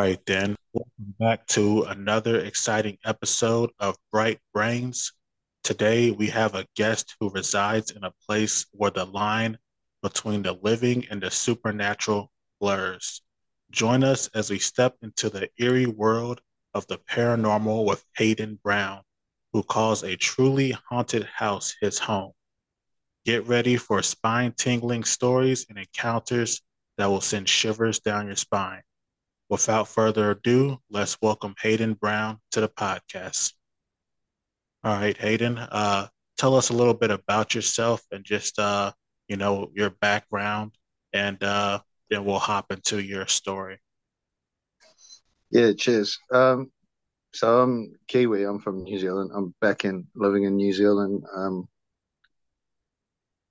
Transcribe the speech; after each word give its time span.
right, 0.00 0.24
then. 0.26 0.54
Welcome 0.72 1.14
back 1.18 1.46
to 1.48 1.82
another 1.84 2.38
exciting 2.38 2.98
episode 3.04 3.70
of 3.80 3.96
Bright 4.12 4.38
Brainz. 4.54 5.12
Today, 5.64 6.12
we 6.12 6.28
have 6.28 6.54
a 6.54 6.66
guest 6.76 7.16
who 7.18 7.30
resides 7.30 7.90
in 7.90 8.04
a 8.04 8.12
place 8.26 8.66
where 8.70 8.92
the 8.92 9.06
line 9.06 9.58
between 10.02 10.42
the 10.42 10.52
living 10.62 11.04
and 11.10 11.20
the 11.20 11.30
supernatural 11.30 12.30
blurs. 12.60 13.22
Join 13.72 14.04
us 14.04 14.28
as 14.34 14.50
we 14.50 14.60
step 14.60 14.96
into 15.02 15.30
the 15.30 15.48
eerie 15.58 15.86
world 15.86 16.40
of 16.74 16.86
the 16.86 16.98
paranormal 16.98 17.84
with 17.84 18.04
Hayden 18.16 18.60
Brown, 18.62 19.00
who 19.52 19.64
calls 19.64 20.04
a 20.04 20.16
truly 20.16 20.76
haunted 20.88 21.24
house 21.24 21.74
his 21.80 21.98
home. 21.98 22.32
Get 23.24 23.48
ready 23.48 23.76
for 23.76 24.00
spine 24.02 24.52
tingling 24.56 25.02
stories 25.02 25.66
and 25.68 25.76
encounters 25.76 26.62
that 26.98 27.06
will 27.06 27.20
send 27.20 27.48
shivers 27.48 27.98
down 27.98 28.26
your 28.26 28.36
spine. 28.36 28.82
Without 29.50 29.88
further 29.88 30.32
ado, 30.32 30.78
let's 30.90 31.16
welcome 31.22 31.54
Hayden 31.62 31.94
Brown 31.94 32.38
to 32.50 32.60
the 32.60 32.68
podcast. 32.68 33.54
All 34.84 34.94
right, 34.94 35.16
Hayden, 35.16 35.56
uh, 35.56 36.08
tell 36.36 36.54
us 36.54 36.68
a 36.68 36.74
little 36.74 36.92
bit 36.92 37.10
about 37.10 37.54
yourself 37.54 38.02
and 38.12 38.22
just, 38.22 38.58
uh, 38.58 38.92
you 39.26 39.38
know, 39.38 39.70
your 39.74 39.88
background, 39.88 40.72
and 41.14 41.42
uh, 41.42 41.78
then 42.10 42.26
we'll 42.26 42.38
hop 42.38 42.70
into 42.70 43.02
your 43.02 43.26
story. 43.26 43.78
Yeah, 45.50 45.72
cheers. 45.72 46.18
Um, 46.30 46.70
so 47.32 47.62
I'm 47.62 47.94
Kiwi. 48.06 48.44
I'm 48.44 48.58
from 48.58 48.82
New 48.82 48.98
Zealand. 48.98 49.30
I'm 49.34 49.54
back 49.62 49.86
in 49.86 50.06
living 50.14 50.44
in 50.44 50.56
New 50.56 50.74
Zealand, 50.74 51.22
um, 51.34 51.66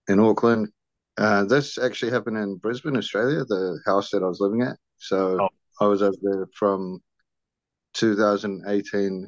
in 0.07 0.19
Auckland. 0.19 0.69
Uh, 1.17 1.43
this 1.45 1.79
actually 1.79 2.11
happened 2.11 2.37
in 2.37 2.57
Brisbane, 2.57 2.97
Australia, 2.97 3.43
the 3.45 3.79
house 3.87 4.11
that 4.11 4.21
I 4.21 4.27
was 4.27 4.39
living 4.39 4.61
at. 4.61 4.77
So 4.97 5.41
oh. 5.41 5.49
I 5.79 5.85
was 5.85 6.01
over 6.01 6.17
there 6.21 6.47
from 6.53 7.01
2018 7.93 9.27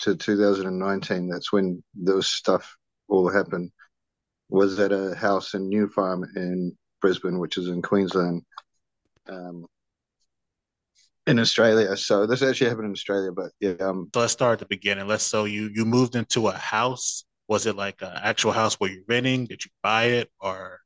to 0.00 0.16
2019. 0.16 1.28
That's 1.28 1.52
when 1.52 1.82
those 1.94 2.28
stuff 2.28 2.76
all 3.08 3.30
happened. 3.30 3.70
Was 4.48 4.78
at 4.78 4.92
a 4.92 5.14
house 5.14 5.54
in 5.54 5.68
New 5.68 5.88
Farm 5.88 6.24
in 6.36 6.76
Brisbane, 7.00 7.38
which 7.38 7.56
is 7.56 7.68
in 7.68 7.80
Queensland, 7.80 8.42
um, 9.28 9.64
in 11.26 11.38
Australia. 11.38 11.96
So 11.96 12.26
this 12.26 12.42
actually 12.42 12.68
happened 12.68 12.86
in 12.86 12.92
Australia, 12.92 13.32
but 13.32 13.52
yeah. 13.60 13.72
Um, 13.80 14.10
so 14.12 14.20
let's 14.20 14.32
start 14.32 14.54
at 14.54 14.58
the 14.58 14.66
beginning. 14.66 15.06
Let's 15.06 15.24
so 15.24 15.44
you 15.44 15.70
you 15.74 15.84
moved 15.84 16.16
into 16.16 16.48
a 16.48 16.52
house. 16.52 17.24
Was 17.48 17.66
it 17.66 17.76
like 17.76 18.02
an 18.02 18.12
actual 18.14 18.52
house 18.52 18.74
where 18.74 18.90
you're 18.90 19.04
renting? 19.08 19.46
Did 19.46 19.64
you 19.64 19.70
buy 19.82 20.04
it 20.04 20.30
or? 20.40 20.80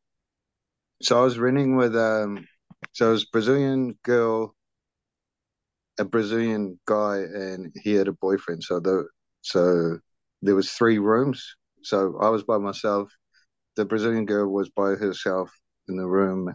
So 1.03 1.19
I 1.19 1.25
was 1.25 1.39
renting 1.39 1.77
with 1.77 1.97
um, 1.97 2.47
so 2.93 3.09
it 3.09 3.13
was 3.13 3.25
Brazilian 3.25 3.99
girl 4.03 4.55
a 5.99 6.05
Brazilian 6.05 6.79
guy 6.87 7.19
and 7.19 7.75
he 7.83 7.95
had 7.95 8.09
a 8.09 8.13
boyfriend. 8.13 8.63
So 8.63 8.81
the 8.81 9.09
so 9.43 9.99
there 10.43 10.55
was 10.55 10.71
three 10.71 10.99
rooms. 10.99 11.57
So 11.83 12.19
I 12.21 12.29
was 12.29 12.43
by 12.43 12.59
myself. 12.59 13.11
The 13.77 13.85
Brazilian 13.85 14.27
girl 14.27 14.49
was 14.53 14.69
by 14.71 14.91
herself 14.91 15.51
in 15.89 15.97
the 15.97 16.07
room 16.07 16.55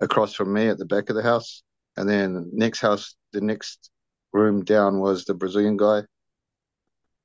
across 0.00 0.34
from 0.34 0.52
me 0.52 0.68
at 0.68 0.78
the 0.78 0.84
back 0.84 1.08
of 1.10 1.16
the 1.16 1.22
house. 1.22 1.62
And 1.96 2.08
then 2.08 2.50
next 2.52 2.80
house, 2.80 3.16
the 3.32 3.40
next 3.40 3.90
room 4.32 4.64
down 4.64 5.00
was 5.00 5.24
the 5.24 5.34
Brazilian 5.34 5.76
guy. 5.76 6.02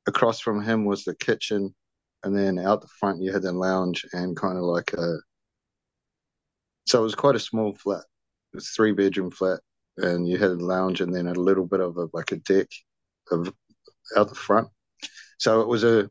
Across 0.08 0.40
from 0.40 0.64
him 0.64 0.86
was 0.86 1.03
the 1.03 1.16
kitchen. 1.16 1.75
And 2.24 2.36
then 2.36 2.58
out 2.58 2.81
the 2.81 2.88
front, 3.00 3.22
you 3.22 3.34
had 3.34 3.42
the 3.42 3.52
lounge 3.52 4.06
and 4.14 4.36
kind 4.36 4.58
of 4.58 4.64
like 4.64 4.94
a. 4.94 5.18
So 6.86 7.00
it 7.00 7.03
was 7.03 7.16
quite 7.16 7.36
a 7.36 7.40
small 7.40 7.74
flat. 7.74 8.06
It 8.53 8.58
was 8.58 8.69
three 8.69 8.94
bedroom 8.94 9.30
flat 9.31 9.59
and 9.98 10.28
you 10.28 10.38
had 10.38 10.52
a 10.52 10.56
lounge 10.56 11.02
and 11.02 11.14
then 11.14 11.28
a 11.28 11.34
little 11.34 11.66
bit 11.66 11.80
of 11.80 11.98
a 11.98 12.08
like 12.14 12.31
a 12.31 12.38
deck 12.38 12.68
of 13.31 13.54
out 14.18 14.30
the 14.30 14.36
front. 14.36 14.68
So 15.38 15.62
it 15.62 15.68
was 15.68 15.84
a 15.84 16.09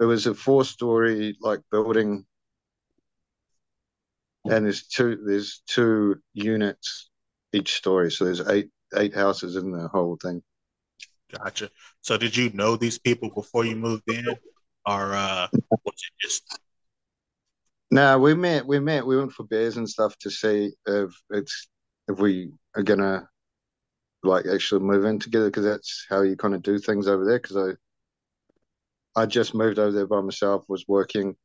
it 0.00 0.04
was 0.04 0.26
a 0.26 0.34
four 0.34 0.64
story 0.64 1.36
like 1.40 1.60
building 1.70 2.26
and 4.44 4.64
there's 4.64 4.86
two 4.86 5.18
there's 5.24 5.62
two 5.66 6.16
units 6.34 7.10
each 7.52 7.74
story. 7.74 8.10
So 8.10 8.24
there's 8.24 8.46
eight 8.48 8.70
eight 8.96 9.14
houses 9.14 9.56
in 9.56 9.70
the 9.70 9.88
whole 9.88 10.16
thing. 10.16 10.42
Gotcha. 11.32 11.70
So 12.00 12.16
did 12.16 12.36
you 12.36 12.50
know 12.50 12.76
these 12.76 12.98
people 12.98 13.30
before 13.30 13.64
you 13.64 13.76
moved 13.76 14.10
in? 14.10 14.26
Or 14.86 15.14
uh 15.14 15.48
was 15.52 15.94
it 15.94 16.12
just 16.20 16.58
no, 17.92 18.18
we 18.20 18.34
met. 18.34 18.64
We 18.66 18.78
met. 18.78 19.04
We 19.04 19.16
went 19.16 19.32
for 19.32 19.42
beers 19.44 19.76
and 19.76 19.88
stuff 19.88 20.16
to 20.18 20.30
see 20.30 20.72
if 20.86 21.10
it's 21.30 21.68
if 22.08 22.20
we 22.20 22.52
are 22.76 22.82
gonna 22.82 23.28
like 24.22 24.46
actually 24.46 24.80
move 24.80 25.04
in 25.04 25.18
together 25.18 25.46
because 25.46 25.64
that's 25.64 26.06
how 26.08 26.22
you 26.22 26.36
kind 26.36 26.54
of 26.54 26.62
do 26.62 26.78
things 26.78 27.08
over 27.08 27.24
there. 27.24 27.38
Because 27.38 27.56
I 29.16 29.20
I 29.20 29.26
just 29.26 29.54
moved 29.54 29.78
over 29.78 29.92
there 29.92 30.06
by 30.06 30.20
myself, 30.20 30.64
was 30.68 30.86
working, 30.86 31.36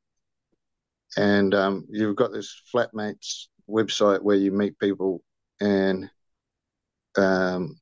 and 1.18 1.54
um, 1.56 1.86
you've 1.90 2.16
got 2.16 2.32
this 2.32 2.62
flatmates 2.74 3.48
website 3.70 4.22
where 4.22 4.36
you 4.36 4.52
meet 4.52 4.78
people 4.80 5.24
and 5.60 6.10
um, 7.18 7.80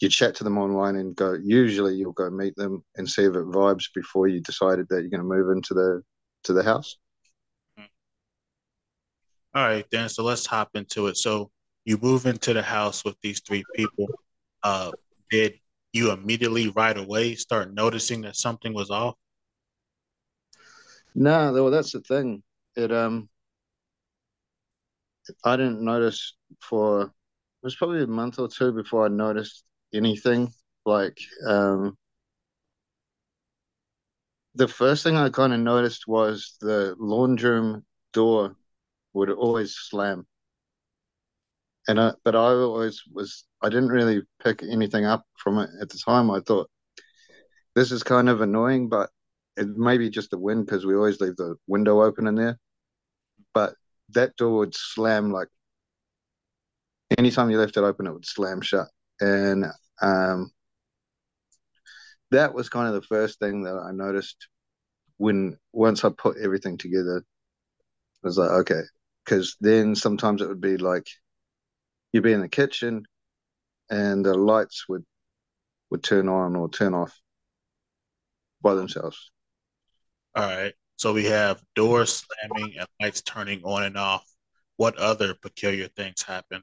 you 0.00 0.08
chat 0.08 0.34
to 0.36 0.44
them 0.44 0.58
online 0.58 0.96
and 0.96 1.16
go. 1.16 1.32
Usually, 1.32 1.94
you'll 1.94 2.12
go 2.12 2.28
meet 2.30 2.56
them 2.56 2.84
and 2.96 3.08
see 3.08 3.22
if 3.22 3.34
it 3.34 3.46
vibes 3.46 3.86
before 3.94 4.28
you 4.28 4.40
decided 4.40 4.86
that 4.88 5.00
you're 5.00 5.10
going 5.10 5.20
to 5.20 5.24
move 5.24 5.50
into 5.50 5.74
the 5.74 6.02
to 6.44 6.52
the 6.52 6.62
house. 6.62 6.96
All 9.54 9.64
right, 9.64 9.86
then. 9.90 10.08
So 10.08 10.24
let's 10.24 10.46
hop 10.46 10.70
into 10.74 11.06
it. 11.06 11.16
So 11.16 11.50
you 11.84 11.98
move 11.98 12.26
into 12.26 12.52
the 12.52 12.62
house 12.62 13.04
with 13.04 13.16
these 13.22 13.40
three 13.40 13.64
people. 13.74 14.08
Uh, 14.62 14.92
did 15.30 15.54
you 15.92 16.10
immediately 16.10 16.68
right 16.68 16.96
away 16.96 17.34
start 17.34 17.72
noticing 17.74 18.22
that 18.22 18.36
something 18.36 18.72
was 18.72 18.90
off? 18.90 19.14
No, 21.14 21.52
well, 21.52 21.70
that's 21.70 21.92
the 21.92 22.00
thing. 22.00 22.42
It 22.76 22.90
um, 22.92 23.28
I 25.44 25.56
didn't 25.56 25.84
notice 25.84 26.34
for 26.60 27.02
it 27.02 27.10
was 27.62 27.76
probably 27.76 28.02
a 28.02 28.06
month 28.06 28.38
or 28.38 28.48
two 28.48 28.72
before 28.72 29.04
I 29.04 29.08
noticed 29.08 29.64
anything. 29.92 30.52
Like 30.84 31.18
um, 31.46 31.96
the 34.54 34.68
first 34.68 35.04
thing 35.04 35.16
I 35.16 35.30
kind 35.30 35.52
of 35.52 35.60
noticed 35.60 36.08
was 36.08 36.56
the 36.60 36.94
laundry 36.98 37.50
room 37.50 37.84
door 38.12 38.56
would 39.12 39.30
always 39.30 39.74
slam. 39.74 40.26
And 41.88 42.00
I, 42.00 42.12
but 42.24 42.36
I 42.36 42.38
always 42.38 43.02
was, 43.12 43.44
I 43.62 43.68
didn't 43.68 43.88
really 43.88 44.22
pick 44.42 44.62
anything 44.62 45.04
up 45.04 45.24
from 45.36 45.58
it 45.58 45.70
at 45.80 45.88
the 45.88 45.98
time. 45.98 46.30
I 46.30 46.40
thought 46.40 46.70
this 47.74 47.90
is 47.90 48.02
kind 48.02 48.28
of 48.28 48.40
annoying, 48.40 48.88
but 48.88 49.10
it 49.56 49.68
may 49.68 49.98
be 49.98 50.10
just 50.10 50.30
the 50.30 50.38
wind 50.38 50.66
because 50.66 50.86
we 50.86 50.94
always 50.94 51.20
leave 51.20 51.36
the 51.36 51.56
window 51.66 52.02
open 52.02 52.26
in 52.26 52.34
there. 52.34 52.58
But 53.54 53.74
that 54.10 54.36
door 54.36 54.58
would 54.58 54.74
slam 54.74 55.32
like 55.32 55.48
anytime 57.18 57.50
you 57.50 57.58
left 57.58 57.76
it 57.76 57.80
open, 57.82 58.06
it 58.06 58.12
would 58.12 58.26
slam 58.26 58.60
shut. 58.60 58.88
And 59.20 59.66
um, 60.00 60.50
that 62.30 62.54
was 62.54 62.68
kind 62.68 62.88
of 62.88 62.94
the 62.94 63.06
first 63.06 63.38
thing 63.38 63.62
that 63.64 63.76
I 63.76 63.92
noticed 63.92 64.48
when 65.18 65.56
once 65.72 66.04
I 66.04 66.10
put 66.10 66.36
everything 66.38 66.78
together. 66.78 67.24
I 68.24 68.26
was 68.26 68.38
like, 68.38 68.50
okay, 68.50 68.82
because 69.24 69.56
then 69.60 69.94
sometimes 69.94 70.42
it 70.42 70.48
would 70.48 70.60
be 70.60 70.76
like 70.76 71.06
you'd 72.12 72.22
be 72.24 72.32
in 72.32 72.40
the 72.40 72.48
kitchen 72.48 73.04
and 73.90 74.24
the 74.24 74.34
lights 74.34 74.88
would 74.88 75.04
would 75.90 76.02
turn 76.02 76.28
on 76.28 76.56
or 76.56 76.70
turn 76.70 76.94
off 76.94 77.18
by 78.62 78.74
themselves. 78.74 79.30
All 80.34 80.44
right. 80.44 80.72
So 80.96 81.12
we 81.12 81.26
have 81.26 81.62
doors 81.74 82.24
slamming 82.24 82.78
and 82.78 82.88
lights 83.00 83.22
turning 83.22 83.62
on 83.64 83.82
and 83.82 83.96
off. 83.96 84.24
What 84.76 84.96
other 84.96 85.34
peculiar 85.34 85.88
things 85.88 86.22
happen? 86.22 86.62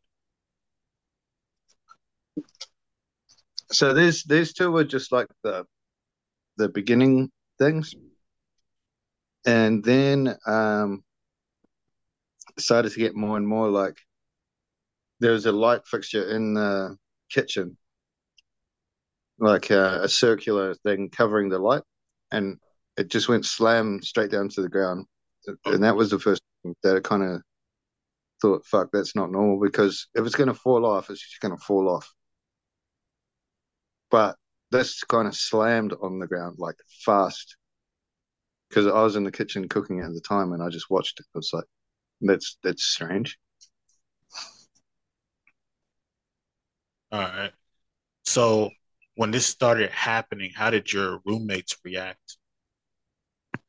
So 3.72 3.94
these 3.94 4.24
these 4.24 4.54
two 4.54 4.72
were 4.72 4.84
just 4.84 5.12
like 5.12 5.28
the 5.44 5.66
the 6.58 6.70
beginning 6.70 7.32
things. 7.60 7.94
And 9.46 9.84
then 9.84 10.36
um 10.48 11.04
started 12.58 12.92
to 12.94 13.00
get 13.00 13.16
more 13.16 13.38
and 13.38 13.48
more 13.48 13.70
like 13.70 13.98
there 15.20 15.34
was 15.34 15.46
a 15.46 15.52
light 15.52 15.86
fixture 15.88 16.30
in 16.30 16.54
the 16.54 16.98
kitchen, 17.30 17.78
like 19.40 19.70
a, 19.70 20.04
a 20.04 20.10
circular 20.10 20.74
thing 20.76 21.10
covering 21.10 21.50
the 21.50 21.60
light, 21.60 21.84
and 22.32 22.58
it 22.98 23.10
just 23.10 23.30
went 23.30 23.46
slam 23.46 24.02
straight 24.02 24.32
down 24.32 24.50
to 24.50 24.62
the 24.62 24.70
ground. 24.70 25.06
And 25.66 25.84
that 25.84 25.96
was 25.96 26.12
the 26.12 26.20
first 26.20 26.42
that 26.84 26.98
it 26.98 27.04
kind 27.04 27.24
of 27.24 27.42
thought, 28.42 28.66
fuck, 28.66 28.90
that's 28.92 29.16
not 29.16 29.32
normal 29.32 29.60
because 29.60 30.08
if 30.16 30.26
it's 30.26 30.36
going 30.36 30.48
to 30.48 30.54
fall 30.54 30.86
off, 30.86 31.10
it's 31.10 31.22
just 31.22 31.42
going 31.42 31.56
to 31.56 31.64
fall 31.64 31.90
off. 31.90 32.14
But 34.12 34.38
this 34.70 35.04
kind 35.04 35.28
of 35.28 35.36
slammed 35.36 35.94
on 35.94 36.20
the 36.20 36.28
ground 36.28 36.60
like 36.60 36.76
fast 37.04 37.58
because 38.70 38.88
I 38.88 39.02
was 39.04 39.16
in 39.16 39.24
the 39.24 39.32
kitchen 39.32 39.68
cooking 39.68 40.00
at 40.00 40.14
the 40.14 40.22
time 40.22 40.54
and 40.54 40.62
I 40.62 40.70
just 40.70 40.90
watched 40.90 41.20
it. 41.20 41.26
It 41.34 41.38
was 41.38 41.52
like, 41.54 41.66
that's 42.22 42.58
that's 42.64 42.84
strange. 42.84 43.38
All 47.12 47.20
right. 47.20 47.52
So 48.26 48.70
when 49.16 49.32
this 49.32 49.46
started 49.46 49.90
happening, 49.92 50.52
how 50.56 50.70
did 50.70 50.92
your 50.92 51.20
roommates 51.26 51.78
react? 51.84 52.38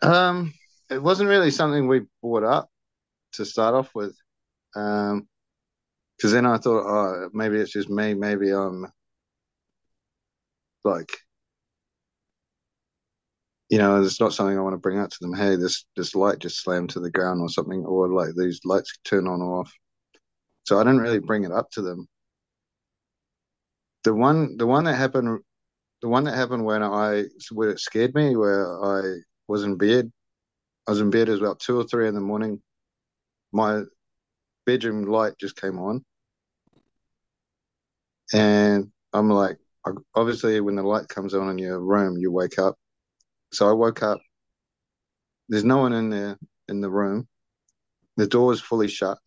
Um, 0.03 0.53
it 0.91 1.03
wasn't 1.03 1.29
really 1.31 1.51
something 1.51 1.87
we 1.87 2.03
brought 2.23 2.45
up 2.45 2.71
to 3.35 3.45
start 3.45 3.75
off 3.75 3.95
with. 3.95 4.17
Um, 4.75 5.29
because 6.17 6.33
then 6.33 6.45
I 6.45 6.59
thought, 6.59 6.85
oh, 6.87 7.31
maybe 7.33 7.57
it's 7.59 7.73
just 7.73 7.89
me. 7.89 8.13
Maybe 8.13 8.51
I'm 8.51 8.87
like, 10.85 11.11
you 13.71 13.79
know, 13.79 14.03
it's 14.03 14.21
not 14.21 14.35
something 14.35 14.59
I 14.59 14.61
want 14.61 14.75
to 14.75 14.79
bring 14.79 14.99
out 14.99 15.11
to 15.13 15.19
them. 15.21 15.33
Hey, 15.33 15.57
this 15.57 15.87
this 15.97 16.15
light 16.15 16.41
just 16.41 16.63
slammed 16.63 16.91
to 16.91 17.01
the 17.01 17.11
ground 17.11 17.41
or 17.41 17.49
something, 17.49 17.85
or 17.87 18.09
like 18.09 18.31
these 18.37 18.61
lights 18.67 18.99
turn 19.05 19.27
on 19.27 19.41
or 19.41 19.61
off. 19.61 19.73
So 20.65 20.79
I 20.79 20.85
didn't 20.85 21.01
really 21.01 21.21
bring 21.21 21.45
it 21.45 21.53
up 21.53 21.71
to 21.73 21.83
them. 21.83 22.07
The 24.05 24.15
one, 24.15 24.57
the 24.57 24.67
one 24.67 24.85
that 24.85 24.95
happened, 24.95 25.41
the 26.01 26.09
one 26.09 26.25
that 26.25 26.35
happened 26.35 26.65
when 26.65 26.83
I, 26.83 27.25
where 27.53 27.71
it 27.71 27.81
scared 27.81 28.15
me, 28.15 28.37
where 28.37 28.83
I 28.83 29.17
was 29.47 29.65
in 29.65 29.77
bed. 29.77 30.11
I 30.87 30.93
was 30.93 31.01
in 31.01 31.11
bed. 31.11 31.29
Was 31.29 31.41
about 31.41 31.61
two 31.61 31.79
or 31.79 31.85
three 31.85 32.09
in 32.09 32.15
the 32.15 32.21
morning. 32.21 32.63
My 33.53 33.83
bedroom 34.65 35.05
light 35.05 35.35
just 35.39 35.61
came 35.61 35.79
on, 35.79 36.05
and 38.33 38.91
I'm 39.13 39.29
like, 39.29 39.59
obviously, 40.15 40.61
when 40.61 40.77
the 40.77 40.83
light 40.83 41.09
comes 41.09 41.35
on 41.35 41.51
in 41.51 41.59
your 41.59 41.81
room, 41.81 42.17
you 42.17 42.31
wake 42.33 42.59
up. 42.59 42.77
So 43.53 43.69
I 43.69 43.73
woke 43.73 44.03
up. 44.03 44.21
There's 45.49 45.65
no 45.65 45.79
one 45.79 45.93
in 45.93 46.11
there 46.11 46.39
in 46.69 46.81
the 46.81 46.91
room. 46.91 47.29
The 48.17 48.27
door 48.27 48.53
is 48.53 48.61
fully 48.61 48.89
shut, 48.89 49.19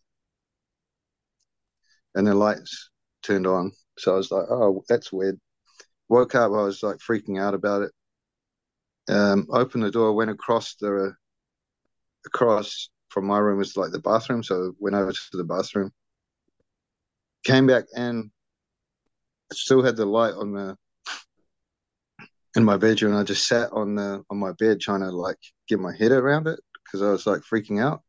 and 2.14 2.26
the 2.26 2.34
lights 2.34 2.90
turned 3.24 3.46
on. 3.46 3.72
So 3.98 4.12
I 4.14 4.16
was 4.16 4.30
like, 4.30 4.46
oh, 4.50 4.82
that's 4.88 5.12
weird. 5.12 5.38
Woke 6.08 6.34
up, 6.34 6.52
I 6.52 6.62
was 6.62 6.82
like 6.82 6.98
freaking 6.98 7.40
out 7.40 7.54
about 7.54 7.82
it. 7.82 7.92
Um, 9.08 9.46
opened 9.50 9.84
the 9.84 9.90
door, 9.90 10.12
went 10.12 10.30
across 10.30 10.74
the 10.76 11.14
across 12.26 12.88
from 13.08 13.26
my 13.26 13.38
room 13.38 13.58
was 13.58 13.76
like 13.76 13.92
the 13.92 14.00
bathroom, 14.00 14.42
so 14.42 14.74
went 14.78 14.96
over 14.96 15.12
to 15.12 15.36
the 15.36 15.44
bathroom. 15.44 15.92
Came 17.44 17.66
back 17.66 17.84
and 17.94 18.30
still 19.52 19.82
had 19.82 19.96
the 19.96 20.06
light 20.06 20.34
on 20.34 20.52
the 20.52 20.76
in 22.56 22.64
my 22.64 22.76
bedroom. 22.76 23.16
I 23.16 23.22
just 23.22 23.46
sat 23.46 23.70
on 23.72 23.94
the 23.94 24.24
on 24.30 24.38
my 24.38 24.52
bed 24.52 24.80
trying 24.80 25.00
to 25.00 25.10
like 25.10 25.38
get 25.68 25.78
my 25.78 25.94
head 25.96 26.12
around 26.12 26.46
it 26.48 26.60
because 26.84 27.02
I 27.02 27.10
was 27.10 27.26
like 27.26 27.40
freaking 27.42 27.80
out. 27.80 28.02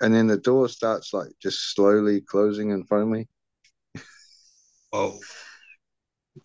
And 0.00 0.14
then 0.14 0.26
the 0.26 0.36
door 0.36 0.68
starts 0.68 1.12
like 1.12 1.28
just 1.40 1.74
slowly 1.74 2.20
closing 2.20 2.70
in 2.70 2.84
front 2.84 3.04
of 3.04 3.08
me. 3.08 3.26
Oh. 4.96 5.18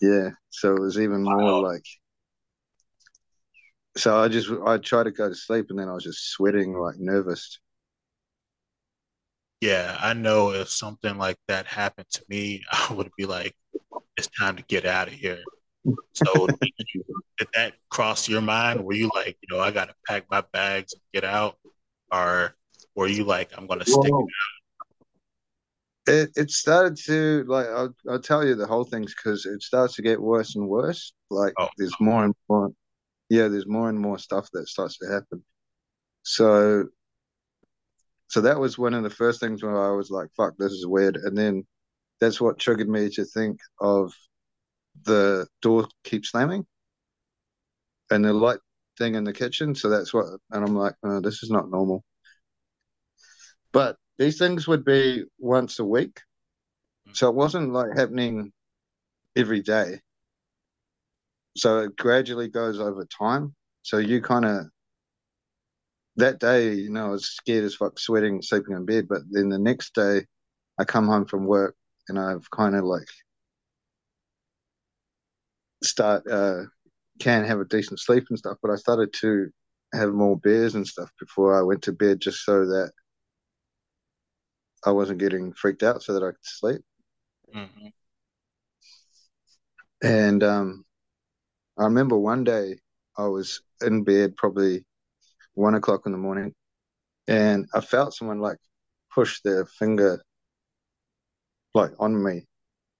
Yeah. 0.02 0.32
So 0.50 0.76
it 0.76 0.82
was 0.82 1.00
even 1.00 1.24
wow. 1.24 1.38
more 1.38 1.64
like 1.64 1.86
so 3.98 4.18
I 4.18 4.28
just 4.28 4.50
I 4.66 4.78
tried 4.78 5.04
to 5.04 5.12
go 5.12 5.30
to 5.30 5.36
sleep 5.36 5.68
and 5.70 5.80
then 5.80 5.90
I 5.90 5.94
was 5.94 6.04
just 6.04 6.32
sweating 6.32 6.74
like 6.74 6.96
nervous. 6.98 7.60
Yeah, 9.62 9.98
I 10.02 10.14
know 10.14 10.52
if 10.52 10.70
something 10.70 11.18
like 11.18 11.38
that 11.48 11.66
happened 11.68 12.08
to 12.12 12.24
me, 12.28 12.64
I 12.72 12.94
would 12.94 13.12
be 13.18 13.26
like, 13.26 13.56
it's 14.18 14.28
time 14.40 14.58
to 14.58 14.64
get 14.64 14.86
out 14.86 15.08
of 15.08 15.14
here. 15.14 15.40
So 16.14 16.48
did, 16.48 16.58
you, 16.94 17.04
did 17.38 17.48
that 17.54 17.74
cross 17.90 18.28
your 18.28 18.42
mind? 18.42 18.84
Were 18.84 18.94
you 18.94 19.10
like, 19.14 19.38
you 19.42 19.56
know, 19.56 19.62
I 19.62 19.72
got 19.72 19.90
to 19.90 19.96
pack 20.08 20.26
my 20.30 20.44
bags 20.52 20.94
and 20.94 21.02
get 21.14 21.24
out, 21.24 21.58
or 22.12 22.56
were 22.96 23.08
you 23.08 23.24
like, 23.24 23.52
I'm 23.58 23.68
going 23.68 23.80
to 23.80 23.86
stick 23.86 24.04
it 24.06 24.14
out? 24.14 24.28
It, 26.08 26.32
it 26.36 26.50
started 26.50 26.98
to 27.06 27.46
like 27.48 27.68
I'll, 27.68 27.94
I'll 28.10 28.22
tell 28.22 28.46
you 28.46 28.56
the 28.56 28.66
whole 28.66 28.84
thing's 28.84 29.14
because 29.14 29.46
it 29.46 29.62
starts 29.62 29.96
to 29.96 30.02
get 30.02 30.22
worse 30.22 30.56
and 30.56 30.68
worse. 30.68 31.14
Like 31.30 31.54
oh. 31.60 31.70
there's 31.78 31.96
more 32.00 32.26
and 32.26 32.34
more, 32.50 32.72
yeah, 33.30 33.48
there's 33.48 33.68
more 33.68 33.90
and 33.90 34.00
more 34.00 34.18
stuff 34.18 34.50
that 34.54 34.68
starts 34.68 34.98
to 35.00 35.08
happen. 35.08 35.44
So, 36.24 36.86
so 38.28 38.42
that 38.42 38.60
was 38.60 38.78
one 38.78 38.94
of 38.94 39.04
the 39.04 39.10
first 39.10 39.40
things 39.40 39.62
where 39.62 39.78
I 39.78 39.96
was 39.96 40.10
like, 40.10 40.30
"Fuck, 40.36 40.54
this 40.58 40.72
is 40.72 40.88
weird," 40.88 41.18
and 41.18 41.38
then 41.38 41.66
that's 42.20 42.42
what 42.42 42.60
triggered 42.60 42.90
me 42.90 43.10
to 43.12 43.26
think 43.26 43.60
of 43.80 44.14
the 45.04 45.48
door 45.62 45.88
keep 46.04 46.26
slamming 46.26 46.66
and 48.12 48.24
the 48.24 48.34
light 48.34 48.60
thing 48.98 49.16
in 49.16 49.24
the 49.24 49.34
kitchen. 49.34 49.74
So 49.76 49.90
that's 49.90 50.14
what, 50.14 50.26
and 50.52 50.64
I'm 50.64 50.76
like, 50.76 50.94
oh, 51.04 51.22
this 51.22 51.44
is 51.44 51.50
not 51.50 51.70
normal. 51.70 52.04
But 53.72 53.98
these 54.18 54.38
things 54.38 54.68
would 54.68 54.86
be 54.86 55.24
once 55.40 55.80
a 55.80 55.86
week. 55.86 56.20
So 57.14 57.30
it 57.30 57.36
wasn't 57.36 57.74
like 57.74 57.98
happening 57.98 58.52
every 59.36 59.62
day. 59.62 60.00
So 61.58 61.80
it 61.80 61.98
gradually 61.98 62.48
goes 62.48 62.80
over 62.80 63.06
time. 63.06 63.56
So 63.82 63.98
you 63.98 64.22
kind 64.22 64.46
of, 64.46 64.66
that 66.18 66.40
day, 66.40 66.74
you 66.74 66.90
know, 66.90 67.08
I 67.08 67.10
was 67.10 67.26
scared 67.26 67.64
as 67.64 67.76
fuck, 67.76 68.00
sweating, 68.00 68.42
sleeping 68.42 68.76
in 68.76 68.86
bed. 68.86 69.08
But 69.08 69.22
then 69.30 69.50
the 69.50 69.60
next 69.60 69.96
day, 69.96 70.26
I 70.78 70.86
come 70.86 71.08
home 71.08 71.26
from 71.26 71.46
work 71.46 71.76
and 72.08 72.20
I've 72.20 72.50
kind 72.52 72.76
of 72.76 72.84
like 72.84 73.08
start 75.84 76.26
uh, 76.30 76.64
can 77.20 77.46
have 77.46 77.60
a 77.60 77.66
decent 77.66 78.00
sleep 78.00 78.26
and 78.30 78.38
stuff. 78.38 78.58
But 78.62 78.72
I 78.72 78.76
started 78.76 79.14
to 79.22 79.50
have 79.94 80.14
more 80.14 80.38
beers 80.38 80.76
and 80.76 80.88
stuff 80.88 81.12
before 81.20 81.58
I 81.58 81.62
went 81.62 81.82
to 81.84 81.92
bed, 81.92 82.22
just 82.22 82.46
so 82.46 82.66
that 82.66 82.92
I 84.86 84.92
wasn't 84.92 85.20
getting 85.20 85.54
freaked 85.54 85.84
out, 85.84 86.04
so 86.04 86.14
that 86.14 86.24
I 86.24 86.32
could 86.32 86.38
sleep. 86.42 86.82
Mm-hmm. 87.56 87.88
And 90.04 90.44
um, 90.44 90.86
I 91.78 91.84
remember 91.84 92.18
one 92.18 92.44
day 92.44 92.80
I 93.18 93.28
was 93.28 93.62
in 93.82 94.04
bed, 94.04 94.36
probably 94.36 94.86
one 95.54 95.76
o'clock 95.76 96.04
in 96.06 96.12
the 96.12 96.18
morning, 96.18 96.54
and 97.28 97.68
I 97.74 97.82
felt 97.82 98.16
someone 98.16 98.40
like 98.40 98.58
push 99.14 99.42
their 99.42 99.66
finger 99.66 100.22
like 101.74 101.92
on 102.00 102.22
me. 102.22 102.48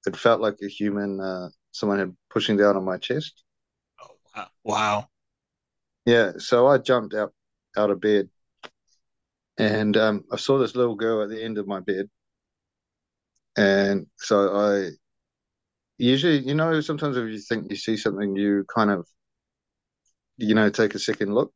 It 0.06 0.16
felt 0.16 0.42
like 0.42 0.58
a 0.64 0.68
human 0.68 1.20
uh, 1.20 1.50
someone 1.72 2.00
had 2.00 2.16
pushing 2.30 2.58
down 2.58 2.76
on 2.76 2.86
my 2.86 2.98
chest. 2.98 3.44
Oh 4.02 4.16
wow! 4.36 4.48
Wow. 4.64 5.08
Yeah, 6.06 6.34
so 6.38 6.68
I 6.68 6.78
jumped 6.78 7.14
out 7.14 7.34
out 7.78 7.92
of 7.92 8.02
bed, 8.02 8.30
and 9.58 9.96
um, 9.98 10.24
I 10.32 10.38
saw 10.38 10.58
this 10.58 10.76
little 10.76 10.96
girl 10.96 11.22
at 11.24 11.30
the 11.30 11.44
end 11.44 11.58
of 11.58 11.68
my 11.68 11.80
bed, 11.80 12.10
and 13.58 14.08
so 14.18 14.56
I 14.56 14.90
usually, 15.98 16.40
you 16.40 16.56
know, 16.56 16.82
sometimes 16.82 17.18
if 17.18 17.30
you 17.30 17.40
think 17.40 17.70
you 17.70 17.76
see 17.78 17.98
something, 17.98 18.36
you 18.36 18.66
kind 18.74 18.90
of, 18.92 19.08
you 20.38 20.56
know, 20.56 20.70
take 20.70 20.96
a 20.96 21.00
second 21.00 21.34
look. 21.34 21.54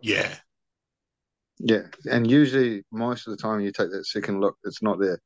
Yeah. 0.00 0.34
Yeah, 1.60 1.88
and 2.08 2.30
usually 2.30 2.84
most 2.92 3.26
of 3.26 3.36
the 3.36 3.42
time 3.42 3.60
you 3.60 3.72
take 3.72 3.90
that 3.90 4.06
second 4.06 4.40
look, 4.40 4.56
it's 4.64 4.80
not 4.80 5.00
there. 5.00 5.20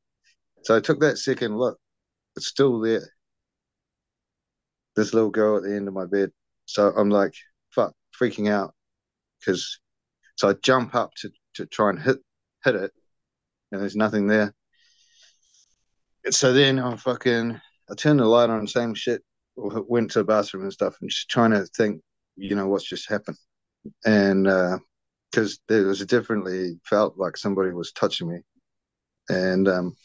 So 0.62 0.76
I 0.76 0.80
took 0.80 1.00
that 1.00 1.18
second 1.18 1.58
look, 1.58 1.78
it's 2.36 2.46
still 2.46 2.80
there 2.80 3.06
this 4.96 5.14
little 5.14 5.30
girl 5.30 5.56
at 5.56 5.62
the 5.62 5.74
end 5.74 5.88
of 5.88 5.94
my 5.94 6.06
bed. 6.06 6.30
So 6.66 6.92
I'm 6.96 7.10
like, 7.10 7.34
fuck, 7.74 7.94
freaking 8.18 8.50
out. 8.50 8.74
Cause 9.44 9.78
so 10.36 10.50
I 10.50 10.54
jump 10.62 10.94
up 10.94 11.12
to, 11.18 11.30
to 11.54 11.66
try 11.66 11.90
and 11.90 11.98
hit 11.98 12.18
hit 12.64 12.74
it, 12.74 12.92
and 13.70 13.80
there's 13.80 13.96
nothing 13.96 14.26
there. 14.26 14.54
And 16.24 16.34
so 16.34 16.52
then 16.52 16.78
I'm 16.78 16.96
fucking 16.96 17.60
I 17.90 17.94
turned 17.94 18.20
the 18.20 18.24
light 18.24 18.50
on, 18.50 18.66
same 18.66 18.94
shit, 18.94 19.22
went 19.56 20.12
to 20.12 20.20
the 20.20 20.24
bathroom 20.24 20.64
and 20.64 20.72
stuff, 20.72 20.96
and 21.00 21.10
just 21.10 21.28
trying 21.28 21.50
to 21.50 21.66
think, 21.66 22.00
you 22.36 22.54
know, 22.54 22.66
what's 22.68 22.88
just 22.88 23.08
happened. 23.08 23.36
And 24.04 24.44
because 24.44 25.54
uh, 25.54 25.62
there 25.68 25.86
was 25.86 26.04
differently 26.06 26.78
felt 26.84 27.18
like 27.18 27.36
somebody 27.36 27.72
was 27.72 27.92
touching 27.92 28.28
me. 28.28 28.40
And 29.28 29.68
um 29.68 29.96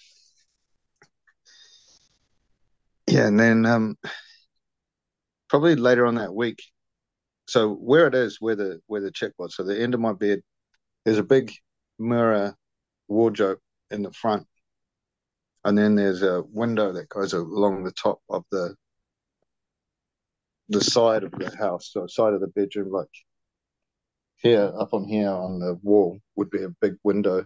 yeah, 3.07 3.27
and 3.27 3.39
then 3.39 3.65
um 3.65 3.97
probably 5.49 5.75
later 5.75 6.05
on 6.05 6.15
that 6.15 6.33
week. 6.33 6.61
So 7.47 7.73
where 7.73 8.07
it 8.07 8.15
is, 8.15 8.37
where 8.41 8.55
the 8.55 8.79
where 8.87 9.01
the 9.01 9.11
chick 9.11 9.33
was, 9.37 9.55
so 9.55 9.63
the 9.63 9.81
end 9.81 9.93
of 9.93 9.99
my 9.99 10.13
bed, 10.13 10.41
there's 11.07 11.19
a 11.19 11.23
big 11.23 11.53
mirror 11.97 12.53
wardrobe 13.07 13.59
in 13.91 14.03
the 14.03 14.11
front, 14.11 14.45
and 15.63 15.77
then 15.77 15.95
there's 15.95 16.21
a 16.21 16.43
window 16.51 16.91
that 16.91 17.07
goes 17.07 17.31
along 17.31 17.85
the 17.85 17.93
top 17.93 18.19
of 18.29 18.43
the 18.51 18.75
the 20.67 20.81
side 20.81 21.23
of 21.23 21.31
the 21.31 21.49
house, 21.55 21.91
so 21.93 22.07
side 22.07 22.33
of 22.33 22.41
the 22.41 22.47
bedroom, 22.47 22.91
like 22.91 23.07
here 24.35 24.69
up 24.77 24.93
on 24.93 25.05
here 25.05 25.29
on 25.29 25.59
the 25.59 25.79
wall 25.81 26.19
would 26.35 26.49
be 26.49 26.63
a 26.63 26.75
big 26.81 26.97
window 27.05 27.45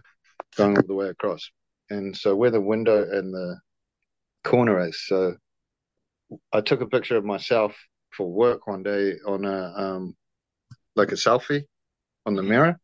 going 0.56 0.76
all 0.76 0.82
the 0.88 0.94
way 0.94 1.06
across. 1.06 1.48
And 1.88 2.16
so 2.16 2.34
where 2.34 2.50
the 2.50 2.60
window 2.60 3.08
and 3.12 3.32
the 3.32 3.60
corner 4.42 4.88
is, 4.88 5.06
so 5.06 5.36
I 6.52 6.62
took 6.62 6.80
a 6.80 6.88
picture 6.88 7.16
of 7.16 7.24
myself 7.24 7.76
for 8.10 8.28
work 8.28 8.66
one 8.66 8.82
day 8.82 9.18
on 9.24 9.44
a 9.44 9.72
um 9.76 10.16
like 10.96 11.12
a 11.12 11.14
selfie 11.14 11.62
on 12.26 12.34
the 12.34 12.42
mirror. 12.42 12.80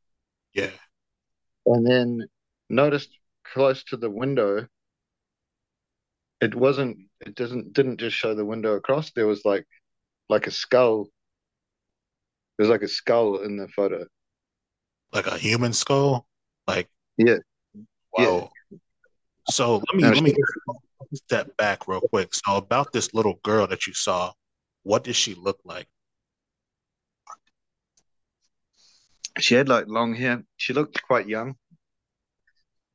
Yeah. 0.54 0.70
And 1.66 1.86
then 1.86 2.26
noticed 2.68 3.10
close 3.44 3.84
to 3.84 3.96
the 3.96 4.10
window 4.10 4.66
it 6.40 6.54
wasn't. 6.54 6.98
It 7.20 7.34
doesn't 7.34 7.72
didn't 7.72 7.98
just 7.98 8.16
show 8.16 8.34
the 8.34 8.44
window 8.44 8.74
across. 8.74 9.10
There 9.10 9.26
was 9.26 9.44
like 9.44 9.66
like 10.28 10.46
a 10.46 10.50
skull. 10.50 11.08
There's 12.56 12.70
like 12.70 12.82
a 12.82 12.88
skull 12.88 13.38
in 13.38 13.56
the 13.56 13.68
photo. 13.68 14.06
Like 15.12 15.26
a 15.26 15.38
human 15.38 15.72
skull? 15.72 16.26
Like 16.66 16.88
Yeah, 17.16 17.38
whoa. 18.10 18.50
So 19.50 19.76
let 19.76 19.96
me 19.96 20.02
yeah. 20.02 20.10
let 20.10 20.22
me 20.22 20.34
step 21.14 21.56
back 21.56 21.88
real 21.88 22.00
quick. 22.00 22.34
So 22.34 22.56
about 22.56 22.92
this 22.92 23.14
little 23.14 23.40
girl 23.42 23.66
that 23.66 23.86
you 23.86 23.94
saw, 23.94 24.32
what 24.82 25.04
did 25.04 25.16
she 25.16 25.34
look 25.34 25.58
like? 25.64 25.88
She 29.40 29.54
had 29.54 29.68
like 29.68 29.88
long 29.88 30.14
hair. 30.14 30.44
She 30.58 30.72
looked 30.74 31.02
quite 31.02 31.26
young, 31.26 31.56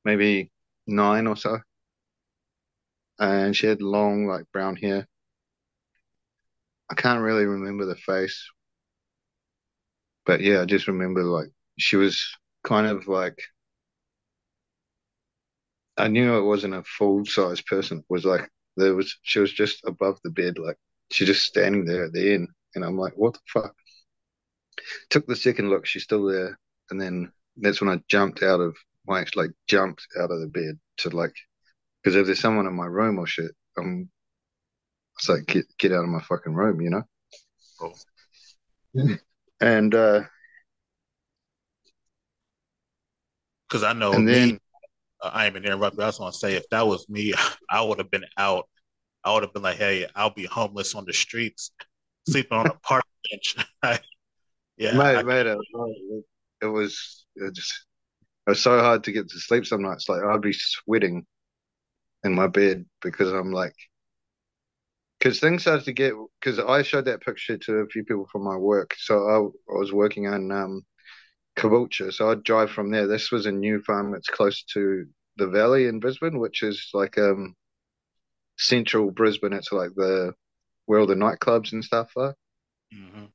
maybe 0.05 0.51
nine 0.87 1.27
or 1.27 1.35
so, 1.35 1.59
and 3.19 3.55
she 3.55 3.65
had 3.67 3.81
long 3.81 4.27
like 4.27 4.51
brown 4.51 4.75
hair. 4.75 5.07
I 6.89 6.95
can't 6.95 7.21
really 7.21 7.45
remember 7.45 7.85
the 7.85 7.95
face, 7.97 8.49
but 10.25 10.41
yeah, 10.41 10.61
I 10.61 10.65
just 10.65 10.87
remember 10.87 11.23
like 11.23 11.49
she 11.77 11.95
was 11.95 12.21
kind 12.63 12.87
of 12.87 13.07
like 13.07 13.37
I 15.97 16.07
knew 16.07 16.37
it 16.37 16.43
wasn't 16.45 16.75
a 16.75 16.83
full 16.83 17.25
size 17.25 17.61
person. 17.61 17.99
It 17.99 18.05
was 18.09 18.25
like 18.25 18.49
there 18.77 18.93
was 18.95 19.17
she 19.23 19.39
was 19.39 19.51
just 19.51 19.83
above 19.85 20.19
the 20.23 20.29
bed, 20.29 20.57
like 20.59 20.77
she 21.11 21.25
just 21.25 21.45
standing 21.45 21.85
there 21.85 22.05
at 22.05 22.13
the 22.13 22.33
end, 22.33 22.49
and 22.75 22.83
I'm 22.85 22.97
like, 22.97 23.13
what 23.17 23.33
the 23.33 23.39
fuck? 23.47 23.75
Took 25.09 25.27
the 25.27 25.35
second 25.35 25.69
look, 25.69 25.85
she's 25.85 26.03
still 26.03 26.25
there, 26.25 26.57
and 26.89 26.99
then 26.99 27.31
that's 27.57 27.81
when 27.81 27.89
I 27.89 28.01
jumped 28.07 28.43
out 28.43 28.59
of 28.59 28.75
I 29.09 29.19
actually 29.19 29.47
like 29.47 29.55
jumped 29.67 30.07
out 30.19 30.31
of 30.31 30.39
the 30.39 30.47
bed 30.47 30.79
to 30.97 31.09
like 31.09 31.35
because 32.01 32.15
if 32.15 32.25
there's 32.25 32.39
someone 32.39 32.67
in 32.67 32.73
my 32.73 32.85
room 32.85 33.19
or 33.19 33.27
shit, 33.27 33.51
I'm 33.77 34.09
it's 35.17 35.29
like 35.29 35.45
get 35.45 35.65
get 35.77 35.91
out 35.91 36.03
of 36.03 36.09
my 36.09 36.21
fucking 36.21 36.53
room, 36.53 36.81
you 36.81 36.89
know. 36.89 37.03
Oh, 37.81 37.93
And 39.61 39.93
uh 39.93 40.23
because 43.67 43.83
I 43.83 43.93
know 43.93 44.13
and 44.13 44.25
me, 44.25 44.33
then 44.33 44.59
uh, 45.21 45.31
I 45.33 45.45
ain't 45.45 45.53
been 45.53 45.65
interrupted. 45.65 46.01
I 46.01 46.07
just 46.07 46.19
want 46.19 46.33
to 46.33 46.39
say 46.39 46.53
if 46.55 46.67
that 46.69 46.85
was 46.85 47.07
me, 47.09 47.33
I 47.69 47.81
would 47.81 47.97
have 47.97 48.11
been 48.11 48.25
out. 48.37 48.67
I 49.23 49.33
would 49.33 49.43
have 49.43 49.53
been 49.53 49.63
like, 49.63 49.77
hey, 49.77 50.05
I'll 50.15 50.33
be 50.33 50.45
homeless 50.45 50.95
on 50.95 51.05
the 51.05 51.13
streets, 51.13 51.71
sleeping 52.27 52.57
on 52.57 52.67
a 52.67 52.73
park 52.83 53.03
bench. 53.31 53.55
yeah, 54.77 55.21
mate, 55.23 55.47
I, 55.47 55.55
mate, 55.73 55.97
it, 56.11 56.25
it 56.63 56.65
was 56.67 57.25
it 57.35 57.53
just 57.55 57.73
it 58.47 58.51
was 58.51 58.63
so 58.63 58.79
hard 58.79 59.05
to 59.05 59.11
get 59.11 59.29
to 59.29 59.39
sleep 59.39 59.65
some 59.65 59.83
nights. 59.83 60.09
Like 60.09 60.23
I'd 60.23 60.41
be 60.41 60.53
sweating 60.53 61.25
in 62.23 62.33
my 62.33 62.47
bed 62.47 62.85
because 63.01 63.31
I'm 63.31 63.51
like 63.51 63.75
because 65.19 65.39
things 65.39 65.61
started 65.61 65.85
to 65.85 65.93
get 65.93 66.13
because 66.39 66.59
I 66.59 66.81
showed 66.83 67.05
that 67.05 67.21
picture 67.21 67.57
to 67.57 67.73
a 67.77 67.87
few 67.87 68.03
people 68.03 68.27
from 68.31 68.43
my 68.43 68.57
work. 68.57 68.95
So 68.97 69.27
I, 69.27 69.73
I 69.73 69.77
was 69.77 69.93
working 69.93 70.27
on 70.27 70.51
um 70.51 70.85
Caboolture, 71.57 72.13
so 72.13 72.31
I'd 72.31 72.43
drive 72.43 72.71
from 72.71 72.91
there. 72.91 73.07
This 73.07 73.31
was 73.31 73.45
a 73.47 73.51
new 73.53 73.81
farm 73.83 74.11
that's 74.11 74.29
close 74.29 74.63
to 74.73 75.05
the 75.37 75.47
valley 75.47 75.87
in 75.87 75.99
Brisbane, 76.01 76.39
which 76.39 76.63
is 76.63 76.89
like 76.93 77.17
um 77.17 77.55
central 78.57 79.11
Brisbane. 79.11 79.53
It's 79.53 79.71
like 79.71 79.91
the 79.95 80.33
where 80.85 80.99
all 80.99 81.07
the 81.07 81.15
nightclubs 81.15 81.73
and 81.73 81.83
stuff 81.83 82.11
are. 82.17 82.35
mhm. 82.91 83.32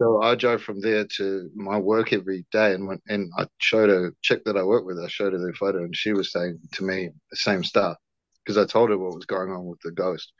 So 0.00 0.22
I 0.22 0.34
drove 0.34 0.62
from 0.62 0.80
there 0.80 1.06
to 1.18 1.50
my 1.54 1.78
work 1.78 2.12
every 2.12 2.44
day, 2.52 2.74
and 2.74 2.86
when, 2.88 3.00
and 3.08 3.30
I 3.38 3.46
showed 3.58 3.90
a 3.90 4.10
chick 4.22 4.44
that 4.44 4.56
I 4.56 4.62
worked 4.64 4.86
with. 4.86 4.98
I 4.98 5.08
showed 5.08 5.32
her 5.32 5.38
the 5.38 5.52
photo, 5.54 5.84
and 5.84 5.96
she 5.96 6.12
was 6.12 6.32
saying 6.32 6.58
to 6.74 6.84
me 6.84 7.10
the 7.30 7.36
same 7.36 7.62
stuff 7.64 7.96
because 8.44 8.58
I 8.58 8.66
told 8.66 8.90
her 8.90 8.98
what 8.98 9.14
was 9.14 9.26
going 9.26 9.50
on 9.52 9.66
with 9.66 9.80
the 9.82 9.92
ghost, 9.92 10.32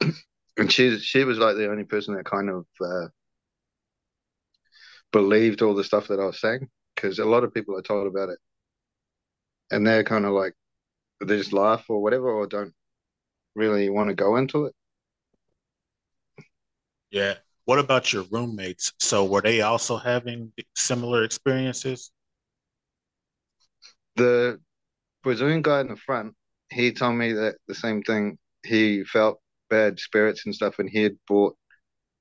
and 0.58 0.70
she 0.72 0.98
she 0.98 1.24
was 1.24 1.38
like 1.38 1.56
the 1.56 1.70
only 1.70 1.84
person 1.84 2.14
that 2.16 2.24
kind 2.26 2.50
of 2.50 2.66
uh, 2.84 3.08
believed 5.12 5.62
all 5.62 5.74
the 5.74 5.84
stuff 5.84 6.08
that 6.08 6.20
I 6.20 6.26
was 6.26 6.40
saying 6.40 6.68
because 6.94 7.18
a 7.18 7.24
lot 7.24 7.44
of 7.44 7.54
people 7.54 7.76
I 7.76 7.82
told 7.82 8.06
about 8.06 8.28
it, 8.30 8.38
and 9.70 9.86
they're 9.86 10.04
kind 10.04 10.24
of 10.26 10.32
like 10.32 10.54
they 11.24 11.38
just 11.38 11.52
laugh 11.52 11.84
or 11.88 12.02
whatever, 12.02 12.30
or 12.30 12.46
don't 12.46 12.74
really 13.54 13.90
want 13.90 14.08
to 14.10 14.14
go 14.14 14.36
into 14.36 14.66
it. 14.66 14.74
yeah. 17.10 17.36
What 17.72 17.78
about 17.78 18.12
your 18.12 18.24
roommates? 18.30 18.92
So 18.98 19.24
were 19.24 19.40
they 19.40 19.62
also 19.62 19.96
having 19.96 20.52
similar 20.76 21.24
experiences? 21.24 22.10
The 24.16 24.60
Brazilian 25.22 25.62
guy 25.62 25.80
in 25.80 25.88
the 25.88 25.96
front, 25.96 26.34
he 26.70 26.92
told 26.92 27.14
me 27.14 27.32
that 27.32 27.54
the 27.68 27.74
same 27.74 28.02
thing. 28.02 28.36
He 28.62 29.04
felt 29.04 29.40
bad 29.70 29.98
spirits 29.98 30.44
and 30.44 30.54
stuff, 30.54 30.80
and 30.80 30.90
he 30.90 31.02
had 31.02 31.16
bought 31.26 31.56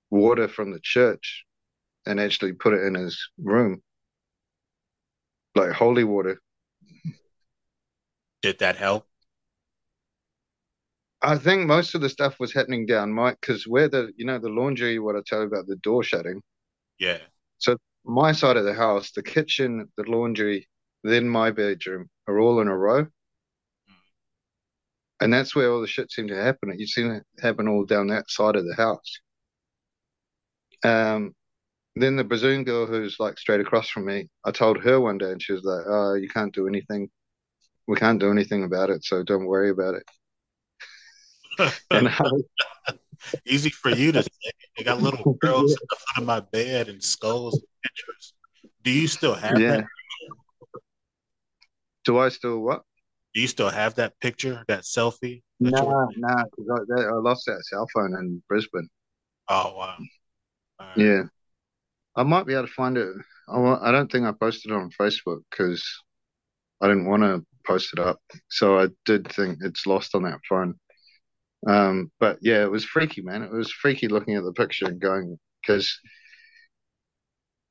water 0.09 0.47
from 0.47 0.71
the 0.71 0.79
church 0.79 1.43
and 2.05 2.17
actually 2.17 2.53
put 2.53 2.71
it 2.73 2.85
in 2.85 2.93
his 2.93 3.19
room, 3.37 3.83
like 5.53 5.73
holy 5.73 6.05
water. 6.05 6.39
Did 8.41 8.59
that 8.59 8.77
help? 8.77 9.05
I 11.23 11.37
think 11.37 11.67
most 11.67 11.93
of 11.95 12.01
the 12.01 12.09
stuff 12.09 12.39
was 12.39 12.53
happening 12.53 12.85
down 12.85 13.13
Mike 13.13 13.37
because 13.41 13.67
where 13.67 13.87
the 13.87 14.11
you 14.17 14.25
know 14.25 14.39
the 14.39 14.49
laundry, 14.49 14.99
what 14.99 15.15
I 15.15 15.19
tell 15.25 15.41
you 15.41 15.47
about 15.47 15.67
the 15.67 15.75
door 15.77 16.03
shutting. 16.03 16.41
Yeah. 16.99 17.19
So 17.59 17.77
my 18.05 18.31
side 18.31 18.57
of 18.57 18.65
the 18.65 18.73
house, 18.73 19.11
the 19.11 19.23
kitchen, 19.23 19.91
the 19.97 20.03
laundry, 20.03 20.67
then 21.03 21.29
my 21.29 21.51
bedroom 21.51 22.09
are 22.27 22.39
all 22.39 22.59
in 22.61 22.67
a 22.67 22.77
row, 22.77 23.07
and 25.19 25.31
that's 25.33 25.55
where 25.55 25.71
all 25.71 25.81
the 25.81 25.87
shit 25.87 26.11
seemed 26.11 26.29
to 26.29 26.35
happen. 26.41 26.77
You 26.77 26.87
seen 26.87 27.11
it 27.11 27.23
happen 27.41 27.67
all 27.67 27.85
down 27.85 28.07
that 28.07 28.29
side 28.29 28.55
of 28.55 28.65
the 28.65 28.75
house. 28.75 29.19
Um, 30.83 31.35
then 31.95 32.15
the 32.15 32.23
Brazilian 32.23 32.63
girl 32.63 32.87
who's 32.87 33.17
like 33.19 33.37
straight 33.37 33.61
across 33.61 33.89
from 33.89 34.05
me, 34.05 34.29
I 34.45 34.51
told 34.51 34.81
her 34.83 34.99
one 34.99 35.17
day, 35.19 35.31
and 35.31 35.41
she 35.41 35.53
was 35.53 35.63
like, 35.63 35.85
"Oh, 35.87 36.15
you 36.15 36.29
can't 36.29 36.53
do 36.53 36.67
anything. 36.67 37.09
We 37.87 37.97
can't 37.97 38.19
do 38.19 38.31
anything 38.31 38.63
about 38.63 38.89
it, 38.89 39.03
so 39.03 39.23
don't 39.23 39.45
worry 39.47 39.69
about 39.69 39.95
it." 39.95 40.03
And 41.91 42.07
I, 42.07 42.31
Easy 43.45 43.69
for 43.69 43.89
you 43.89 44.11
to 44.11 44.23
say. 44.23 44.51
They 44.77 44.83
got 44.83 45.01
little 45.01 45.33
girls 45.41 45.73
at 45.73 45.79
the 45.89 45.95
foot 45.95 46.21
of 46.21 46.25
my 46.25 46.39
bed 46.39 46.89
and 46.89 47.03
skulls 47.03 47.55
and 47.55 47.67
pictures. 47.83 48.33
Do 48.83 48.91
you 48.91 49.07
still 49.07 49.35
have 49.35 49.59
yeah, 49.59 49.77
that? 49.77 49.85
do 52.05 52.19
I 52.19 52.29
still 52.29 52.59
what? 52.59 52.83
Do 53.33 53.41
you 53.41 53.47
still 53.47 53.69
have 53.69 53.95
that 53.95 54.19
picture, 54.19 54.63
that 54.67 54.81
selfie 54.81 55.43
that 55.59 55.83
you? 55.83 55.89
Nah, 55.89 56.07
nah, 56.17 56.43
because 56.57 56.87
I, 56.97 57.01
I 57.03 57.13
lost 57.13 57.45
that 57.45 57.63
cell 57.65 57.87
phone 57.93 58.15
in 58.15 58.41
Brisbane. 58.47 58.89
Oh 59.47 59.73
wow. 59.77 59.97
Right. 60.79 60.97
Yeah, 60.97 61.23
I 62.15 62.23
might 62.23 62.45
be 62.45 62.53
able 62.53 62.67
to 62.67 62.73
find 62.73 62.97
it. 62.97 63.07
I, 63.47 63.59
I 63.81 63.91
don't 63.91 64.11
think 64.11 64.25
I 64.25 64.31
posted 64.31 64.71
it 64.71 64.75
on 64.75 64.89
Facebook 64.99 65.41
because 65.49 65.83
I 66.81 66.87
didn't 66.87 67.07
want 67.07 67.23
to 67.23 67.45
post 67.65 67.89
it 67.93 67.99
up. 67.99 68.19
So 68.49 68.79
I 68.79 68.87
did 69.05 69.31
think 69.31 69.59
it's 69.61 69.85
lost 69.85 70.15
on 70.15 70.23
that 70.23 70.39
phone. 70.49 70.75
Um, 71.67 72.11
but 72.19 72.39
yeah, 72.41 72.63
it 72.63 72.71
was 72.71 72.85
freaky, 72.85 73.21
man. 73.21 73.43
It 73.43 73.51
was 73.51 73.71
freaky 73.71 74.07
looking 74.07 74.35
at 74.35 74.43
the 74.43 74.53
picture 74.53 74.87
and 74.87 74.99
going 74.99 75.37
because 75.61 75.99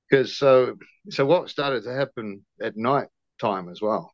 because 0.08 0.36
so 0.36 0.76
so 1.08 1.26
what 1.26 1.50
started 1.50 1.84
to 1.84 1.94
happen 1.94 2.44
at 2.62 2.76
night 2.76 3.08
time 3.40 3.68
as 3.68 3.80
well 3.80 4.12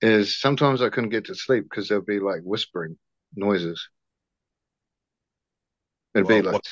is 0.00 0.40
sometimes 0.40 0.80
I 0.80 0.90
couldn't 0.90 1.10
get 1.10 1.26
to 1.26 1.34
sleep 1.34 1.64
because 1.68 1.88
there'd 1.88 2.06
be 2.06 2.20
like 2.20 2.42
whispering 2.42 2.96
noises. 3.34 3.88
It'd 6.14 6.28
be 6.28 6.42
like 6.42 6.62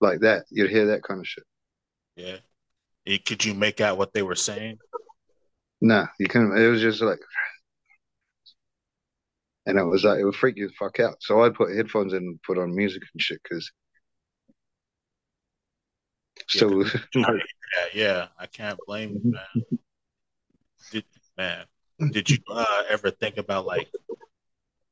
like 0.00 0.20
that. 0.20 0.44
You'd 0.50 0.70
hear 0.70 0.86
that 0.86 1.02
kind 1.02 1.20
of 1.20 1.26
shit. 1.26 1.44
Yeah. 2.16 2.36
Eh, 3.06 3.18
Could 3.24 3.44
you 3.44 3.54
make 3.54 3.80
out 3.80 3.98
what 3.98 4.12
they 4.12 4.22
were 4.22 4.34
saying? 4.34 4.78
Nah, 5.82 6.06
you 6.20 6.28
couldn't. 6.28 6.56
It 6.56 6.68
was 6.68 6.80
just 6.80 7.02
like, 7.02 7.18
and 9.66 9.76
it 9.76 9.82
was 9.82 10.04
like 10.04 10.20
it 10.20 10.24
would 10.24 10.36
freak 10.36 10.56
you 10.56 10.68
the 10.68 10.74
fuck 10.78 11.00
out. 11.00 11.16
So 11.20 11.42
I'd 11.42 11.54
put 11.56 11.74
headphones 11.74 12.12
in 12.12 12.18
and 12.18 12.42
put 12.46 12.56
on 12.56 12.74
music 12.74 13.02
and 13.12 13.20
shit 13.20 13.40
because 13.42 13.68
so 16.46 16.68
you 16.70 16.84
heard 17.24 17.42
that. 17.74 17.94
Yeah, 17.94 18.28
I 18.38 18.46
can't 18.46 18.78
blame 18.86 19.20
you, 19.24 19.32
man. 19.32 19.80
Did 20.92 21.04
man, 21.36 21.64
did 22.12 22.30
you 22.30 22.38
uh, 22.48 22.82
ever 22.88 23.10
think 23.10 23.38
about 23.38 23.66
like 23.66 23.88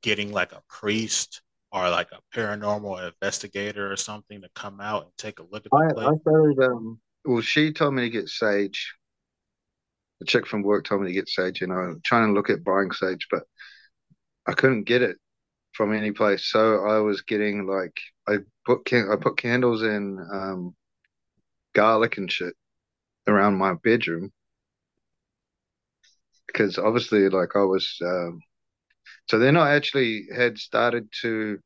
getting 0.02 0.32
like 0.32 0.50
a 0.50 0.62
priest 0.68 1.40
or 1.70 1.88
like 1.88 2.08
a 2.10 2.36
paranormal 2.36 3.12
investigator 3.12 3.92
or 3.92 3.96
something 3.96 4.42
to 4.42 4.48
come 4.56 4.80
out 4.80 5.04
and 5.04 5.12
take 5.16 5.38
a 5.38 5.44
look 5.44 5.66
at 5.66 5.70
the 5.70 5.88
I 5.90 5.94
place? 5.94 6.08
I 6.08 6.20
started 6.20 6.64
um. 6.64 7.00
Well, 7.24 7.42
she 7.42 7.72
told 7.72 7.94
me 7.94 8.02
to 8.02 8.10
get 8.10 8.28
sage. 8.28 8.94
The 10.20 10.26
chick 10.26 10.46
from 10.46 10.62
work 10.62 10.84
told 10.84 11.02
me 11.02 11.08
to 11.08 11.14
get 11.14 11.28
sage, 11.28 11.62
I 11.62 11.66
was 11.66 11.96
trying 12.04 12.28
to 12.28 12.34
look 12.34 12.50
at 12.50 12.64
buying 12.64 12.92
sage, 12.92 13.26
but 13.30 13.44
I 14.46 14.52
couldn't 14.52 14.84
get 14.84 15.02
it 15.02 15.16
from 15.72 15.94
any 15.94 16.12
place. 16.12 16.44
So 16.50 16.84
I 16.86 16.98
was 16.98 17.22
getting 17.22 17.66
like 17.66 17.98
I 18.28 18.38
put 18.66 18.84
can 18.84 19.10
I 19.10 19.16
put 19.16 19.38
candles 19.38 19.82
in 19.82 20.18
um 20.32 20.74
garlic 21.74 22.18
and 22.18 22.30
shit 22.30 22.54
around 23.26 23.56
my 23.56 23.74
bedroom, 23.74 24.32
because 26.46 26.78
obviously, 26.78 27.28
like 27.28 27.56
I 27.56 27.62
was, 27.62 27.96
um, 28.04 28.40
so 29.28 29.38
then 29.38 29.56
I 29.56 29.74
actually 29.74 30.26
had 30.34 30.58
started 30.58 31.08
to, 31.22 31.58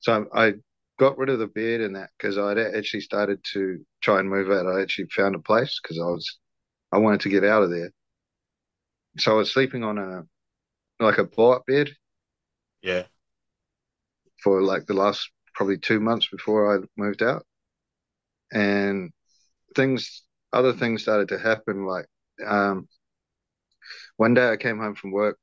so 0.00 0.26
I 0.34 0.54
got 0.98 1.18
rid 1.18 1.30
of 1.30 1.38
the 1.38 1.46
bed 1.46 1.80
and 1.80 1.96
that 1.96 2.10
because 2.18 2.38
I'd 2.38 2.58
actually 2.58 3.00
started 3.00 3.42
to 3.52 3.84
try 4.02 4.20
and 4.20 4.28
move 4.30 4.50
out. 4.50 4.66
I 4.66 4.82
actually 4.82 5.08
found 5.14 5.34
a 5.34 5.40
place 5.40 5.80
because 5.82 5.98
I 5.98 6.04
was, 6.04 6.38
I 6.92 6.98
wanted 6.98 7.20
to 7.20 7.28
get 7.28 7.44
out 7.44 7.62
of 7.62 7.70
there. 7.70 7.90
So 9.18 9.32
I 9.32 9.34
was 9.36 9.52
sleeping 9.52 9.84
on 9.84 9.98
a, 9.98 10.22
like 11.02 11.18
a 11.18 11.24
blow-up 11.24 11.66
bed. 11.66 11.90
Yeah. 12.82 13.04
For 14.42 14.62
like 14.62 14.86
the 14.86 14.94
last 14.94 15.30
probably 15.54 15.78
two 15.78 16.00
months 16.00 16.28
before 16.30 16.74
I 16.74 16.86
moved 16.96 17.22
out, 17.22 17.44
and 18.52 19.10
things, 19.76 20.22
other 20.52 20.72
things 20.72 21.02
started 21.02 21.28
to 21.28 21.38
happen. 21.38 21.86
Like, 21.86 22.06
um, 22.46 22.88
one 24.16 24.34
day 24.34 24.50
I 24.50 24.56
came 24.56 24.78
home 24.78 24.94
from 24.94 25.12
work 25.12 25.38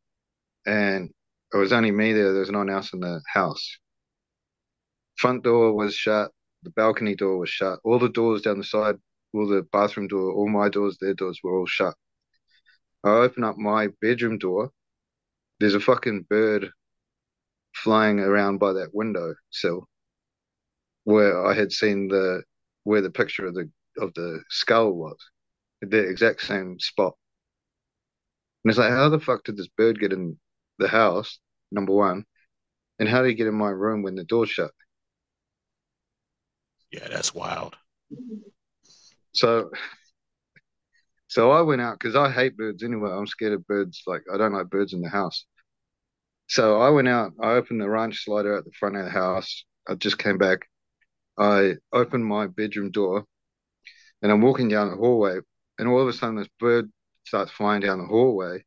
and 0.66 1.12
it 1.54 1.58
was 1.58 1.72
only 1.72 1.92
me 1.92 2.14
there. 2.14 2.32
There 2.32 2.42
was 2.42 2.50
no 2.50 2.60
one 2.60 2.70
else 2.70 2.94
in 2.94 3.00
the 3.00 3.22
house. 3.32 3.78
Front 5.16 5.44
door 5.44 5.74
was 5.74 5.96
shut. 5.96 6.32
The 6.64 6.72
balcony 6.72 7.16
door 7.16 7.38
was 7.38 7.50
shut. 7.50 7.80
All 7.84 8.00
the 8.00 8.10
doors 8.10 8.42
down 8.42 8.58
the 8.58 8.64
side, 8.64 8.96
all 9.34 9.48
the 9.48 9.64
bathroom 9.72 10.08
door, 10.08 10.32
all 10.34 10.50
my 10.50 10.70
doors, 10.70 10.98
their 11.00 11.14
doors 11.14 11.40
were 11.44 11.58
all 11.58 11.66
shut. 11.66 11.96
I 13.04 13.10
open 13.10 13.44
up 13.44 13.58
my 13.58 13.90
bedroom 14.02 14.38
door. 14.38 14.72
There's 15.60 15.76
a 15.76 15.80
fucking 15.80 16.26
bird 16.30 16.72
flying 17.76 18.20
around 18.20 18.58
by 18.58 18.74
that 18.74 18.94
window 18.94 19.36
sill 19.52 19.88
where 21.04 21.46
I 21.46 21.54
had 21.54 21.72
seen 21.72 22.08
the 22.08 22.44
where 22.84 23.02
the 23.02 23.10
picture 23.10 23.46
of 23.46 23.54
the 23.54 23.70
of 23.98 24.14
the 24.14 24.44
skull 24.50 24.92
was. 24.94 25.18
The 25.82 26.00
exact 26.00 26.42
same 26.42 26.80
spot. 26.80 27.14
And 28.64 28.72
it's 28.72 28.80
like, 28.80 28.92
how 28.92 29.10
the 29.10 29.20
fuck 29.20 29.44
did 29.44 29.58
this 29.58 29.68
bird 29.68 30.00
get 30.00 30.12
in 30.12 30.38
the 30.80 30.88
house? 30.88 31.40
Number 31.72 31.94
one, 31.94 32.26
and 33.00 33.08
how 33.08 33.22
did 33.22 33.30
he 33.30 33.36
get 33.36 33.48
in 33.48 33.56
my 33.56 33.70
room 33.70 34.02
when 34.02 34.16
the 34.16 34.24
door's 34.24 34.50
shut? 34.50 34.72
Yeah, 36.92 37.08
that's 37.10 37.34
wild. 37.34 37.76
So, 39.38 39.70
so 41.28 41.52
I 41.52 41.62
went 41.62 41.82
out 41.82 42.00
because 42.00 42.16
I 42.16 42.32
hate 42.32 42.58
birds 42.58 42.84
anyway. 42.84 43.12
I'm 43.12 43.28
scared 43.28 43.54
of 43.54 43.68
birds. 43.68 44.02
Like 44.08 44.24
I 44.34 44.38
don't 44.38 44.54
like 44.54 44.70
birds 44.70 44.94
in 44.94 45.02
the 45.02 45.10
house. 45.10 45.46
So 46.48 46.82
I 46.82 46.90
went 46.90 47.08
out. 47.08 47.34
I 47.40 47.52
opened 47.52 47.82
the 47.82 47.90
ranch 47.90 48.24
slider 48.24 48.58
at 48.58 48.66
the 48.66 48.72
front 48.80 48.96
of 48.96 49.06
the 49.06 49.12
house. 49.12 49.64
I 49.88 49.94
just 49.94 50.18
came 50.18 50.40
back. 50.40 50.68
I 51.38 51.76
opened 51.94 52.26
my 52.26 52.48
bedroom 52.48 52.90
door, 52.90 53.26
and 54.24 54.32
I'm 54.32 54.42
walking 54.42 54.70
down 54.70 54.90
the 54.90 54.98
hallway, 54.98 55.40
and 55.78 55.88
all 55.88 56.02
of 56.02 56.08
a 56.08 56.14
sudden 56.14 56.38
this 56.38 56.50
bird 56.60 56.92
starts 57.26 57.52
flying 57.52 57.82
down 57.82 58.00
the 58.00 58.06
hallway. 58.08 58.64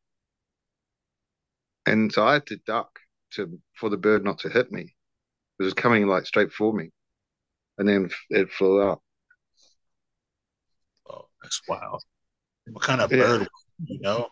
And 1.86 2.12
so 2.12 2.24
I 2.24 2.34
had 2.34 2.46
to 2.46 2.58
duck 2.58 3.00
to 3.32 3.58
for 3.75 3.90
the 3.90 3.97
bird 3.97 4.23
not 4.25 4.38
to 4.40 4.49
hit 4.49 4.71
me. 4.71 4.95
It 5.58 5.64
was 5.64 5.75
coming 5.75 6.06
like 6.06 6.26
straight 6.26 6.52
for 6.52 6.73
me. 6.73 6.90
And 7.78 7.88
then 7.88 8.10
it 8.30 8.50
flew 8.52 8.80
up. 8.80 9.02
That's 11.42 11.60
wild. 11.68 12.02
What 12.70 12.84
kind 12.84 13.00
of 13.00 13.10
yeah. 13.10 13.18
bird, 13.18 13.48
you 13.84 14.00
know? 14.00 14.28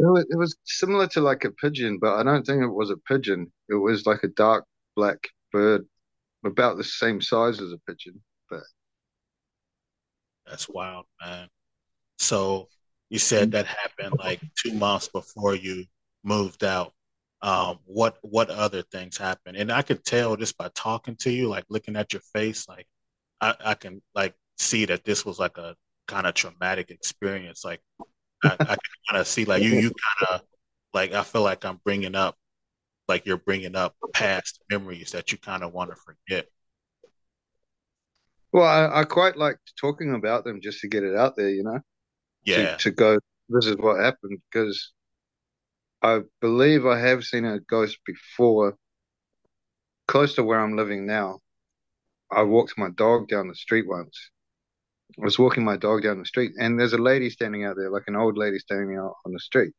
It 0.00 0.04
was, 0.04 0.26
it 0.30 0.36
was 0.36 0.56
similar 0.64 1.08
to 1.08 1.20
like 1.20 1.44
a 1.44 1.50
pigeon, 1.50 1.98
but 2.00 2.14
I 2.14 2.22
don't 2.22 2.46
think 2.46 2.62
it 2.62 2.68
was 2.68 2.90
a 2.90 2.96
pigeon. 2.96 3.52
It 3.68 3.74
was 3.74 4.06
like 4.06 4.22
a 4.22 4.28
dark 4.28 4.64
black 4.94 5.28
bird, 5.52 5.86
about 6.44 6.76
the 6.76 6.84
same 6.84 7.20
size 7.20 7.60
as 7.60 7.72
a 7.72 7.78
pigeon. 7.86 8.22
But 8.48 8.62
that's 10.46 10.68
wild, 10.68 11.06
man. 11.20 11.48
So 12.18 12.68
you 13.10 13.18
said 13.18 13.52
that 13.52 13.66
happened 13.66 14.14
like 14.18 14.40
two 14.56 14.72
months 14.72 15.08
before 15.08 15.54
you 15.54 15.84
moved 16.22 16.64
out. 16.64 16.92
Um, 17.40 17.78
what 17.84 18.18
what 18.22 18.50
other 18.50 18.82
things 18.82 19.16
happened? 19.16 19.56
And 19.56 19.70
I 19.70 19.82
could 19.82 20.04
tell 20.04 20.36
just 20.36 20.56
by 20.58 20.70
talking 20.74 21.16
to 21.16 21.30
you, 21.30 21.48
like 21.48 21.64
looking 21.68 21.96
at 21.96 22.12
your 22.12 22.22
face, 22.32 22.68
like 22.68 22.86
I, 23.40 23.54
I 23.64 23.74
can 23.74 24.02
like 24.14 24.34
see 24.58 24.84
that 24.86 25.04
this 25.04 25.24
was 25.24 25.38
like 25.38 25.56
a 25.58 25.76
kind 26.08 26.26
of 26.26 26.34
traumatic 26.34 26.90
experience. 26.90 27.64
Like 27.64 27.80
I, 28.42 28.56
I 28.58 28.66
can 28.66 28.78
kind 29.10 29.20
of 29.20 29.26
see 29.28 29.44
like 29.44 29.62
you 29.62 29.70
you 29.70 29.90
kind 29.90 30.30
of 30.30 30.40
like 30.92 31.12
I 31.12 31.22
feel 31.22 31.42
like 31.42 31.64
I'm 31.64 31.80
bringing 31.84 32.16
up 32.16 32.36
like 33.06 33.24
you're 33.26 33.38
bringing 33.38 33.76
up 33.76 33.94
past 34.12 34.60
memories 34.70 35.12
that 35.12 35.30
you 35.30 35.38
kind 35.38 35.62
of 35.62 35.72
want 35.72 35.90
to 35.90 35.96
forget. 35.96 36.46
Well, 38.50 38.64
I, 38.64 39.00
I, 39.00 39.04
quite 39.04 39.36
like 39.36 39.58
talking 39.78 40.14
about 40.14 40.44
them 40.44 40.60
just 40.62 40.80
to 40.80 40.88
get 40.88 41.04
it 41.04 41.14
out 41.14 41.36
there, 41.36 41.50
you 41.50 41.62
know 41.62 41.80
yeah. 42.48 42.76
to, 42.76 42.76
to 42.78 42.90
go, 42.90 43.18
this 43.48 43.66
is 43.66 43.76
what 43.76 44.00
happened 44.00 44.40
because 44.50 44.92
I 46.02 46.20
believe 46.40 46.86
I 46.86 46.98
have 46.98 47.24
seen 47.24 47.44
a 47.44 47.60
ghost 47.60 47.98
before 48.06 48.76
close 50.06 50.34
to 50.34 50.44
where 50.44 50.60
I'm 50.60 50.76
living 50.76 51.06
now. 51.06 51.40
I 52.30 52.42
walked 52.42 52.78
my 52.78 52.90
dog 52.90 53.28
down 53.28 53.48
the 53.48 53.54
street 53.54 53.86
once. 53.88 54.30
I 55.16 55.24
was 55.24 55.38
walking 55.38 55.64
my 55.64 55.76
dog 55.76 56.02
down 56.02 56.18
the 56.18 56.26
street, 56.26 56.52
and 56.58 56.78
there's 56.78 56.92
a 56.92 56.98
lady 56.98 57.30
standing 57.30 57.64
out 57.64 57.76
there, 57.76 57.90
like 57.90 58.04
an 58.08 58.16
old 58.16 58.36
lady 58.36 58.58
standing 58.58 58.96
out 58.98 59.14
on 59.24 59.32
the 59.32 59.40
street. 59.40 59.72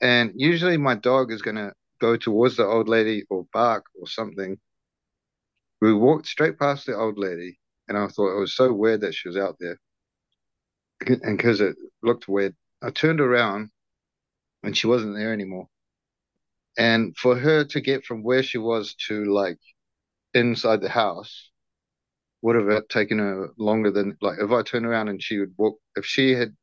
And 0.00 0.32
usually, 0.34 0.76
my 0.76 0.94
dog 0.94 1.32
is 1.32 1.42
going 1.42 1.56
to 1.56 1.72
go 2.00 2.16
towards 2.16 2.56
the 2.56 2.64
old 2.66 2.88
lady 2.88 3.24
or 3.30 3.46
bark 3.52 3.84
or 4.00 4.06
something. 4.06 4.58
We 5.80 5.94
walked 5.94 6.26
straight 6.26 6.58
past 6.58 6.86
the 6.86 6.96
old 6.96 7.18
lady, 7.18 7.58
and 7.88 7.96
I 7.96 8.08
thought 8.08 8.36
it 8.36 8.40
was 8.40 8.54
so 8.54 8.72
weird 8.72 9.00
that 9.02 9.14
she 9.14 9.28
was 9.28 9.36
out 9.36 9.56
there 9.60 9.78
and 11.06 11.36
because 11.36 11.60
it 11.60 11.76
looked 12.02 12.28
weird, 12.28 12.54
I 12.82 12.90
turned 12.90 13.20
around 13.20 13.70
and 14.62 14.76
she 14.76 14.86
wasn't 14.86 15.16
there 15.16 15.32
anymore. 15.32 15.68
And 16.76 17.16
for 17.16 17.36
her 17.36 17.64
to 17.64 17.80
get 17.80 18.04
from 18.04 18.22
where 18.22 18.42
she 18.42 18.58
was 18.58 18.94
to 19.08 19.24
like 19.24 19.58
inside 20.32 20.80
the 20.80 20.88
house 20.88 21.50
would 22.44 22.56
have 22.56 22.88
taken 22.88 23.18
her 23.20 23.48
longer 23.56 23.90
than 23.90 24.18
like 24.20 24.38
if 24.38 24.50
I 24.50 24.62
turned 24.62 24.84
around 24.84 25.08
and 25.08 25.22
she 25.22 25.38
would 25.38 25.54
walk 25.56 25.78
if 25.96 26.04
she 26.04 26.32
had 26.32 26.54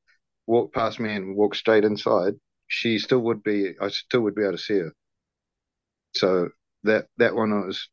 walked 0.46 0.76
past 0.76 1.00
me 1.00 1.16
and 1.16 1.36
walked 1.36 1.56
straight 1.58 1.84
inside, 1.84 2.36
she 2.68 3.00
still 3.00 3.22
would 3.22 3.42
be 3.42 3.74
I 3.82 3.88
still 3.90 4.22
would 4.22 4.36
be 4.36 4.44
able 4.44 4.54
to 4.54 4.58
see 4.60 4.78
her. 4.78 4.94
So 6.14 6.50
that 6.84 7.08
that 7.18 7.34
one 7.36 7.50
was 7.66 7.90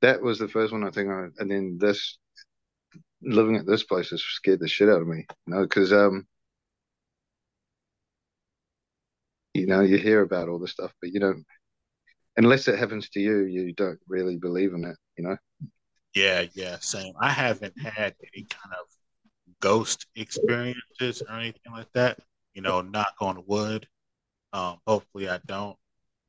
that 0.00 0.22
was 0.22 0.38
the 0.38 0.48
first 0.48 0.72
one 0.72 0.82
I 0.82 0.90
think 0.90 1.10
I 1.10 1.26
and 1.38 1.50
then 1.50 1.76
this 1.78 2.16
living 3.20 3.56
at 3.56 3.66
this 3.66 3.82
place 3.84 4.08
has 4.08 4.22
scared 4.22 4.60
the 4.60 4.68
shit 4.68 4.88
out 4.88 5.02
of 5.02 5.08
me. 5.08 5.26
You 5.46 5.54
know, 5.54 5.62
because 5.62 5.92
um, 5.92 6.26
you 9.52 9.66
know, 9.66 9.82
you 9.82 9.98
hear 9.98 10.22
about 10.22 10.48
all 10.48 10.58
this 10.58 10.70
stuff, 10.72 10.92
but 11.02 11.12
you 11.12 11.20
don't. 11.20 11.44
Unless 12.38 12.68
it 12.68 12.78
happens 12.78 13.10
to 13.10 13.20
you, 13.20 13.40
you 13.42 13.74
don't 13.74 13.98
really 14.08 14.38
believe 14.38 14.72
in 14.72 14.84
it. 14.84 14.96
You 15.18 15.24
know. 15.24 15.36
Yeah, 16.14 16.46
yeah, 16.54 16.76
same. 16.80 17.14
I 17.20 17.30
haven't 17.30 17.78
had 17.80 18.14
any 18.34 18.44
kind 18.44 18.74
of 18.74 18.86
ghost 19.60 20.06
experiences 20.16 21.22
or 21.28 21.36
anything 21.36 21.72
like 21.72 21.92
that. 21.92 22.18
You 22.54 22.62
know, 22.62 22.80
knock 22.80 23.14
on 23.20 23.44
wood. 23.46 23.86
Um, 24.52 24.78
hopefully 24.86 25.28
I 25.28 25.38
don't. 25.46 25.76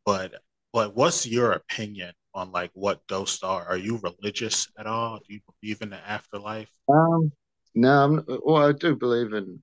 But 0.06 0.34
but 0.74 0.96
what's 0.96 1.26
your 1.26 1.54
opinion 1.54 2.14
on 2.34 2.52
like 2.52 2.72
what 2.74 3.06
ghosts 3.08 3.44
are? 3.44 3.66
Are 3.68 3.78
you 3.78 4.00
religious 4.04 4.68
at 4.78 4.86
all? 4.86 5.18
Do 5.18 5.34
you 5.34 5.40
believe 5.62 5.82
in 5.82 5.90
the 5.90 5.98
afterlife? 6.08 6.70
Um, 6.88 7.32
no, 7.74 8.04
I'm, 8.04 8.26
well, 8.44 8.68
I 8.68 8.72
do 8.72 8.96
believe 8.96 9.34
in, 9.34 9.62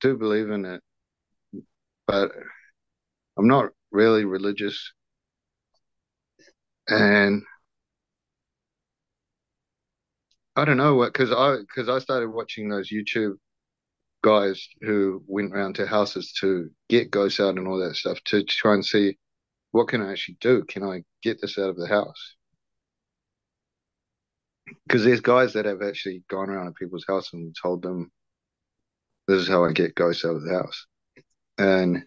do 0.00 0.16
believe 0.16 0.50
in 0.50 0.64
it, 0.64 0.82
but 2.06 2.30
I'm 3.38 3.48
not 3.48 3.70
really 3.90 4.24
religious, 4.24 4.92
and 6.88 7.42
I 10.56 10.64
don't 10.64 10.76
know 10.76 10.94
what 10.96 11.12
because 11.12 11.32
I 11.32 11.58
because 11.58 11.88
I 11.88 11.98
started 12.00 12.30
watching 12.30 12.68
those 12.68 12.90
YouTube 12.90 13.36
guys 14.22 14.68
who 14.82 15.22
went 15.26 15.54
around 15.54 15.74
to 15.76 15.86
houses 15.86 16.32
to 16.40 16.70
get 16.88 17.10
ghosts 17.10 17.40
out 17.40 17.56
and 17.56 17.66
all 17.66 17.78
that 17.78 17.96
stuff 17.96 18.18
to 18.26 18.42
try 18.44 18.74
and 18.74 18.84
see 18.84 19.16
what 19.72 19.88
can 19.88 20.02
I 20.02 20.12
actually 20.12 20.36
do? 20.40 20.64
Can 20.64 20.82
I 20.82 21.04
get 21.22 21.40
this 21.40 21.58
out 21.58 21.70
of 21.70 21.76
the 21.76 21.86
house? 21.86 22.36
Because 24.86 25.04
there's 25.04 25.20
guys 25.20 25.52
that 25.54 25.64
have 25.64 25.82
actually 25.82 26.24
gone 26.28 26.50
around 26.50 26.66
to 26.66 26.72
people's 26.72 27.04
house 27.06 27.32
and 27.32 27.54
told 27.60 27.82
them, 27.82 28.10
"This 29.28 29.42
is 29.42 29.48
how 29.48 29.64
I 29.64 29.72
get 29.72 29.94
ghosts 29.94 30.24
out 30.24 30.36
of 30.36 30.42
the 30.42 30.52
house," 30.52 30.86
and 31.58 32.04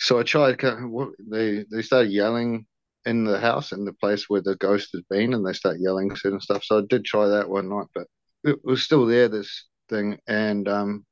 so 0.00 0.18
I 0.18 0.22
tried. 0.24 0.60
They 1.30 1.64
they 1.70 1.82
started 1.82 2.12
yelling 2.12 2.66
in 3.06 3.24
the 3.24 3.38
house 3.38 3.72
in 3.72 3.84
the 3.84 3.92
place 3.92 4.28
where 4.28 4.42
the 4.42 4.56
ghost 4.56 4.90
has 4.94 5.02
been, 5.10 5.34
and 5.34 5.46
they 5.46 5.52
start 5.52 5.78
yelling 5.80 6.14
certain 6.16 6.40
stuff. 6.40 6.64
So 6.64 6.78
I 6.78 6.82
did 6.88 7.04
try 7.04 7.26
that 7.28 7.48
one 7.48 7.68
night, 7.68 7.86
but 7.94 8.06
it 8.44 8.64
was 8.64 8.82
still 8.82 9.06
there. 9.06 9.28
This 9.28 9.66
thing, 9.88 10.18
and 10.26 10.68
um, 10.68 11.04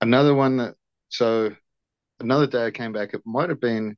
another 0.00 0.34
one 0.34 0.58
that 0.58 0.74
so 1.08 1.54
another 2.20 2.46
day 2.46 2.66
I 2.66 2.70
came 2.70 2.92
back. 2.92 3.14
It 3.14 3.22
might 3.24 3.48
have 3.50 3.60
been 3.60 3.96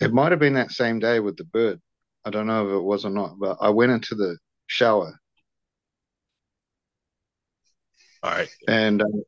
it 0.00 0.12
might 0.12 0.32
have 0.32 0.40
been 0.40 0.54
that 0.54 0.70
same 0.72 0.98
day 0.98 1.20
with 1.20 1.36
the 1.36 1.44
bird. 1.44 1.80
I 2.24 2.30
don't 2.30 2.46
know 2.46 2.66
if 2.68 2.74
it 2.74 2.82
was 2.82 3.04
or 3.04 3.10
not, 3.10 3.38
but 3.38 3.58
I 3.60 3.70
went 3.70 3.92
into 3.92 4.14
the 4.14 4.36
shower 4.66 5.18
All 8.22 8.30
right. 8.30 8.48
and, 8.68 9.02
um, 9.02 9.22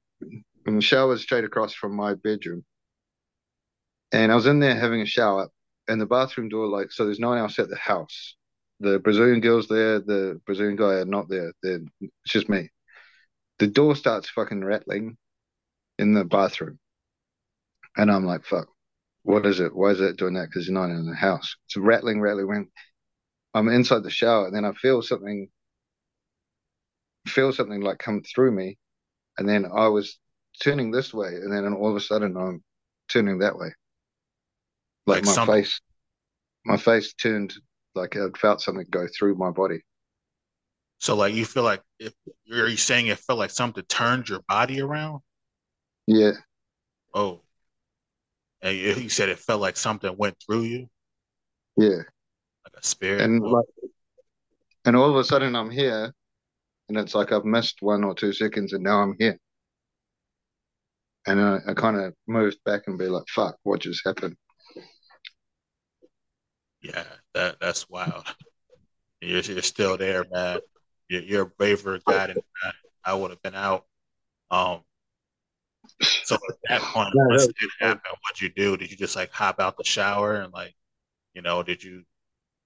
and 0.66 0.78
the 0.78 0.82
shower 0.82 1.08
was 1.08 1.22
straight 1.22 1.44
across 1.44 1.72
from 1.72 1.94
my 1.94 2.14
bedroom. 2.14 2.64
And 4.12 4.32
I 4.32 4.34
was 4.34 4.46
in 4.46 4.60
there 4.60 4.74
having 4.74 5.02
a 5.02 5.06
shower, 5.06 5.48
and 5.86 6.00
the 6.00 6.06
bathroom 6.06 6.48
door, 6.48 6.66
like, 6.66 6.90
so 6.92 7.04
there's 7.04 7.20
no 7.20 7.28
one 7.28 7.38
else 7.38 7.58
at 7.58 7.68
the 7.68 7.76
house. 7.76 8.36
The 8.80 8.98
Brazilian 8.98 9.40
girl's 9.40 9.68
there, 9.68 10.00
the 10.00 10.40
Brazilian 10.46 10.76
guy 10.76 10.94
are 10.94 11.04
not 11.04 11.28
there. 11.28 11.52
They're, 11.62 11.80
it's 12.00 12.32
just 12.32 12.48
me. 12.48 12.70
The 13.58 13.66
door 13.66 13.96
starts 13.96 14.30
fucking 14.30 14.64
rattling 14.64 15.16
in 15.98 16.14
the 16.14 16.24
bathroom. 16.24 16.78
And 17.96 18.10
I'm 18.10 18.24
like, 18.24 18.44
fuck, 18.44 18.68
what 19.22 19.44
is 19.44 19.60
it? 19.60 19.74
Why 19.74 19.90
is 19.90 20.00
it 20.00 20.16
doing 20.16 20.34
that? 20.34 20.46
Because 20.46 20.68
you're 20.68 20.74
not 20.74 20.90
in 20.90 21.06
the 21.06 21.16
house. 21.16 21.56
It's 21.66 21.76
rattling, 21.76 22.20
rattling. 22.20 22.46
When 22.46 22.68
I'm 23.52 23.68
inside 23.68 24.04
the 24.04 24.10
shower, 24.10 24.46
and 24.46 24.54
then 24.54 24.64
I 24.64 24.72
feel 24.72 25.02
something, 25.02 25.48
feel 27.26 27.52
something 27.52 27.80
like 27.80 27.98
come 27.98 28.22
through 28.22 28.52
me. 28.52 28.78
And 29.36 29.48
then 29.48 29.66
I 29.66 29.88
was 29.88 30.18
turning 30.62 30.90
this 30.90 31.12
way, 31.12 31.28
and 31.28 31.52
then 31.52 31.72
all 31.74 31.90
of 31.90 31.96
a 31.96 32.00
sudden 32.00 32.36
I'm 32.36 32.62
turning 33.08 33.38
that 33.38 33.58
way. 33.58 33.72
Like, 35.08 35.16
Like 35.18 35.24
my 35.26 35.32
something- 35.32 35.54
face, 35.62 35.80
my 36.64 36.76
face 36.76 37.14
turned 37.14 37.54
like 37.94 38.16
I 38.16 38.28
felt 38.38 38.60
something 38.60 38.86
go 38.90 39.06
through 39.18 39.34
my 39.36 39.50
body. 39.50 39.80
So 40.98 41.16
like 41.16 41.32
you 41.34 41.44
feel 41.46 41.62
like 41.62 41.82
if 41.98 42.12
are 42.52 42.68
you 42.68 42.76
saying 42.76 43.06
it 43.06 43.18
felt 43.18 43.38
like 43.38 43.50
something 43.50 43.84
turned 43.84 44.28
your 44.28 44.40
body 44.48 44.80
around? 44.80 45.20
Yeah, 46.06 46.32
Oh. 47.14 47.40
And 48.60 48.76
you, 48.76 48.94
you 48.94 49.08
said 49.08 49.28
it 49.28 49.38
felt 49.38 49.60
like 49.60 49.76
something 49.76 50.14
went 50.18 50.36
through 50.44 50.62
you, 50.62 50.88
yeah. 51.76 51.98
like 52.64 52.74
a 52.76 52.82
spirit. 52.84 53.20
and 53.22 53.40
Oh, 53.42 53.48
like 53.48 53.64
and 54.84 54.96
all 54.96 55.08
of 55.10 55.16
a 55.16 55.22
sudden 55.24 55.54
I'm 55.56 55.70
here 55.70 56.12
and 56.88 56.98
it's 56.98 57.14
like 57.14 57.30
I've 57.32 57.44
missed 57.44 57.78
one 57.80 58.02
or 58.04 58.14
two 58.14 58.32
seconds 58.32 58.72
and 58.72 58.82
now 58.82 59.00
I'm 59.00 59.14
here 59.18 59.38
and 61.26 61.40
I, 61.40 61.58
I 61.68 61.74
kind 61.74 61.96
of 61.98 62.14
moved 62.26 62.58
back 62.64 62.82
and 62.88 62.98
be 62.98 63.06
like 63.06 63.24
fuck 63.28 63.56
what 63.62 63.80
just 63.80 64.02
happened 64.04 64.36
yeah, 66.88 67.04
that 67.34 67.56
that's 67.60 67.88
wild. 67.88 68.24
You're 69.20 69.40
you're 69.40 69.62
still 69.62 69.96
there, 69.96 70.24
man. 70.30 70.60
You're, 71.08 71.22
you're 71.22 71.42
a 71.42 71.46
braver 71.46 72.00
guy 72.06 72.28
than 72.28 72.38
I, 72.64 72.70
I 73.04 73.14
would 73.14 73.30
have 73.30 73.42
been 73.42 73.54
out. 73.54 73.84
Um. 74.50 74.80
So 76.00 76.34
at 76.36 76.56
that 76.68 76.80
point, 76.82 77.10
once 77.14 77.46
that 77.46 77.54
it 77.60 77.70
happened, 77.80 78.02
what'd 78.22 78.40
you 78.40 78.50
do? 78.50 78.76
Did 78.76 78.90
you 78.90 78.96
just 78.96 79.16
like 79.16 79.30
hop 79.30 79.58
out 79.60 79.76
the 79.76 79.84
shower 79.84 80.36
and 80.36 80.52
like, 80.52 80.74
you 81.34 81.42
know, 81.42 81.62
did 81.62 81.82
you? 81.82 82.04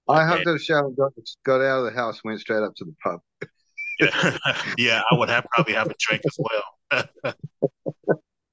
I 0.07 0.25
hopped 0.25 0.45
out 0.47 0.53
the 0.53 0.59
shower 0.59 0.89
got, 0.91 1.13
got 1.45 1.61
out 1.61 1.79
of 1.79 1.85
the 1.85 1.97
house 1.97 2.21
went 2.23 2.39
straight 2.41 2.61
up 2.61 2.75
to 2.75 2.85
the 2.85 2.93
pub 3.01 3.21
Yeah, 3.99 4.37
yeah, 4.77 5.01
I 5.09 5.15
would 5.15 5.29
have 5.29 5.45
probably 5.53 5.73
have 5.75 5.89
a 5.89 5.95
drink 5.97 6.23
as 6.25 6.37
well. 6.37 7.05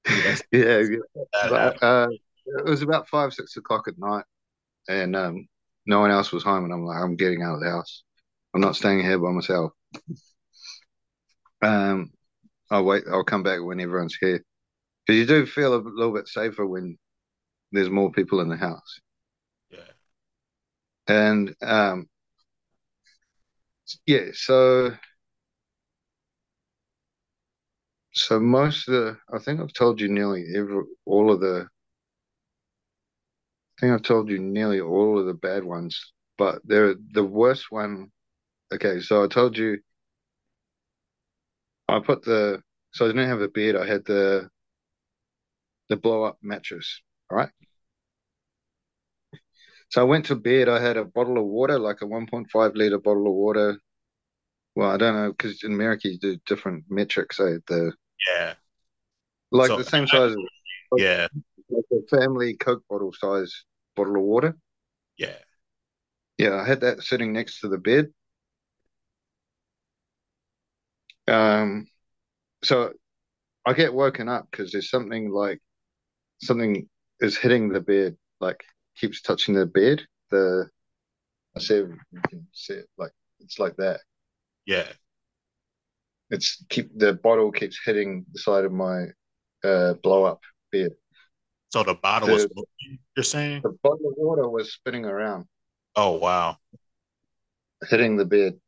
Yes, 0.07 0.41
yeah, 0.51 0.79
yeah. 0.79 0.97
But, 1.49 1.83
uh, 1.83 2.07
it 2.45 2.65
was 2.65 2.81
about 2.81 3.09
five 3.09 3.33
six 3.33 3.57
o'clock 3.57 3.87
at 3.89 3.97
night 3.99 4.23
and 4.87 5.15
um 5.15 5.47
no 5.85 5.99
one 5.99 6.11
else 6.11 6.31
was 6.31 6.43
home 6.43 6.65
and 6.65 6.73
I'm 6.73 6.85
like 6.85 6.97
I'm 7.01 7.15
getting 7.15 7.41
out 7.43 7.55
of 7.55 7.61
the 7.61 7.69
house. 7.69 8.03
I'm 8.53 8.61
not 8.61 8.75
staying 8.75 9.01
here 9.01 9.19
by 9.19 9.31
myself. 9.31 9.73
Um 11.61 12.11
I'll 12.71 12.85
wait 12.85 13.05
I'll 13.11 13.23
come 13.23 13.43
back 13.43 13.61
when 13.63 13.79
everyone's 13.79 14.17
here. 14.19 14.43
Because 15.05 15.19
you 15.19 15.25
do 15.25 15.45
feel 15.45 15.75
a 15.75 15.77
little 15.77 16.13
bit 16.13 16.27
safer 16.27 16.65
when 16.65 16.97
there's 17.71 17.89
more 17.89 18.11
people 18.11 18.41
in 18.41 18.49
the 18.49 18.57
house. 18.57 18.99
Yeah, 19.69 19.79
and 21.07 21.55
um 21.61 22.07
yeah 24.05 24.27
so 24.33 24.91
so 28.13 28.39
most 28.39 28.87
of 28.87 28.93
the 28.93 29.17
i 29.33 29.39
think 29.39 29.59
i've 29.59 29.73
told 29.73 29.99
you 29.99 30.07
nearly 30.07 30.45
every 30.55 30.83
all 31.05 31.31
of 31.31 31.39
the 31.39 31.67
think 33.81 33.93
i've 33.93 34.03
told 34.03 34.29
you 34.29 34.37
nearly 34.39 34.79
all 34.79 35.19
of 35.19 35.25
the 35.25 35.33
bad 35.33 35.63
ones 35.63 36.13
but 36.37 36.61
they're 36.63 36.95
the 37.13 37.23
worst 37.23 37.65
one 37.71 38.09
okay 38.73 39.01
so 39.01 39.23
i 39.23 39.27
told 39.27 39.57
you 39.57 39.79
i 41.89 41.99
put 41.99 42.23
the 42.23 42.61
so 42.91 43.05
i 43.05 43.07
didn't 43.09 43.27
have 43.27 43.41
a 43.41 43.47
bed 43.47 43.75
i 43.75 43.85
had 43.85 44.05
the 44.05 44.47
the 45.89 45.97
blow 45.97 46.23
up 46.23 46.37
mattress 46.41 47.01
all 47.29 47.37
right? 47.37 47.49
So 49.89 49.99
i 50.01 50.03
went 50.05 50.25
to 50.27 50.35
bed 50.35 50.69
i 50.69 50.79
had 50.79 50.95
a 50.95 51.03
bottle 51.03 51.37
of 51.37 51.45
water 51.45 51.79
like 51.79 52.01
a 52.01 52.05
1.5 52.05 52.75
liter 52.75 52.99
bottle 52.99 53.27
of 53.27 53.33
water. 53.33 53.77
Well 54.75 54.91
i 54.91 54.97
don't 54.97 55.15
know 55.15 55.31
because 55.31 55.63
in 55.63 55.73
america 55.73 56.07
you 56.07 56.19
do 56.19 56.37
different 56.45 56.85
metrics 56.87 57.39
eh? 57.39 57.57
the 57.67 57.93
yeah, 58.29 58.53
like 59.51 59.69
So- 59.69 59.77
the 59.77 59.83
same 59.83 60.07
size 60.07 60.31
as 60.31 60.37
yeah, 60.97 61.27
like 61.69 61.85
a 61.91 62.15
family 62.15 62.55
Coke 62.55 62.83
bottle 62.89 63.13
size 63.13 63.63
bottle 63.95 64.15
of 64.17 64.23
water. 64.23 64.57
yeah. 65.17 65.37
Yeah, 66.37 66.55
I 66.55 66.65
had 66.67 66.81
that 66.81 67.03
sitting 67.03 67.31
next 67.33 67.61
to 67.61 67.69
the 67.69 67.77
bed. 67.77 68.11
Um, 71.27 71.87
so 72.63 72.93
I 73.65 73.73
get 73.73 73.93
woken 73.93 74.29
up 74.29 74.47
because 74.51 74.71
there's 74.71 74.89
something 74.91 75.31
like 75.31 75.61
something 76.41 76.89
is 77.21 77.37
hitting 77.37 77.69
the 77.69 77.81
bed, 77.81 78.17
like 78.41 78.63
keeps 78.97 79.21
touching 79.21 79.55
the 79.55 79.67
bed. 79.67 80.03
The 80.31 80.69
I 81.57 81.59
see 81.61 81.75
you 81.77 81.97
can 82.29 82.47
see 82.53 82.75
it 82.75 82.89
like 82.97 83.13
it's 83.41 83.59
like 83.59 83.77
that. 83.77 84.01
Yeah, 84.65 84.91
It's 86.29 86.63
keep 86.69 86.97
the 86.97 87.13
bottle 87.13 87.51
keeps 87.51 87.79
hitting 87.83 88.25
the 88.31 88.39
side 88.39 88.65
of 88.65 88.71
my 88.71 89.07
uh 89.63 89.93
blow 89.95 90.23
up 90.23 90.41
bed. 90.71 90.91
So 91.71 91.83
the 91.83 91.95
bottle 91.95 92.29
was 92.29 92.43
The- 92.43 92.53
moving, 92.55 92.99
you're 93.15 93.23
saying? 93.23 93.61
The 93.63 93.77
bottle 93.83 94.07
of 94.09 94.13
water 94.17 94.47
was 94.47 94.73
spinning 94.73 95.05
around, 95.05 95.47
Oh 95.95 96.11
wow. 96.17 96.57
hitting 97.89 98.15
the 98.17 98.25
bed. 98.25 98.59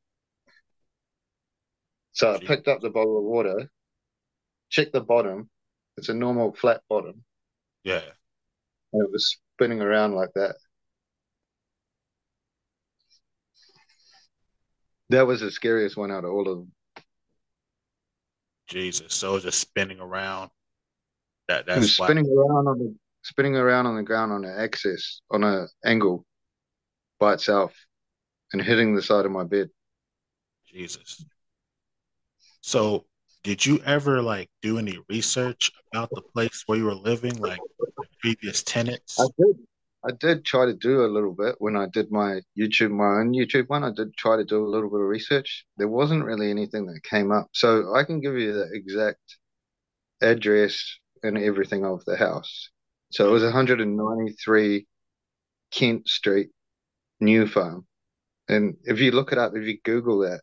So 2.13 2.33
I 2.35 2.39
picked 2.39 2.67
up 2.67 2.79
the 2.81 2.89
bottle 2.89 3.17
of 3.17 3.23
water, 3.23 3.69
checked 4.69 4.93
the 4.93 5.01
bottom. 5.01 5.49
It's 5.97 6.09
a 6.09 6.13
normal 6.13 6.53
flat 6.55 6.81
bottom, 6.89 7.23
Yeah. 7.83 8.01
and 8.93 9.03
it 9.03 9.11
was 9.11 9.37
spinning 9.55 9.81
around 9.81 10.15
like 10.15 10.31
that. 10.35 10.55
That 15.09 15.27
was 15.27 15.41
the 15.41 15.51
scariest 15.51 15.97
one 15.97 16.11
out 16.11 16.23
of 16.25 16.31
all 16.31 16.47
of 16.49 16.57
them. 16.59 16.71
Jesus. 18.67 19.13
So 19.13 19.35
it's 19.35 19.45
just 19.45 19.59
spinning 19.59 19.99
around. 19.99 20.49
That 21.47 21.65
that's 21.65 21.91
spinning 21.91 22.25
around 22.25 22.67
on 22.67 22.79
the 22.79 22.95
spinning 23.21 23.55
around 23.55 23.85
on 23.85 23.95
the 23.95 24.03
ground 24.03 24.31
on 24.31 24.45
an 24.45 24.55
axis 24.57 25.21
on 25.31 25.43
an 25.43 25.67
angle 25.85 26.25
by 27.19 27.33
itself, 27.33 27.73
and 28.51 28.61
hitting 28.61 28.95
the 28.95 29.01
side 29.01 29.25
of 29.25 29.31
my 29.31 29.43
bed. 29.43 29.69
Jesus. 30.65 31.25
So 32.61 33.05
did 33.43 33.65
you 33.65 33.79
ever 33.85 34.21
like 34.21 34.49
do 34.61 34.77
any 34.77 34.97
research 35.09 35.71
about 35.91 36.09
the 36.11 36.21
place 36.21 36.63
where 36.65 36.77
you 36.77 36.85
were 36.85 36.95
living, 36.95 37.35
like 37.35 37.59
previous 38.21 38.63
tenants? 38.63 39.19
I 39.19 39.27
did. 39.37 39.57
I 40.05 40.11
did 40.19 40.43
try 40.43 40.65
to 40.65 40.73
do 40.73 41.05
a 41.05 41.07
little 41.07 41.33
bit 41.33 41.55
when 41.59 41.77
I 41.77 41.87
did 41.93 42.11
my 42.11 42.41
YouTube, 42.57 42.91
my 42.91 43.21
own 43.21 43.33
YouTube 43.33 43.69
one. 43.69 43.85
I 43.85 43.91
did 43.91 44.15
try 44.17 44.35
to 44.35 44.43
do 44.43 44.65
a 44.65 44.67
little 44.67 44.89
bit 44.89 44.99
of 44.99 45.07
research. 45.07 45.65
There 45.77 45.87
wasn't 45.87 46.25
really 46.25 46.49
anything 46.49 46.85
that 46.87 47.03
came 47.03 47.31
up. 47.31 47.47
So 47.53 47.95
I 47.95 48.03
can 48.03 48.19
give 48.19 48.37
you 48.37 48.51
the 48.51 48.69
exact 48.73 49.37
address 50.21 50.99
and 51.23 51.37
everything 51.37 51.85
of 51.85 52.03
the 52.05 52.17
house. 52.17 52.69
So 53.11 53.27
it 53.27 53.31
was 53.31 53.43
193 53.43 54.85
Kent 55.71 56.07
Street, 56.07 56.49
New 57.19 57.47
Farm. 57.47 57.85
And 58.49 58.75
if 58.83 58.99
you 58.99 59.11
look 59.11 59.31
it 59.31 59.37
up, 59.37 59.53
if 59.55 59.65
you 59.65 59.79
Google 59.83 60.19
that, 60.19 60.41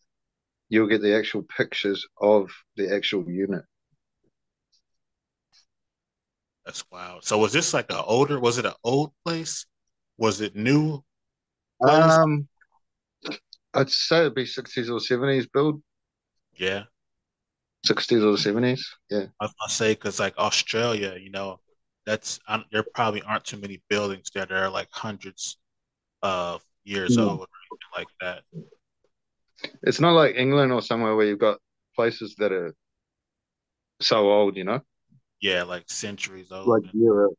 you'll 0.69 0.89
get 0.89 1.03
the 1.03 1.17
actual 1.17 1.43
pictures 1.43 2.07
of 2.21 2.51
the 2.77 2.95
actual 2.95 3.29
unit. 3.29 3.65
That's 6.65 6.85
wild. 6.91 7.25
So 7.25 7.39
was 7.39 7.53
this 7.53 7.75
like 7.75 7.91
an 7.91 8.03
older, 8.07 8.39
was 8.39 8.59
it 8.59 8.67
an 8.67 8.75
old 8.85 9.13
place? 9.25 9.67
Was 10.19 10.41
it 10.41 10.55
new 10.55 11.03
place? 11.83 12.13
Um, 12.13 12.49
I'd 13.75 13.91
say 13.91 14.21
it'd 14.21 14.35
be 14.35 14.45
60s 14.45 14.89
or 14.89 15.01
70s 15.01 15.47
build, 15.53 15.83
Yeah. 16.57 16.85
60s 17.85 18.23
or 18.23 18.37
70s. 18.37 18.85
Yeah. 19.11 19.27
I 19.41 19.47
was 19.47 19.73
say 19.73 19.93
because 19.93 20.21
like 20.21 20.37
Australia, 20.39 21.17
you 21.21 21.31
know, 21.31 21.61
that's 22.07 22.41
I, 22.49 22.63
there 22.73 22.83
probably 22.95 23.23
aren't 23.23 23.45
too 23.45 23.59
many 23.59 23.83
buildings 23.89 24.31
there 24.35 24.47
that 24.47 24.55
are 24.55 24.71
like 24.71 24.89
hundreds 24.91 25.59
of 26.23 26.65
years 26.85 27.17
No. 27.17 27.29
old 27.29 27.41
or 27.41 27.47
anything 27.65 27.91
like 27.97 28.09
that. 28.21 28.45
It's 29.83 30.01
not 30.01 30.13
like 30.15 30.37
England 30.37 30.73
or 30.73 30.81
somewhere 30.83 31.15
where 31.17 31.27
you've 31.27 31.39
got 31.39 31.59
places 31.95 32.35
that 32.39 32.53
are 32.53 32.75
so 34.01 34.31
old, 34.31 34.57
you 34.57 34.65
know, 34.65 34.81
Yeah, 35.41 35.63
like 35.65 35.91
centuries 35.91 36.53
old. 36.53 36.69
like 36.69 36.85
Europe. 36.93 37.35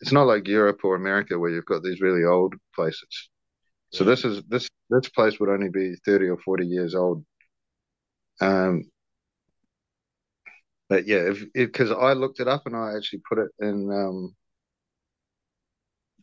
It's 0.00 0.12
not 0.12 0.26
like 0.26 0.46
Europe 0.48 0.80
or 0.84 0.94
America 0.96 1.38
where 1.38 1.50
you've 1.50 1.64
got 1.66 1.82
these 1.82 2.00
really 2.00 2.24
old 2.24 2.54
places. 2.74 3.30
So 3.92 4.04
Yeah. 4.04 4.10
this 4.10 4.24
is 4.24 4.42
this 4.48 4.68
this 4.90 5.08
place 5.10 5.40
would 5.40 5.50
only 5.50 5.70
be 5.70 5.96
30 6.04 6.28
or 6.28 6.38
40 6.38 6.66
years 6.66 6.94
old. 6.94 7.24
Um 8.40 8.90
but 10.88 11.06
yeah, 11.06 11.30
because 11.54 11.90
I 11.90 12.14
looked 12.14 12.40
it 12.40 12.48
up 12.48 12.66
and 12.66 12.76
I 12.76 12.96
actually 12.96 13.22
put 13.28 13.38
it 13.38 13.50
in 13.60 13.90
um, 13.92 14.34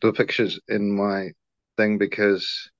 the 0.02 0.12
pictures 0.12 0.60
in 0.68 0.94
my 0.94 1.30
thing 1.76 1.98
because 1.98 2.70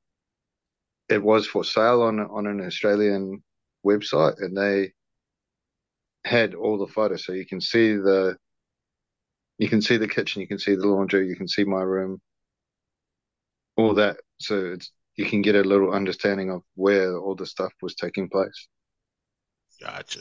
it 1.09 1.23
was 1.23 1.47
for 1.47 1.65
sale 1.65 2.03
on 2.03 2.21
on 2.21 2.47
an 2.47 2.61
Australian 2.61 3.43
website 3.85 4.43
and 4.43 4.57
they 4.57 4.93
had 6.25 6.55
all 6.55 6.79
the 6.79 6.87
photos. 6.89 7.25
So 7.25 7.33
you 7.33 7.47
can 7.47 7.61
see 7.61 7.93
the 7.95 8.37
you 9.59 9.69
can 9.69 9.81
see 9.81 9.97
the 9.97 10.09
kitchen 10.09 10.43
you 10.43 10.49
can 10.49 10.59
see 10.59 10.75
the 10.75 10.87
laundry 10.87 11.29
you 11.29 11.37
can 11.37 11.49
see 11.49 11.65
my 11.65 11.83
room 11.83 12.21
all 13.77 13.95
that. 13.95 14.19
So 14.39 14.73
it's 14.73 14.91
you 15.17 15.25
can 15.27 15.43
get 15.43 15.55
a 15.55 15.63
little 15.63 15.93
understanding 15.93 16.51
of 16.51 16.63
where 16.75 17.17
all 17.19 17.35
the 17.35 17.47
stuff 17.47 17.73
was 17.81 17.95
taking 17.95 18.29
place. 18.29 18.69
Gotcha. 19.81 20.21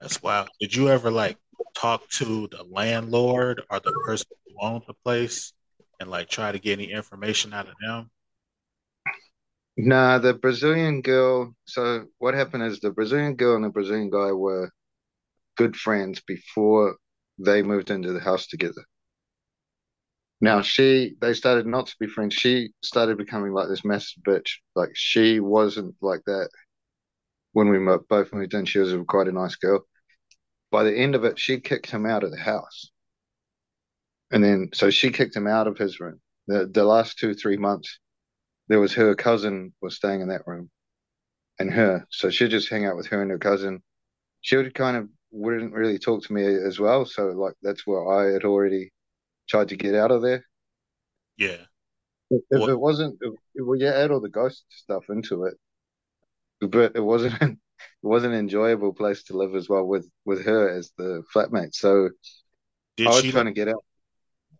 That's 0.00 0.22
wild. 0.22 0.48
Did 0.60 0.74
you 0.74 0.88
ever 0.88 1.10
like 1.10 1.36
talk 1.74 2.08
to 2.10 2.48
the 2.48 2.64
landlord 2.70 3.62
or 3.70 3.80
the 3.80 3.92
person 4.04 4.26
who 4.46 4.66
owned 4.66 4.82
the 4.86 4.94
place 4.94 5.52
and 6.00 6.10
like 6.10 6.28
try 6.28 6.52
to 6.52 6.58
get 6.58 6.78
any 6.78 6.90
information 6.90 7.52
out 7.52 7.68
of 7.68 7.74
them? 7.84 8.10
nah 9.76 10.18
the 10.18 10.34
brazilian 10.34 11.00
girl 11.00 11.54
so 11.64 12.04
what 12.18 12.34
happened 12.34 12.62
is 12.62 12.80
the 12.80 12.90
brazilian 12.90 13.34
girl 13.36 13.54
and 13.54 13.64
the 13.64 13.68
brazilian 13.68 14.10
guy 14.10 14.32
were 14.32 14.68
good 15.60 15.76
friends 15.76 16.20
before 16.26 16.96
they 17.38 17.62
moved 17.62 17.90
into 17.90 18.12
the 18.12 18.20
house 18.20 18.46
together. 18.46 18.82
Now 20.40 20.62
she 20.62 21.16
they 21.20 21.34
started 21.34 21.66
not 21.66 21.86
to 21.88 21.96
be 22.00 22.06
friends. 22.06 22.34
She 22.34 22.70
started 22.82 23.18
becoming 23.18 23.52
like 23.52 23.68
this 23.68 23.84
massive 23.84 24.22
bitch. 24.26 24.52
Like 24.74 24.90
she 24.94 25.38
wasn't 25.38 25.94
like 26.00 26.22
that 26.24 26.48
when 27.52 27.68
we 27.68 27.78
both 28.08 28.32
moved 28.32 28.54
in. 28.54 28.64
She 28.64 28.78
was 28.78 28.94
quite 29.06 29.28
a 29.28 29.32
nice 29.32 29.56
girl 29.56 29.84
by 30.70 30.84
the 30.84 30.96
end 30.96 31.14
of 31.14 31.24
it 31.24 31.38
she 31.38 31.60
kicked 31.60 31.90
him 31.90 32.06
out 32.06 32.24
of 32.24 32.30
the 32.30 32.38
house. 32.38 32.90
And 34.30 34.44
then 34.44 34.70
so 34.72 34.90
she 34.90 35.10
kicked 35.10 35.36
him 35.36 35.46
out 35.46 35.66
of 35.66 35.78
his 35.78 36.00
room. 36.00 36.20
The, 36.46 36.66
the 36.66 36.84
last 36.84 37.18
two 37.18 37.34
three 37.34 37.56
months 37.56 37.98
there 38.68 38.80
was 38.80 38.94
her 38.94 39.14
cousin 39.14 39.74
was 39.82 39.96
staying 39.96 40.20
in 40.20 40.28
that 40.28 40.46
room 40.46 40.70
and 41.58 41.72
her. 41.72 42.06
So 42.10 42.30
she'd 42.30 42.50
just 42.50 42.70
hang 42.70 42.86
out 42.86 42.96
with 42.96 43.08
her 43.08 43.20
and 43.22 43.30
her 43.30 43.38
cousin. 43.38 43.82
She 44.42 44.56
would 44.56 44.74
kind 44.74 44.96
of 44.96 45.08
wouldn't 45.32 45.72
really 45.74 45.98
talk 45.98 46.24
to 46.24 46.32
me 46.32 46.44
as 46.44 46.78
well. 46.78 47.04
So 47.04 47.26
like 47.28 47.54
that's 47.62 47.86
where 47.86 48.08
i 48.08 48.32
had 48.32 48.44
already 48.44 48.92
tried 49.48 49.68
to 49.68 49.76
get 49.76 49.94
out 49.94 50.12
of 50.12 50.22
there. 50.22 50.44
Yeah. 51.36 51.56
if 52.30 52.68
it 52.68 52.78
wasn't 52.78 53.18
if, 53.20 53.34
well 53.56 53.78
yeah 53.78 53.92
add 53.94 54.10
all 54.10 54.20
the 54.20 54.28
ghost 54.28 54.64
stuff 54.70 55.04
into 55.08 55.44
it 55.44 55.54
but 56.60 56.94
it 56.94 57.00
wasn't 57.00 57.58
it 58.02 58.06
wasn't 58.06 58.32
an 58.32 58.40
enjoyable 58.40 58.92
place 58.92 59.22
to 59.24 59.36
live 59.36 59.54
as 59.54 59.68
well 59.68 59.84
with 59.84 60.08
with 60.24 60.44
her 60.44 60.68
as 60.70 60.92
the 60.98 61.22
flatmate 61.34 61.74
so 61.74 62.10
Did 62.96 63.06
i 63.06 63.14
was 63.14 63.24
she 63.24 63.30
trying 63.30 63.46
to 63.46 63.52
get 63.52 63.68
out 63.68 63.84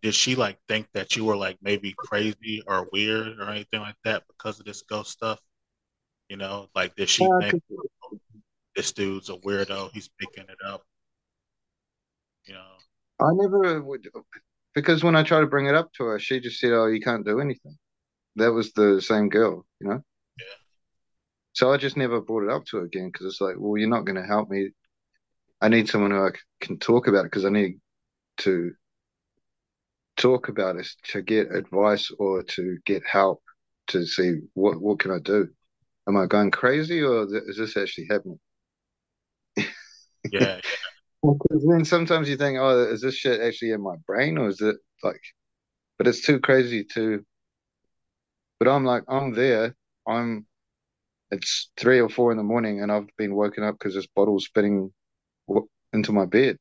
did 0.01 0.15
she 0.15 0.35
like 0.35 0.57
think 0.67 0.87
that 0.93 1.15
you 1.15 1.25
were 1.25 1.35
like 1.37 1.57
maybe 1.61 1.93
crazy 1.93 2.61
or 2.67 2.87
weird 2.91 3.39
or 3.39 3.49
anything 3.49 3.81
like 3.81 3.95
that 4.03 4.23
because 4.27 4.59
of 4.59 4.65
this 4.65 4.81
ghost 4.83 5.11
stuff? 5.11 5.39
You 6.29 6.37
know, 6.37 6.69
like 6.75 6.95
did 6.95 7.09
she 7.09 7.27
Uh, 7.27 7.41
think 7.41 7.57
this 8.75 8.91
dude's 8.91 9.29
a 9.29 9.35
weirdo? 9.37 9.91
He's 9.93 10.09
picking 10.19 10.45
it 10.49 10.57
up. 10.65 10.83
You 12.45 12.53
know, 12.53 12.77
i 13.19 13.29
never 13.33 13.81
would 13.81 14.07
because 14.75 15.03
when 15.03 15.15
i 15.15 15.23
tried 15.23 15.41
to 15.41 15.47
bring 15.47 15.67
it 15.67 15.75
up 15.75 15.91
to 15.93 16.03
her 16.05 16.19
she 16.19 16.39
just 16.39 16.59
said 16.59 16.71
oh 16.71 16.87
you 16.87 17.01
can't 17.01 17.25
do 17.25 17.39
anything 17.39 17.77
that 18.37 18.51
was 18.51 18.71
the 18.73 19.01
same 19.01 19.29
girl 19.29 19.65
you 19.79 19.87
know 19.89 20.01
so 21.53 21.71
i 21.71 21.77
just 21.77 21.97
never 21.97 22.21
brought 22.21 22.43
it 22.43 22.49
up 22.49 22.65
to 22.65 22.77
her 22.77 22.83
again 22.83 23.09
because 23.11 23.25
it's 23.25 23.41
like 23.41 23.55
well 23.57 23.77
you're 23.77 23.89
not 23.89 24.05
going 24.05 24.15
to 24.15 24.23
help 24.23 24.49
me 24.49 24.69
i 25.61 25.67
need 25.67 25.89
someone 25.89 26.11
who 26.11 26.25
I 26.25 26.31
can 26.59 26.77
talk 26.79 27.07
about 27.07 27.21
it 27.25 27.31
because 27.31 27.45
i 27.45 27.49
need 27.49 27.79
to 28.37 28.71
talk 30.17 30.49
about 30.49 30.75
it 30.75 30.87
to 31.03 31.21
get 31.21 31.53
advice 31.53 32.11
or 32.19 32.43
to 32.43 32.77
get 32.85 33.03
help 33.05 33.41
to 33.87 34.05
see 34.05 34.39
what 34.53 34.79
what 34.81 34.99
can 34.99 35.11
I 35.11 35.19
do. 35.19 35.49
Am 36.07 36.17
I 36.17 36.25
going 36.25 36.51
crazy 36.51 37.01
or 37.01 37.23
is 37.23 37.57
this 37.57 37.77
actually 37.77 38.07
happening? 38.09 38.39
yeah, 40.31 40.59
Because 41.23 41.65
then 41.69 41.85
sometimes 41.85 42.27
you 42.29 42.35
think, 42.37 42.57
oh, 42.59 42.91
is 42.91 43.01
this 43.01 43.15
shit 43.15 43.41
actually 43.41 43.71
in 43.71 43.81
my 43.81 43.95
brain 44.07 44.37
or 44.39 44.47
is 44.47 44.59
it 44.61 44.75
like? 45.03 45.21
But 45.97 46.07
it's 46.07 46.21
too 46.21 46.39
crazy 46.39 46.83
to. 46.95 47.23
But 48.59 48.67
I'm 48.69 48.85
like, 48.85 49.03
I'm 49.07 49.33
there. 49.33 49.75
I'm. 50.07 50.45
It's 51.31 51.71
three 51.77 51.99
or 52.01 52.09
four 52.09 52.31
in 52.31 52.37
the 52.37 52.43
morning, 52.43 52.81
and 52.81 52.91
I've 52.91 53.09
been 53.17 53.35
woken 53.35 53.63
up 53.63 53.75
because 53.79 53.95
this 53.95 54.07
bottle's 54.07 54.45
spitting 54.45 54.93
w- 55.47 55.69
into 55.93 56.13
my 56.13 56.25
bed. 56.25 56.57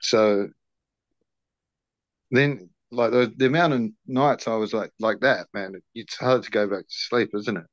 So 0.00 0.50
then, 2.30 2.70
like 2.90 3.10
the 3.10 3.32
the 3.36 3.46
amount 3.46 3.72
of 3.74 3.90
nights 4.06 4.48
I 4.48 4.54
was 4.56 4.72
like 4.72 4.92
like 4.98 5.20
that, 5.20 5.48
man, 5.54 5.80
it's 5.94 6.16
hard 6.16 6.42
to 6.44 6.50
go 6.50 6.66
back 6.66 6.80
to 6.80 6.94
sleep, 6.94 7.30
isn't 7.34 7.56
it? 7.56 7.66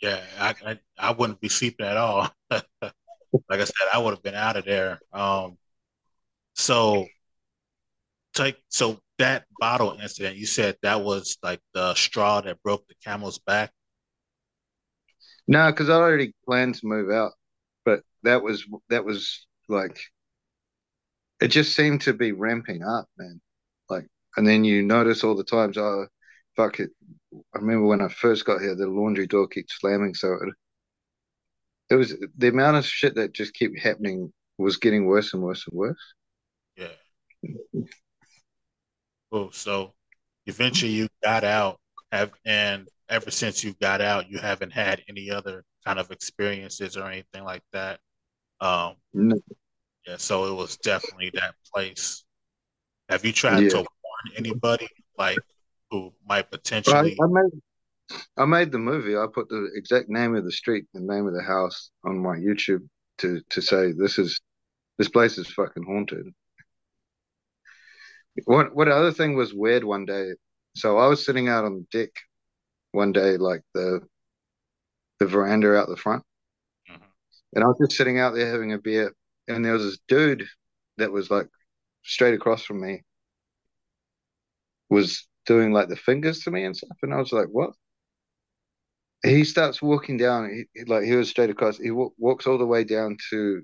yeah. 0.00 0.24
I, 0.38 0.54
I 0.72 0.78
I 0.98 1.10
wouldn't 1.12 1.40
be 1.40 1.48
sleeping 1.48 1.86
at 1.86 1.96
all. 1.96 2.30
Like 3.50 3.60
I 3.60 3.64
said, 3.64 3.88
I 3.92 3.98
would 3.98 4.12
have 4.14 4.22
been 4.22 4.34
out 4.34 4.56
of 4.56 4.64
there. 4.64 5.02
Um, 5.12 5.58
so 6.54 7.13
take 8.34 8.56
so 8.68 8.98
that 9.18 9.44
bottle 9.58 9.96
incident, 10.00 10.36
you 10.36 10.46
said 10.46 10.76
that 10.82 11.02
was 11.02 11.38
like 11.42 11.60
the 11.72 11.94
straw 11.94 12.40
that 12.40 12.62
broke 12.62 12.86
the 12.88 12.94
camel's 13.04 13.38
back. 13.38 13.70
No, 15.46 15.70
because 15.70 15.88
I 15.88 15.94
already 15.94 16.34
planned 16.44 16.76
to 16.76 16.86
move 16.86 17.10
out, 17.10 17.32
but 17.84 18.02
that 18.22 18.42
was 18.42 18.66
that 18.88 19.04
was 19.04 19.46
like 19.68 19.98
it 21.40 21.48
just 21.48 21.74
seemed 21.76 22.00
to 22.02 22.12
be 22.12 22.32
ramping 22.32 22.82
up, 22.82 23.06
man. 23.18 23.40
Like, 23.90 24.06
and 24.36 24.46
then 24.46 24.64
you 24.64 24.82
notice 24.82 25.24
all 25.24 25.34
the 25.34 25.44
times, 25.44 25.76
oh, 25.76 26.06
fuck 26.56 26.80
it. 26.80 26.90
I 27.54 27.58
remember 27.58 27.86
when 27.86 28.00
I 28.00 28.08
first 28.08 28.44
got 28.44 28.60
here, 28.60 28.74
the 28.74 28.86
laundry 28.86 29.26
door 29.26 29.48
keeps 29.48 29.78
slamming, 29.78 30.14
so 30.14 30.34
it, 30.34 30.48
it 31.90 31.94
was 31.96 32.14
the 32.38 32.48
amount 32.48 32.76
of 32.76 32.86
shit 32.86 33.16
that 33.16 33.32
just 33.32 33.54
kept 33.54 33.78
happening 33.78 34.32
was 34.56 34.76
getting 34.76 35.04
worse 35.04 35.34
and 35.34 35.42
worse 35.42 35.66
and 35.68 35.76
worse. 35.76 36.14
Yeah. 36.76 36.88
Cool. 39.34 39.50
So 39.50 39.92
eventually 40.46 40.92
you 40.92 41.08
got 41.24 41.42
out, 41.42 41.80
have 42.12 42.30
and 42.46 42.86
ever 43.08 43.32
since 43.32 43.64
you 43.64 43.74
got 43.80 44.00
out, 44.00 44.30
you 44.30 44.38
haven't 44.38 44.72
had 44.72 45.02
any 45.08 45.28
other 45.28 45.64
kind 45.84 45.98
of 45.98 46.12
experiences 46.12 46.96
or 46.96 47.08
anything 47.08 47.42
like 47.42 47.64
that. 47.72 47.98
Um, 48.60 48.94
No, 49.12 49.36
yeah, 50.06 50.18
so 50.18 50.44
it 50.44 50.54
was 50.54 50.76
definitely 50.76 51.32
that 51.34 51.56
place. 51.74 52.24
Have 53.08 53.24
you 53.24 53.32
tried 53.32 53.68
to 53.70 53.78
warn 53.78 54.36
anybody 54.36 54.86
like 55.18 55.40
who 55.90 56.12
might 56.28 56.46
I, 56.46 56.56
potentially 56.56 57.16
I 57.20 57.26
made 57.26 57.60
I 58.36 58.44
made 58.44 58.70
the 58.70 58.78
movie. 58.78 59.16
I 59.16 59.26
put 59.34 59.48
the 59.48 59.68
exact 59.74 60.08
name 60.08 60.36
of 60.36 60.44
the 60.44 60.52
street, 60.52 60.84
the 60.94 61.00
name 61.00 61.26
of 61.26 61.34
the 61.34 61.42
house 61.42 61.90
on 62.04 62.22
my 62.22 62.36
YouTube 62.36 62.86
to 63.18 63.42
to 63.50 63.60
say 63.60 63.90
this 63.90 64.16
is 64.16 64.40
this 64.96 65.08
place 65.08 65.38
is 65.38 65.48
fucking 65.48 65.82
haunted. 65.82 66.32
What 68.46 68.74
what 68.74 68.88
other 68.88 69.12
thing 69.12 69.34
was 69.36 69.54
weird 69.54 69.84
one 69.84 70.04
day? 70.06 70.32
So 70.76 70.98
I 70.98 71.06
was 71.06 71.24
sitting 71.24 71.48
out 71.48 71.64
on 71.64 71.74
the 71.90 71.98
deck 71.98 72.10
one 72.92 73.12
day, 73.12 73.36
like 73.38 73.62
the 73.74 74.00
the 75.18 75.26
veranda 75.26 75.74
out 75.76 75.88
the 75.88 75.96
front, 75.96 76.22
Mhm. 76.88 77.12
and 77.54 77.64
I 77.64 77.66
was 77.68 77.78
just 77.80 77.96
sitting 77.96 78.18
out 78.18 78.34
there 78.34 78.50
having 78.50 78.72
a 78.72 78.78
beer, 78.78 79.14
and 79.48 79.64
there 79.64 79.72
was 79.72 79.84
this 79.84 79.98
dude 80.08 80.46
that 80.98 81.12
was 81.12 81.30
like 81.30 81.48
straight 82.04 82.34
across 82.34 82.64
from 82.64 82.80
me, 82.80 83.02
was 84.90 85.26
doing 85.46 85.72
like 85.72 85.88
the 85.88 85.96
fingers 85.96 86.40
to 86.40 86.50
me 86.50 86.64
and 86.64 86.76
stuff, 86.76 86.96
and 87.02 87.12
I 87.12 87.18
was 87.18 87.32
like, 87.32 87.48
what? 87.48 87.74
He 89.24 89.44
starts 89.44 89.80
walking 89.82 90.18
down, 90.18 90.50
he, 90.74 90.84
like 90.84 91.04
he 91.04 91.16
was 91.16 91.30
straight 91.30 91.50
across. 91.50 91.78
He 91.78 91.90
wa- 91.90 92.10
walks 92.18 92.46
all 92.46 92.58
the 92.58 92.66
way 92.66 92.84
down 92.84 93.16
to 93.30 93.62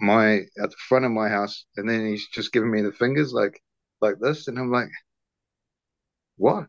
my 0.00 0.40
at 0.62 0.70
the 0.70 0.76
front 0.88 1.04
of 1.04 1.10
my 1.10 1.28
house, 1.28 1.64
and 1.76 1.88
then 1.88 2.06
he's 2.06 2.26
just 2.28 2.52
giving 2.52 2.70
me 2.70 2.82
the 2.82 2.92
fingers 2.92 3.32
like 3.32 3.60
like 4.00 4.16
this, 4.20 4.48
and 4.48 4.58
I'm 4.58 4.70
like, 4.70 4.88
what? 6.36 6.66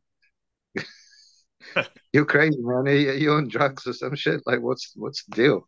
You're 2.14 2.26
crazy, 2.26 2.58
man. 2.60 2.88
Are 2.88 2.94
you, 2.94 3.32
on 3.34 3.48
drugs 3.50 3.86
or 3.86 3.94
some 3.94 4.16
shit? 4.16 4.42
Like, 4.46 4.62
what's 4.62 4.94
what's 4.96 5.24
the 5.26 5.36
deal? 5.36 5.68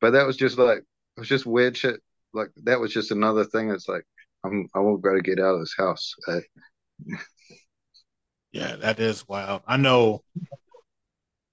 But 0.00 0.12
that 0.12 0.26
was 0.26 0.36
just 0.36 0.58
like 0.58 0.78
it 0.78 1.20
was 1.20 1.28
just 1.28 1.46
weird 1.46 1.76
shit. 1.76 2.00
Like 2.34 2.50
that 2.64 2.80
was 2.80 2.92
just 2.92 3.10
another 3.10 3.44
thing. 3.44 3.70
It's 3.70 3.88
like 3.88 4.04
I'm 4.44 4.68
I 4.74 4.80
won't 4.80 5.02
go 5.02 5.14
to 5.14 5.22
get 5.22 5.38
out 5.38 5.54
of 5.54 5.60
this 5.60 5.74
house. 5.76 6.14
Yeah, 8.52 8.76
that 8.76 9.00
is 9.00 9.26
wild. 9.26 9.62
I 9.66 9.78
know 9.78 10.22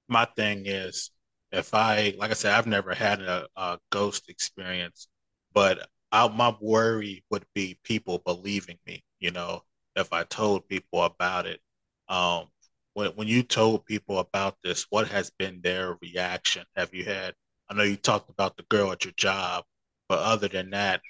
my 0.09 0.25
thing 0.25 0.63
is 0.65 1.11
if 1.51 1.73
I, 1.73 2.13
like 2.17 2.31
I 2.31 2.33
said, 2.33 2.53
I've 2.53 2.67
never 2.67 2.93
had 2.93 3.21
a, 3.21 3.47
a 3.55 3.79
ghost 3.89 4.29
experience, 4.29 5.07
but 5.53 5.87
I, 6.11 6.27
my 6.27 6.55
worry 6.59 7.23
would 7.29 7.45
be 7.53 7.77
people 7.83 8.19
believing 8.25 8.77
me, 8.85 9.03
you 9.19 9.31
know, 9.31 9.63
if 9.95 10.11
I 10.13 10.23
told 10.23 10.67
people 10.67 11.03
about 11.03 11.45
it. 11.45 11.59
Um, 12.07 12.45
when, 12.93 13.11
when 13.11 13.27
you 13.27 13.43
told 13.43 13.85
people 13.85 14.19
about 14.19 14.57
this, 14.63 14.87
what 14.89 15.07
has 15.09 15.29
been 15.37 15.61
their 15.61 15.97
reaction? 16.01 16.65
Have 16.75 16.93
you 16.93 17.05
had 17.05 17.35
I 17.69 17.75
know 17.75 17.83
you 17.83 17.97
talked 17.97 18.31
about 18.31 18.57
the 18.57 18.63
girl 18.63 18.91
at 18.91 19.05
your 19.05 19.13
job, 19.15 19.63
but 20.07 20.19
other 20.19 20.47
than 20.47 20.71
that, 20.71 21.01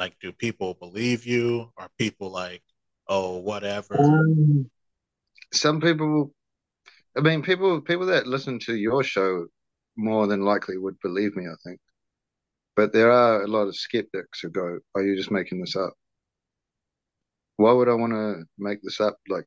like, 0.00 0.16
do 0.20 0.32
people 0.32 0.74
believe 0.74 1.24
you? 1.24 1.70
Are 1.76 1.88
people 1.96 2.30
like, 2.30 2.62
oh, 3.06 3.36
whatever? 3.38 3.96
Um, 3.96 4.68
some 5.52 5.80
people, 5.80 6.34
I 7.16 7.20
mean, 7.20 7.42
people 7.42 7.80
people 7.80 8.06
that 8.06 8.26
listen 8.26 8.58
to 8.60 8.74
your 8.74 9.04
show 9.04 9.46
more 9.96 10.26
than 10.26 10.44
likely 10.44 10.76
would 10.76 10.98
believe 11.00 11.36
me, 11.36 11.46
I 11.46 11.54
think. 11.64 11.80
But 12.76 12.92
there 12.92 13.10
are 13.10 13.42
a 13.42 13.46
lot 13.48 13.68
of 13.68 13.76
skeptics 13.76 14.40
who 14.40 14.50
go, 14.50 14.78
"Are 14.94 15.02
you 15.02 15.16
just 15.16 15.30
making 15.30 15.60
this 15.60 15.76
up?" 15.76 15.94
Why 17.56 17.72
would 17.72 17.88
I 17.88 17.94
want 17.94 18.12
to 18.12 18.44
make 18.58 18.82
this 18.82 19.00
up? 19.00 19.18
Like, 19.28 19.46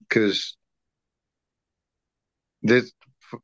because 0.00 0.56
there's 2.62 2.92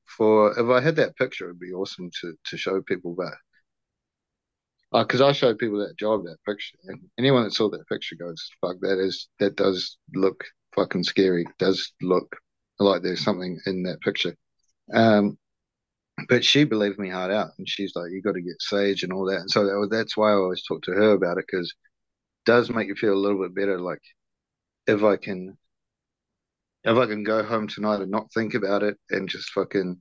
for 0.06 0.58
if 0.58 0.68
I 0.68 0.80
had 0.80 0.96
that 0.96 1.16
picture, 1.16 1.46
it'd 1.46 1.60
be 1.60 1.72
awesome 1.72 2.10
to 2.20 2.34
to 2.46 2.56
show 2.56 2.82
people 2.82 3.14
that. 3.16 3.36
Because 4.92 5.20
uh, 5.20 5.28
I 5.28 5.32
showed 5.32 5.58
people 5.58 5.78
that 5.78 5.96
job 5.96 6.24
that 6.24 6.38
picture, 6.46 6.76
and 6.84 7.00
anyone 7.18 7.44
that 7.44 7.54
saw 7.54 7.70
that 7.70 7.88
picture 7.88 8.16
goes, 8.16 8.50
"Fuck, 8.60 8.80
that 8.80 8.98
is 8.98 9.28
that 9.38 9.56
does 9.56 9.96
look 10.14 10.44
fucking 10.74 11.04
scary. 11.04 11.46
Does 11.58 11.92
look 12.02 12.36
like 12.78 13.02
there's 13.02 13.24
something 13.24 13.58
in 13.66 13.84
that 13.84 14.00
picture." 14.00 14.36
Um, 14.92 15.38
but 16.28 16.44
she 16.44 16.64
believed 16.64 16.98
me 16.98 17.11
hard 17.11 17.30
out, 17.32 17.50
and 17.58 17.68
she's 17.68 17.94
like, 17.96 18.11
"You 18.12 18.22
got 18.22 18.35
to 18.35 18.42
get 18.42 18.61
sage 18.61 19.02
and 19.02 19.12
all 19.12 19.26
that." 19.26 19.40
And 19.40 19.50
so 19.50 19.64
that, 19.64 19.88
that's 19.90 20.16
why 20.16 20.30
I 20.32 20.35
always 20.35 20.64
talk 20.64 20.82
to 20.85 20.92
her 20.92 21.12
about 21.12 21.38
it 21.38 21.46
because 21.50 21.72
does 22.46 22.70
make 22.70 22.88
you 22.88 22.96
feel 22.96 23.14
a 23.14 23.16
little 23.24 23.42
bit 23.42 23.54
better. 23.54 23.80
Like 23.80 24.02
if 24.87 25.04
I 25.04 25.16
can, 25.18 25.58
if 26.85 26.96
I 26.96 27.06
can 27.06 27.24
go 27.24 27.42
home 27.42 27.68
tonight 27.68 28.00
and 28.00 28.11
not 28.11 28.32
think 28.32 28.54
about 28.54 28.82
it 28.82 28.98
and 29.11 29.28
just 29.28 29.50
fucking 29.50 30.00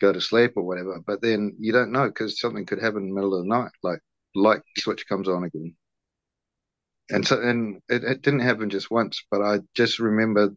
go 0.00 0.12
to 0.12 0.20
sleep 0.20 0.52
or 0.56 0.64
whatever. 0.64 1.00
But 1.06 1.22
then 1.22 1.56
you 1.60 1.72
don't 1.72 1.92
know 1.92 2.08
because 2.08 2.40
something 2.40 2.66
could 2.66 2.80
happen 2.82 3.04
in 3.04 3.08
the 3.10 3.14
middle 3.14 3.34
of 3.34 3.44
the 3.44 3.48
night, 3.50 3.72
like 3.82 4.00
light 4.34 4.62
switch 4.78 5.08
comes 5.08 5.28
on 5.28 5.44
again. 5.44 5.76
And 7.10 7.26
so, 7.26 7.40
and 7.40 7.80
it, 7.88 8.04
it 8.04 8.22
didn't 8.22 8.40
happen 8.40 8.70
just 8.70 8.90
once, 8.90 9.22
but 9.30 9.42
I 9.42 9.60
just 9.74 9.98
remember 9.98 10.50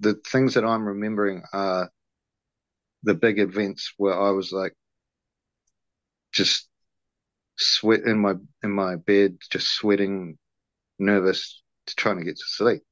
the 0.00 0.14
things 0.28 0.54
that 0.54 0.64
I'm 0.64 0.86
remembering 0.86 1.42
are 1.52 1.90
the 3.02 3.14
big 3.14 3.38
events 3.38 3.92
where 3.96 4.18
I 4.18 4.30
was 4.30 4.52
like 4.52 4.74
just 6.32 6.68
sweat 7.56 8.00
in 8.02 8.18
my 8.18 8.34
in 8.62 8.70
my 8.70 8.96
bed, 8.96 9.38
just 9.50 9.68
sweating, 9.68 10.38
nervous, 10.98 11.62
trying 11.96 12.18
to 12.18 12.24
get 12.24 12.36
to 12.36 12.44
sleep. 12.46 12.82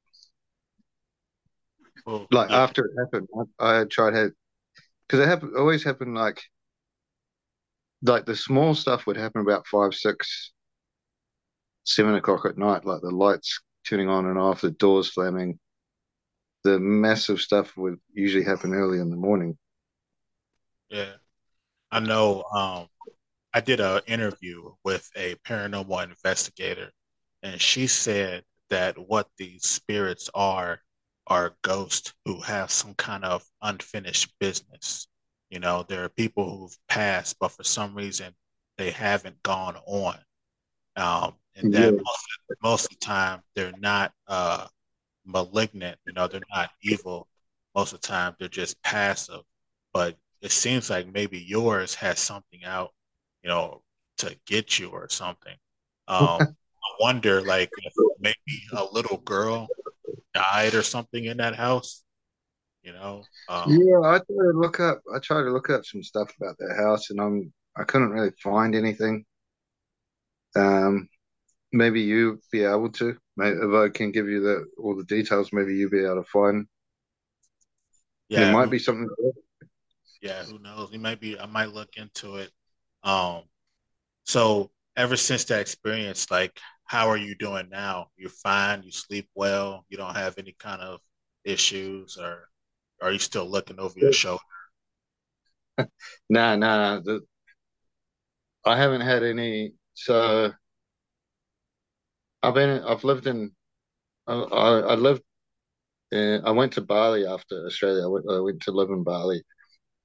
Oh, 2.07 2.27
like 2.31 2.49
yeah. 2.49 2.63
after 2.63 2.85
it 2.85 2.91
happened, 2.99 3.27
I, 3.59 3.81
I 3.81 3.85
tried 3.85 4.13
had 4.13 4.31
because 5.07 5.19
it 5.19 5.27
happened 5.27 5.53
always 5.57 5.83
happened 5.83 6.15
like 6.15 6.41
like 8.03 8.25
the 8.25 8.35
small 8.35 8.73
stuff 8.73 9.05
would 9.05 9.17
happen 9.17 9.41
about 9.41 9.67
five, 9.67 9.93
six, 9.93 10.51
seven 11.83 12.15
o'clock 12.15 12.45
at 12.45 12.57
night, 12.57 12.85
like 12.85 13.01
the 13.01 13.11
lights 13.11 13.61
turning 13.87 14.09
on 14.09 14.25
and 14.25 14.37
off, 14.39 14.61
the 14.61 14.71
doors 14.71 15.13
slamming. 15.13 15.59
The 16.63 16.79
massive 16.79 17.41
stuff 17.41 17.75
would 17.77 17.99
usually 18.13 18.43
happen 18.43 18.73
early 18.73 18.99
in 18.99 19.09
the 19.09 19.15
morning. 19.15 19.57
Yeah. 20.91 21.13
I 21.89 21.99
know 21.99 22.43
um, 22.53 22.87
I 23.53 23.61
did 23.61 23.79
an 23.79 24.01
interview 24.07 24.71
with 24.83 25.09
a 25.15 25.35
paranormal 25.47 26.03
investigator, 26.03 26.91
and 27.43 27.59
she 27.59 27.87
said 27.87 28.43
that 28.69 28.97
what 28.97 29.27
these 29.37 29.65
spirits 29.65 30.29
are 30.35 30.81
are 31.27 31.55
ghosts 31.61 32.13
who 32.25 32.41
have 32.41 32.71
some 32.71 32.93
kind 32.95 33.23
of 33.23 33.43
unfinished 33.61 34.33
business. 34.39 35.07
You 35.49 35.59
know, 35.59 35.85
there 35.87 36.03
are 36.03 36.09
people 36.09 36.57
who've 36.57 36.77
passed, 36.89 37.37
but 37.39 37.51
for 37.51 37.63
some 37.63 37.95
reason 37.95 38.33
they 38.77 38.91
haven't 38.91 39.41
gone 39.43 39.77
on. 39.85 40.17
Um, 40.97 41.35
and 41.55 41.73
that 41.73 41.93
yeah. 41.93 42.01
most, 42.01 42.27
of, 42.49 42.57
most, 42.63 42.85
of 42.85 42.89
the 42.91 43.05
time 43.05 43.41
they're 43.55 43.73
not 43.79 44.11
uh, 44.27 44.67
malignant, 45.25 45.97
you 46.05 46.13
know, 46.13 46.27
they're 46.27 46.41
not 46.53 46.71
evil. 46.83 47.27
Most 47.75 47.93
of 47.93 48.01
the 48.01 48.07
time 48.07 48.35
they're 48.39 48.47
just 48.47 48.81
passive. 48.81 49.41
But 49.93 50.17
it 50.41 50.51
seems 50.51 50.89
like 50.89 51.11
maybe 51.11 51.39
yours 51.39 51.95
has 51.95 52.19
something 52.19 52.63
out, 52.65 52.91
you 53.43 53.49
know, 53.49 53.81
to 54.17 54.35
get 54.45 54.79
you 54.79 54.89
or 54.89 55.07
something. 55.09 55.55
Um, 56.07 56.41
I 56.41 56.89
wonder, 56.99 57.41
like, 57.41 57.69
if 57.77 57.93
maybe 58.19 58.63
a 58.73 58.83
little 58.91 59.17
girl 59.17 59.67
died 60.33 60.73
or 60.73 60.81
something 60.81 61.25
in 61.25 61.37
that 61.37 61.55
house. 61.55 62.03
You 62.83 62.93
know. 62.93 63.23
Um, 63.47 63.69
yeah, 63.69 63.99
I 63.99 64.17
tried 64.17 64.27
to 64.27 64.51
look 64.55 64.79
up. 64.79 65.01
I 65.13 65.19
tried 65.19 65.43
to 65.43 65.51
look 65.51 65.69
up 65.69 65.85
some 65.85 66.01
stuff 66.01 66.33
about 66.41 66.57
that 66.57 66.75
house, 66.75 67.11
and 67.11 67.21
I'm 67.21 67.53
I 67.75 67.83
couldn't 67.83 68.09
really 68.09 68.31
find 68.41 68.75
anything. 68.75 69.25
Um, 70.55 71.07
maybe 71.71 72.01
you 72.01 72.39
be 72.51 72.63
able 72.63 72.91
to. 72.93 73.15
Maybe 73.37 73.57
if 73.57 73.73
I 73.73 73.89
can 73.89 74.11
give 74.11 74.27
you 74.27 74.41
the 74.41 74.65
all 74.77 74.95
the 74.95 75.03
details, 75.03 75.53
maybe 75.53 75.75
you'll 75.75 75.91
be 75.91 76.03
able 76.03 76.23
to 76.23 76.29
find. 76.29 76.65
Yeah, 78.29 78.45
there 78.45 78.53
might 78.53 78.71
be 78.71 78.79
something 78.79 79.07
yeah, 80.21 80.43
who 80.43 80.59
knows? 80.59 80.91
We 80.91 80.97
might 80.97 81.19
be. 81.19 81.39
I 81.39 81.47
might 81.47 81.69
look 81.73 81.97
into 81.97 82.35
it. 82.35 82.51
Um, 83.03 83.43
so 84.23 84.71
ever 84.95 85.17
since 85.17 85.45
that 85.45 85.61
experience, 85.61 86.29
like, 86.29 86.59
how 86.85 87.09
are 87.09 87.17
you 87.17 87.35
doing 87.35 87.69
now? 87.69 88.07
You're 88.17 88.29
fine. 88.29 88.83
You 88.83 88.91
sleep 88.91 89.29
well. 89.33 89.85
You 89.89 89.97
don't 89.97 90.15
have 90.15 90.37
any 90.37 90.55
kind 90.59 90.81
of 90.81 90.99
issues, 91.43 92.17
or 92.21 92.49
are 93.01 93.11
you 93.11 93.19
still 93.19 93.49
looking 93.49 93.79
over 93.79 93.97
your 93.97 94.13
shoulder? 94.13 94.41
nah, 96.29 96.55
nah. 96.55 96.99
The, 96.99 97.21
I 98.65 98.77
haven't 98.77 99.01
had 99.01 99.23
any. 99.23 99.73
So 99.95 100.51
I've 102.43 102.53
been. 102.53 102.83
I've 102.83 103.03
lived 103.03 103.25
in. 103.25 103.51
I, 104.27 104.33
I, 104.33 104.93
lived. 104.93 105.23
In, 106.11 106.41
I 106.45 106.51
went 106.51 106.73
to 106.73 106.81
Bali 106.81 107.25
after 107.25 107.65
Australia. 107.65 108.03
I 108.03 108.07
went, 108.07 108.25
I 108.29 108.39
went 108.39 108.61
to 108.63 108.71
live 108.71 108.89
in 108.89 109.03
Bali 109.03 109.41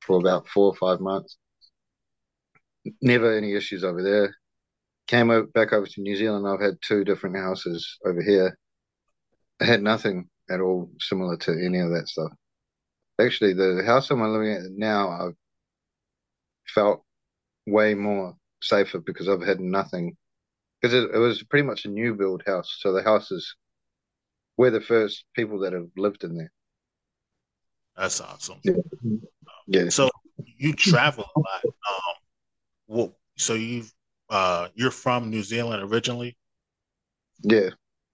for 0.07 0.19
about 0.19 0.47
four 0.49 0.67
or 0.67 0.77
five 0.77 1.01
months. 1.01 1.37
Never 3.03 3.37
any 3.37 3.55
issues 3.55 3.85
over 3.85 4.03
there. 4.03 4.35
Came 5.09 5.31
over, 5.31 5.47
back 5.47 5.73
over 5.73 5.87
to 5.87 6.01
New 6.01 6.17
Zealand. 6.17 6.47
I've 6.47 6.61
had 6.61 6.79
two 6.81 7.05
different 7.05 7.37
houses 7.37 7.99
over 8.05 8.23
here. 8.23 8.57
I 9.61 9.65
had 9.65 9.83
nothing 9.83 10.29
at 10.51 10.61
all 10.61 10.91
similar 11.01 11.37
to 11.39 11.53
any 11.53 11.81
of 11.81 11.91
that 11.91 12.09
stuff. 12.09 12.33
Actually, 13.21 13.55
the 13.55 13.83
house 13.85 14.11
I'm 14.11 14.21
living 14.21 14.53
at 14.53 14.71
now, 14.71 15.09
I've 15.11 15.37
felt 16.69 17.05
way 17.67 17.95
more 17.95 18.37
safer 18.63 19.01
because 19.01 19.29
I've 19.29 19.43
had 19.43 19.61
nothing. 19.61 20.17
Because 20.81 20.95
it, 20.95 21.11
it 21.15 21.19
was 21.19 21.43
pretty 21.43 21.67
much 21.67 21.85
a 21.85 21.91
new 21.91 22.15
build 22.15 22.43
house, 22.47 22.77
so 22.81 22.93
the 22.93 23.03
house 23.03 23.31
is 23.31 23.57
we're 24.57 24.71
the 24.71 24.81
first 24.81 25.25
people 25.35 25.61
that 25.61 25.73
have 25.73 25.89
lived 25.97 26.25
in 26.25 26.37
there. 26.37 26.53
That's 27.97 28.21
awesome. 28.21 28.59
Yeah. 28.63 28.75
Yeah. 29.67 29.89
So 29.89 30.11
you 30.57 30.73
travel 30.75 31.25
a 31.35 31.39
lot. 31.39 31.65
Um, 31.65 32.15
well, 32.87 33.17
so 33.37 33.55
you 33.55 33.85
uh, 34.29 34.69
you're 34.75 34.91
from 34.91 35.31
New 35.31 35.43
Zealand 35.43 35.83
originally. 35.91 36.37
Yeah. 37.43 37.71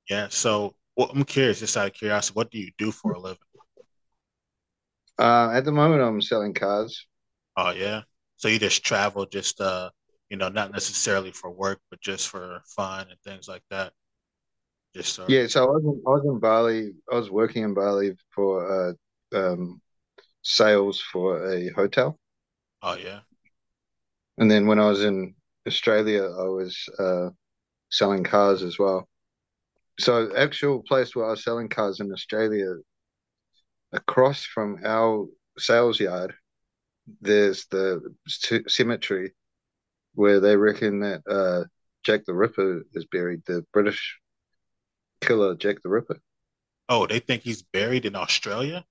Yeah. 0.09 0.29
So 0.31 0.75
well, 0.97 1.11
I'm 1.15 1.25
curious, 1.25 1.61
just 1.61 1.77
out 1.77 1.87
of 1.87 1.95
curiosity, 1.95 2.35
what 2.35 2.51
do 2.51 2.59
you 2.59 2.71
do 2.79 2.93
for 2.93 3.13
a 3.13 3.19
living? 3.19 3.39
Uh, 5.19 5.51
at 5.53 5.65
the 5.65 5.73
moment, 5.73 6.03
I'm 6.03 6.21
selling 6.21 6.55
cars. 6.55 7.07
Oh 7.57 7.71
yeah. 7.71 8.03
So 8.37 8.49
you 8.49 8.59
just 8.59 8.85
travel, 8.85 9.27
just 9.27 9.61
uh, 9.61 9.91
you 10.31 10.37
know, 10.37 10.49
not 10.49 10.73
necessarily 10.73 11.31
for 11.31 11.51
work, 11.51 11.81
but 11.91 12.01
just 12.01 12.29
for 12.29 12.61
fun 12.67 13.07
and 13.09 13.19
things 13.25 13.49
like 13.49 13.63
that. 13.71 13.93
Just 14.95 15.19
uh, 15.19 15.27
yeah. 15.29 15.47
So 15.47 15.65
I 15.65 15.67
was 15.67 15.85
in, 15.85 16.03
I 16.07 16.11
was 16.11 16.25
in 16.25 16.39
Bali. 16.39 16.93
I 17.11 17.15
was 17.15 17.31
working 17.31 17.63
in 17.65 17.75
Bali 17.75 18.13
for 18.35 18.91
uh, 18.91 18.93
um, 19.35 19.81
sales 20.43 21.01
for 21.01 21.53
a 21.53 21.71
hotel. 21.71 22.19
Oh 22.83 22.97
yeah. 22.97 23.21
And 24.39 24.51
then 24.51 24.67
when 24.67 24.79
I 24.79 24.89
was 24.89 25.03
in 25.05 25.35
Australia, 25.67 26.25
I 26.25 26.45
was 26.45 26.89
uh, 26.99 27.31
selling 27.91 28.25
cars 28.25 28.63
as 28.63 28.79
well. 28.79 29.09
So 30.01 30.35
actual 30.37 30.83
place 30.83 31.15
where 31.15 31.27
I 31.27 31.31
was 31.31 31.45
selling 31.45 31.69
cars 31.69 32.01
in 32.01 32.13
Australia, 32.13 32.77
across 33.93 34.45
from 34.45 34.79
our 34.85 35.27
sales 35.59 36.01
yard, 36.01 36.35
there's 37.21 37.67
the 37.67 38.01
c- 38.27 38.65
cemetery 38.69 39.33
where 40.15 40.41
they 40.41 40.57
reckon 40.57 41.01
that 41.01 41.23
uh, 41.29 41.65
Jack 42.05 42.25
the 42.27 42.35
Ripper 42.35 42.85
is 42.95 43.07
buried. 43.07 43.43
The 43.47 43.65
British 43.73 44.19
killer 45.21 45.55
Jack 45.55 45.83
the 45.83 45.89
Ripper. 45.89 46.21
Oh, 46.89 47.07
they 47.07 47.21
think 47.21 47.43
he's 47.43 47.63
buried 47.63 48.05
in 48.05 48.17
Australia. 48.17 48.85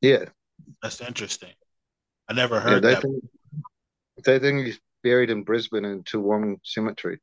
Yeah, 0.00 0.26
that's 0.82 1.00
interesting. 1.00 1.52
I 2.28 2.32
never 2.32 2.60
heard 2.60 2.82
yeah, 2.82 2.88
they 2.88 2.94
that. 2.94 3.02
Think, 3.02 3.24
they 4.24 4.38
think 4.38 4.66
he's 4.66 4.80
buried 5.02 5.30
in 5.30 5.42
Brisbane 5.44 5.84
in 5.84 6.02
Toowong 6.02 6.58
Cemetery. 6.64 7.20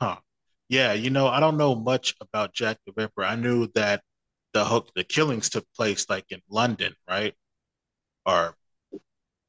Huh. 0.00 0.16
Yeah, 0.68 0.92
you 0.92 1.10
know, 1.10 1.28
I 1.28 1.40
don't 1.40 1.56
know 1.56 1.74
much 1.74 2.14
about 2.20 2.54
Jack 2.54 2.78
the 2.86 2.92
Ripper. 2.96 3.24
I 3.24 3.36
knew 3.36 3.68
that 3.74 4.02
the 4.52 4.64
hook 4.64 4.90
the 4.94 5.04
killings 5.04 5.48
took 5.48 5.66
place 5.74 6.08
like 6.08 6.26
in 6.30 6.40
London, 6.48 6.94
right? 7.08 7.34
Or 8.26 8.54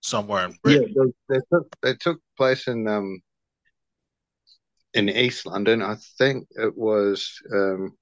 somewhere 0.02 0.46
in 0.46 0.58
Yeah, 0.66 0.80
Britain. 0.82 0.96
they, 0.96 1.36
they 1.36 1.42
took 1.52 1.76
they 1.82 1.94
took 1.96 2.20
place 2.38 2.68
in 2.68 2.88
um 2.88 3.22
in 4.94 5.10
East 5.10 5.46
London. 5.46 5.82
I 5.82 5.96
think 6.18 6.48
it 6.52 6.76
was 6.78 7.30
um 7.54 7.98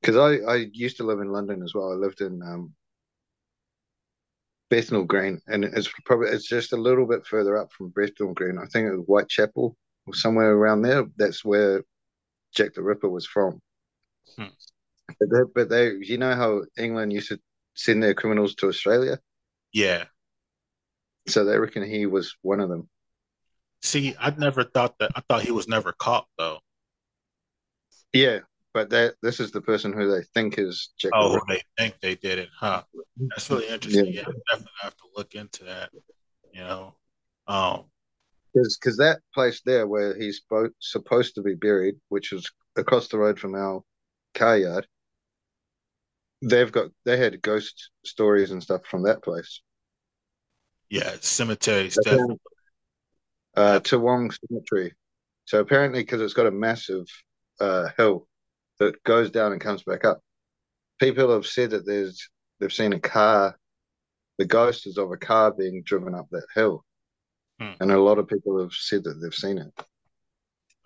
because 0.00 0.16
I 0.16 0.44
I 0.50 0.56
used 0.72 0.96
to 0.98 1.04
live 1.04 1.20
in 1.20 1.32
London 1.32 1.62
as 1.62 1.74
well. 1.74 1.90
I 1.92 1.94
lived 1.94 2.20
in 2.20 2.42
um 2.42 2.74
Bethnal 4.70 5.04
Green, 5.04 5.40
and 5.46 5.64
it's 5.64 5.88
probably 6.04 6.28
it's 6.28 6.46
just 6.48 6.72
a 6.72 6.76
little 6.76 7.06
bit 7.06 7.26
further 7.26 7.56
up 7.56 7.72
from 7.72 7.90
Bethnal 7.90 8.34
Green. 8.34 8.58
I 8.58 8.66
think 8.66 8.86
it 8.86 8.96
was 8.96 9.06
Whitechapel 9.06 9.76
or 10.06 10.14
somewhere 10.14 10.52
around 10.52 10.82
there. 10.82 11.06
That's 11.16 11.44
where 11.44 11.82
Jack 12.54 12.74
the 12.74 12.82
Ripper 12.82 13.08
was 13.08 13.26
from. 13.26 13.60
Hmm. 14.36 14.44
But 15.18 15.30
they, 15.30 15.40
but 15.54 15.68
they, 15.70 15.92
you 16.00 16.18
know 16.18 16.34
how 16.34 16.64
England 16.76 17.12
used 17.14 17.28
to 17.30 17.40
send 17.74 18.02
their 18.02 18.12
criminals 18.12 18.54
to 18.56 18.68
Australia, 18.68 19.18
Yeah. 19.72 20.04
so 21.28 21.44
they 21.44 21.58
reckon 21.58 21.82
he 21.84 22.04
was 22.06 22.36
one 22.42 22.60
of 22.60 22.68
them. 22.68 22.88
See, 23.80 24.14
I 24.18 24.30
never 24.30 24.64
thought 24.64 24.98
that. 24.98 25.12
I 25.14 25.22
thought 25.28 25.42
he 25.42 25.52
was 25.52 25.68
never 25.68 25.92
caught 25.92 26.26
though. 26.36 26.58
Yeah, 28.12 28.40
but 28.74 28.90
that 28.90 29.14
this 29.22 29.40
is 29.40 29.50
the 29.50 29.60
person 29.60 29.92
who 29.92 30.10
they 30.10 30.22
think 30.34 30.58
is 30.58 30.90
Jack 30.98 31.12
the 31.12 31.18
Oh, 31.18 31.34
Ripper. 31.34 31.44
they 31.48 31.62
think 31.76 32.00
they 32.00 32.14
did 32.14 32.38
it, 32.38 32.48
huh? 32.56 32.82
That's 33.30 33.50
really 33.50 33.68
interesting. 33.68 34.06
Yeah. 34.06 34.22
Yeah, 34.22 34.28
I 34.28 34.32
definitely 34.50 34.72
have 34.82 34.96
to 34.96 35.04
look 35.16 35.34
into 35.34 35.64
that. 35.64 35.90
You 36.52 36.60
know, 36.60 36.94
um, 37.46 37.84
because 38.54 38.96
that 38.96 39.20
place 39.34 39.60
there 39.64 39.86
where 39.86 40.16
he's 40.16 40.40
bo- 40.48 40.70
supposed 40.80 41.34
to 41.36 41.42
be 41.42 41.54
buried, 41.54 41.96
which 42.08 42.32
is 42.32 42.50
across 42.76 43.08
the 43.08 43.18
road 43.18 43.38
from 43.38 43.54
our 43.54 43.82
car 44.34 44.56
yard, 44.56 44.86
they've 46.42 46.72
got 46.72 46.90
they 47.04 47.16
had 47.16 47.42
ghost 47.42 47.90
stories 48.04 48.50
and 48.50 48.62
stuff 48.62 48.82
from 48.86 49.02
that 49.04 49.22
place. 49.22 49.60
yeah, 50.90 51.16
cemetery 51.20 51.88
definitely. 51.88 52.36
Uh, 53.56 53.80
Toowong 53.80 54.32
Cemetery. 54.48 54.94
So 55.46 55.60
apparently, 55.60 56.00
because 56.02 56.20
it's 56.20 56.34
got 56.34 56.46
a 56.46 56.50
massive 56.50 57.06
uh, 57.60 57.88
hill 57.96 58.27
that 58.78 59.02
goes 59.04 59.30
down 59.30 59.52
and 59.52 59.60
comes 59.60 59.82
back 59.82 60.04
up, 60.04 60.20
people 61.00 61.32
have 61.32 61.46
said 61.46 61.70
that 61.70 61.86
there's 61.86 62.28
they've 62.60 62.72
seen 62.72 62.92
a 62.92 63.00
car, 63.00 63.56
the 64.38 64.44
ghost 64.46 64.86
is 64.86 64.98
of 64.98 65.12
a 65.12 65.16
car 65.16 65.52
being 65.52 65.82
driven 65.84 66.14
up 66.14 66.28
that 66.30 66.46
hill, 66.54 66.84
Hmm. 67.60 67.72
and 67.80 67.90
a 67.92 68.00
lot 68.00 68.18
of 68.18 68.28
people 68.28 68.60
have 68.60 68.72
said 68.72 69.04
that 69.04 69.14
they've 69.14 69.34
seen 69.34 69.58
it. 69.58 69.72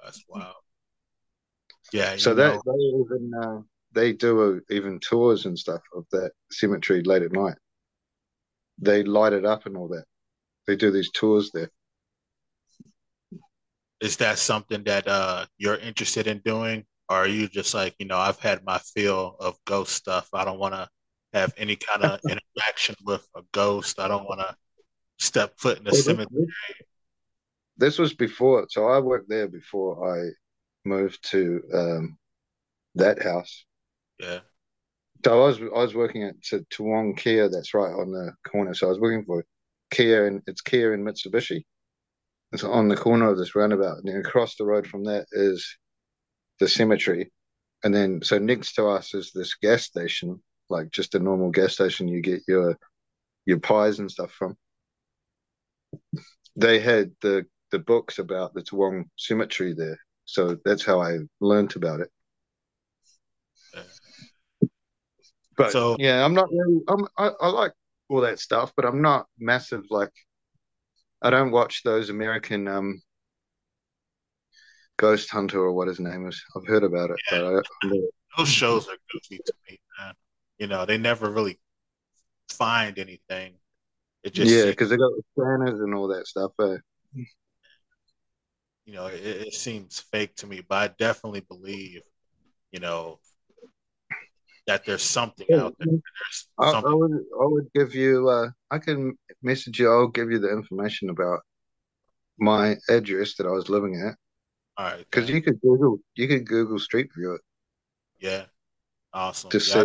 That's 0.02 0.24
wild. 0.28 0.54
Yeah, 1.92 2.16
So 2.16 2.34
that 2.34 2.54
know, 2.54 2.62
they 2.64 2.72
even 2.72 3.32
uh, 3.42 3.60
they 3.92 4.12
do 4.12 4.56
uh 4.56 4.60
even 4.74 4.98
tours 5.00 5.46
and 5.46 5.58
stuff 5.58 5.82
of 5.94 6.06
that 6.12 6.32
cemetery 6.50 7.02
late 7.02 7.22
at 7.22 7.32
night. 7.32 7.56
They 8.78 9.02
light 9.04 9.32
it 9.32 9.44
up 9.44 9.66
and 9.66 9.76
all 9.76 9.88
that. 9.88 10.04
They 10.66 10.76
do 10.76 10.90
these 10.90 11.10
tours 11.12 11.50
there. 11.52 11.70
is 14.00 14.16
that 14.16 14.38
something 14.38 14.82
that 14.84 15.06
uh 15.06 15.46
you're 15.58 15.76
interested 15.76 16.26
in 16.26 16.38
doing, 16.38 16.84
or 17.08 17.16
are 17.16 17.28
you 17.28 17.48
just 17.48 17.74
like, 17.74 17.94
you 17.98 18.06
know, 18.06 18.18
I've 18.18 18.38
had 18.38 18.64
my 18.64 18.78
fill 18.78 19.36
of 19.40 19.56
ghost 19.66 19.92
stuff. 19.94 20.28
I 20.32 20.44
don't 20.44 20.58
want 20.58 20.74
to 20.74 20.88
have 21.32 21.52
any 21.56 21.76
kind 21.76 22.02
of 22.04 22.20
interaction 22.28 22.96
with 23.04 23.26
a 23.36 23.42
ghost. 23.52 24.00
I 24.00 24.08
don't 24.08 24.26
want 24.28 24.40
to 24.40 24.56
step 25.18 25.54
foot 25.58 25.78
in 25.78 25.84
the 25.84 25.92
cemetery. 25.92 26.46
this 27.76 27.98
was 27.98 28.14
before, 28.14 28.66
so 28.68 28.86
I 28.88 28.98
worked 28.98 29.28
there 29.28 29.48
before 29.48 30.16
I 30.16 30.30
moved 30.84 31.30
to 31.30 31.62
um, 31.74 32.18
that 32.94 33.22
house. 33.22 33.64
Yeah, 34.18 34.40
So 35.24 35.32
I 35.32 35.46
was 35.46 35.60
I 35.60 35.82
was 35.82 35.94
working 35.94 36.24
at 36.24 36.40
to 36.44 36.64
Toowong 36.72 37.16
Kia. 37.16 37.48
That's 37.48 37.74
right 37.74 37.92
on 37.92 38.12
the 38.12 38.32
corner. 38.48 38.74
So 38.74 38.86
I 38.86 38.90
was 38.90 39.00
working 39.00 39.24
for 39.24 39.44
Kia, 39.90 40.26
and 40.26 40.42
it's 40.46 40.60
Kia 40.60 40.92
and 40.92 41.06
Mitsubishi. 41.06 41.64
It's 42.52 42.64
on 42.64 42.88
the 42.88 42.96
corner 42.96 43.30
of 43.30 43.38
this 43.38 43.54
roundabout, 43.54 43.98
and 44.04 44.16
across 44.26 44.56
the 44.56 44.64
road 44.64 44.86
from 44.86 45.04
that 45.04 45.26
is 45.32 45.76
the 46.58 46.68
cemetery, 46.68 47.32
and 47.84 47.94
then 47.94 48.22
so 48.22 48.38
next 48.38 48.74
to 48.74 48.86
us 48.86 49.14
is 49.14 49.32
this 49.32 49.54
gas 49.54 49.82
station, 49.82 50.42
like 50.68 50.90
just 50.90 51.14
a 51.14 51.18
normal 51.18 51.50
gas 51.50 51.74
station 51.74 52.08
you 52.08 52.20
get 52.20 52.42
your 52.46 52.76
your 53.46 53.58
pies 53.58 53.98
and 53.98 54.10
stuff 54.10 54.30
from. 54.32 54.56
They 56.56 56.80
had 56.80 57.12
the 57.20 57.46
the 57.70 57.78
books 57.78 58.18
about 58.18 58.54
the 58.54 58.62
Toowong 58.62 59.04
Cemetery 59.16 59.74
there, 59.74 59.98
so 60.24 60.56
that's 60.64 60.84
how 60.84 61.00
I 61.00 61.18
learnt 61.40 61.76
about 61.76 62.00
it. 62.00 62.10
But 65.56 65.72
So- 65.72 65.96
yeah, 65.98 66.24
I'm 66.24 66.34
not 66.34 66.50
really. 66.50 66.80
I'm, 66.88 67.06
I 67.18 67.30
I 67.40 67.48
like 67.48 67.72
all 68.08 68.20
that 68.22 68.38
stuff, 68.38 68.72
but 68.76 68.84
I'm 68.84 69.02
not 69.02 69.26
massive. 69.38 69.84
Like, 69.90 70.12
I 71.22 71.30
don't 71.30 71.50
watch 71.50 71.82
those 71.82 72.10
American 72.10 72.68
um 72.68 73.02
Ghost 75.02 75.30
Hunter 75.30 75.58
or 75.58 75.72
what 75.72 75.88
his 75.88 75.98
name 75.98 76.28
is. 76.28 76.40
I've 76.56 76.66
heard 76.66 76.84
about 76.84 77.10
it, 77.10 77.16
but 77.28 77.44
I, 77.44 77.60
those 78.38 78.48
shows 78.48 78.86
are 78.86 78.96
goofy 79.12 79.40
to 79.44 79.52
me, 79.68 79.80
man. 79.98 80.14
You 80.58 80.68
know, 80.68 80.86
they 80.86 80.96
never 80.96 81.28
really 81.28 81.58
find 82.48 82.96
anything. 83.00 83.54
It 84.22 84.32
just, 84.32 84.48
yeah, 84.48 84.66
because 84.66 84.90
they 84.90 84.96
got 84.96 85.10
the 85.10 85.22
scanners 85.32 85.80
and 85.80 85.92
all 85.92 86.06
that 86.06 86.28
stuff. 86.28 86.52
Uh, 86.56 86.76
you 88.84 88.94
know, 88.94 89.06
it, 89.06 89.24
it 89.24 89.54
seems 89.54 89.98
fake 89.98 90.36
to 90.36 90.46
me. 90.46 90.62
But 90.66 90.76
I 90.76 90.94
definitely 90.96 91.40
believe, 91.40 92.02
you 92.70 92.78
know, 92.78 93.18
that 94.68 94.84
there's 94.86 95.02
something 95.02 95.48
out 95.52 95.74
there. 95.80 95.88
There's 95.88 96.46
I, 96.60 96.70
I 96.70 96.94
would 96.94 97.10
I 97.10 97.44
would 97.44 97.66
give 97.74 97.96
you. 97.96 98.28
Uh, 98.28 98.50
I 98.70 98.78
can 98.78 99.18
message 99.42 99.80
you. 99.80 99.90
I'll 99.90 100.06
give 100.06 100.30
you 100.30 100.38
the 100.38 100.52
information 100.52 101.10
about 101.10 101.40
my 102.38 102.76
address 102.88 103.34
that 103.34 103.48
I 103.48 103.50
was 103.50 103.68
living 103.68 104.00
at 104.00 104.14
All 104.82 104.88
right, 104.88 104.98
because 104.98 105.30
you 105.30 105.40
could 105.40 105.60
Google 105.60 105.98
you 106.16 106.26
could 106.26 106.44
Google 106.44 106.76
Street 106.76 107.08
View 107.16 107.34
it 107.34 107.40
yeah, 108.18 108.44
awesome. 109.12 109.50
to 109.50 109.58
Yeah, 109.58 109.84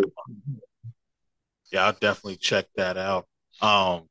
yeah, 1.70 1.84
I'll 1.84 1.92
definitely 1.92 2.36
check 2.36 2.66
that 2.76 2.96
out. 2.96 3.26
Um, 3.60 4.08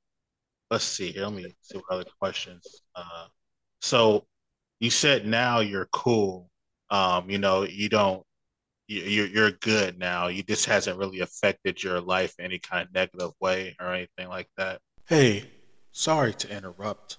let's 0.71 0.85
see 0.85 1.11
here. 1.11 1.23
Let 1.23 1.33
me 1.33 1.53
see 1.61 1.77
what 1.77 1.91
other 1.91 2.09
questions. 2.21 2.83
Uh, 2.95 3.27
so 3.81 4.25
you 4.79 4.89
said 4.89 5.25
now 5.27 5.59
you're 5.59 5.89
cool. 5.91 6.49
Um, 6.89 7.29
you 7.29 7.37
know, 7.37 7.63
you 7.63 7.89
don't. 7.89 8.23
You, 8.87 9.01
you're 9.01 9.27
you're 9.27 9.51
good 9.51 9.99
now. 9.99 10.27
You 10.27 10.41
just 10.41 10.67
hasn't 10.67 10.97
really 10.97 11.19
affected 11.19 11.83
your 11.83 11.99
life 11.99 12.33
in 12.39 12.45
any 12.45 12.59
kind 12.59 12.87
of 12.87 12.93
negative 12.93 13.31
way 13.41 13.75
or 13.81 13.93
anything 13.93 14.29
like 14.29 14.47
that. 14.55 14.79
Hey, 15.05 15.51
sorry 15.91 16.33
to 16.35 16.49
interrupt, 16.49 17.17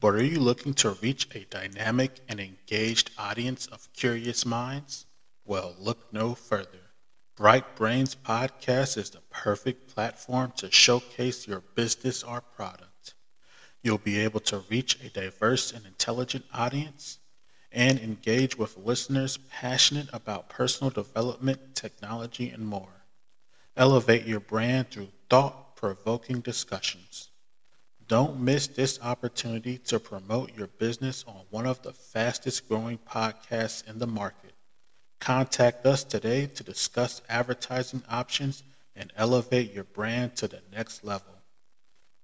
but 0.00 0.14
are 0.14 0.24
you 0.24 0.40
looking 0.40 0.72
to 0.74 0.96
reach 1.02 1.28
a 1.34 1.44
dynamic 1.50 2.20
and 2.28 2.40
engaged 2.40 3.10
audience 3.18 3.66
of 3.66 3.92
curious 3.92 4.46
minds? 4.46 5.06
Well, 5.44 5.76
look 5.78 6.12
no 6.12 6.34
further. 6.34 6.92
Bright 7.36 7.76
Brainz 7.76 8.16
Podcast 8.16 8.96
is 8.96 9.10
the 9.10 9.20
perfect 9.30 9.94
platform 9.94 10.52
to 10.56 10.70
showcase 10.70 11.46
your 11.46 11.60
business 11.74 12.22
or 12.22 12.40
product. 12.40 13.14
You'll 13.82 13.98
be 13.98 14.18
able 14.18 14.40
to 14.40 14.64
reach 14.70 15.02
a 15.02 15.10
diverse 15.10 15.72
and 15.72 15.86
intelligent 15.86 16.44
audience 16.52 17.18
and 17.72 17.98
engage 17.98 18.58
with 18.58 18.76
listeners 18.78 19.38
passionate 19.50 20.08
about 20.12 20.48
personal 20.48 20.90
development, 20.90 21.74
technology, 21.74 22.50
and 22.50 22.66
more. 22.66 23.04
Elevate 23.76 24.26
your 24.26 24.40
brand 24.40 24.90
through 24.90 25.08
thought 25.28 25.76
provoking 25.76 26.40
discussions. 26.40 27.29
Don't 28.10 28.40
miss 28.40 28.66
this 28.66 28.98
opportunity 29.04 29.78
to 29.86 30.00
promote 30.00 30.52
your 30.56 30.66
business 30.66 31.24
on 31.28 31.42
one 31.50 31.64
of 31.64 31.80
the 31.82 31.92
fastest 31.92 32.68
growing 32.68 32.98
podcasts 33.08 33.88
in 33.88 34.00
the 34.00 34.06
market. 34.08 34.52
Contact 35.20 35.86
us 35.86 36.02
today 36.02 36.46
to 36.46 36.64
discuss 36.64 37.22
advertising 37.28 38.02
options 38.10 38.64
and 38.96 39.12
elevate 39.16 39.72
your 39.72 39.84
brand 39.84 40.34
to 40.34 40.48
the 40.48 40.60
next 40.72 41.04
level. 41.04 41.32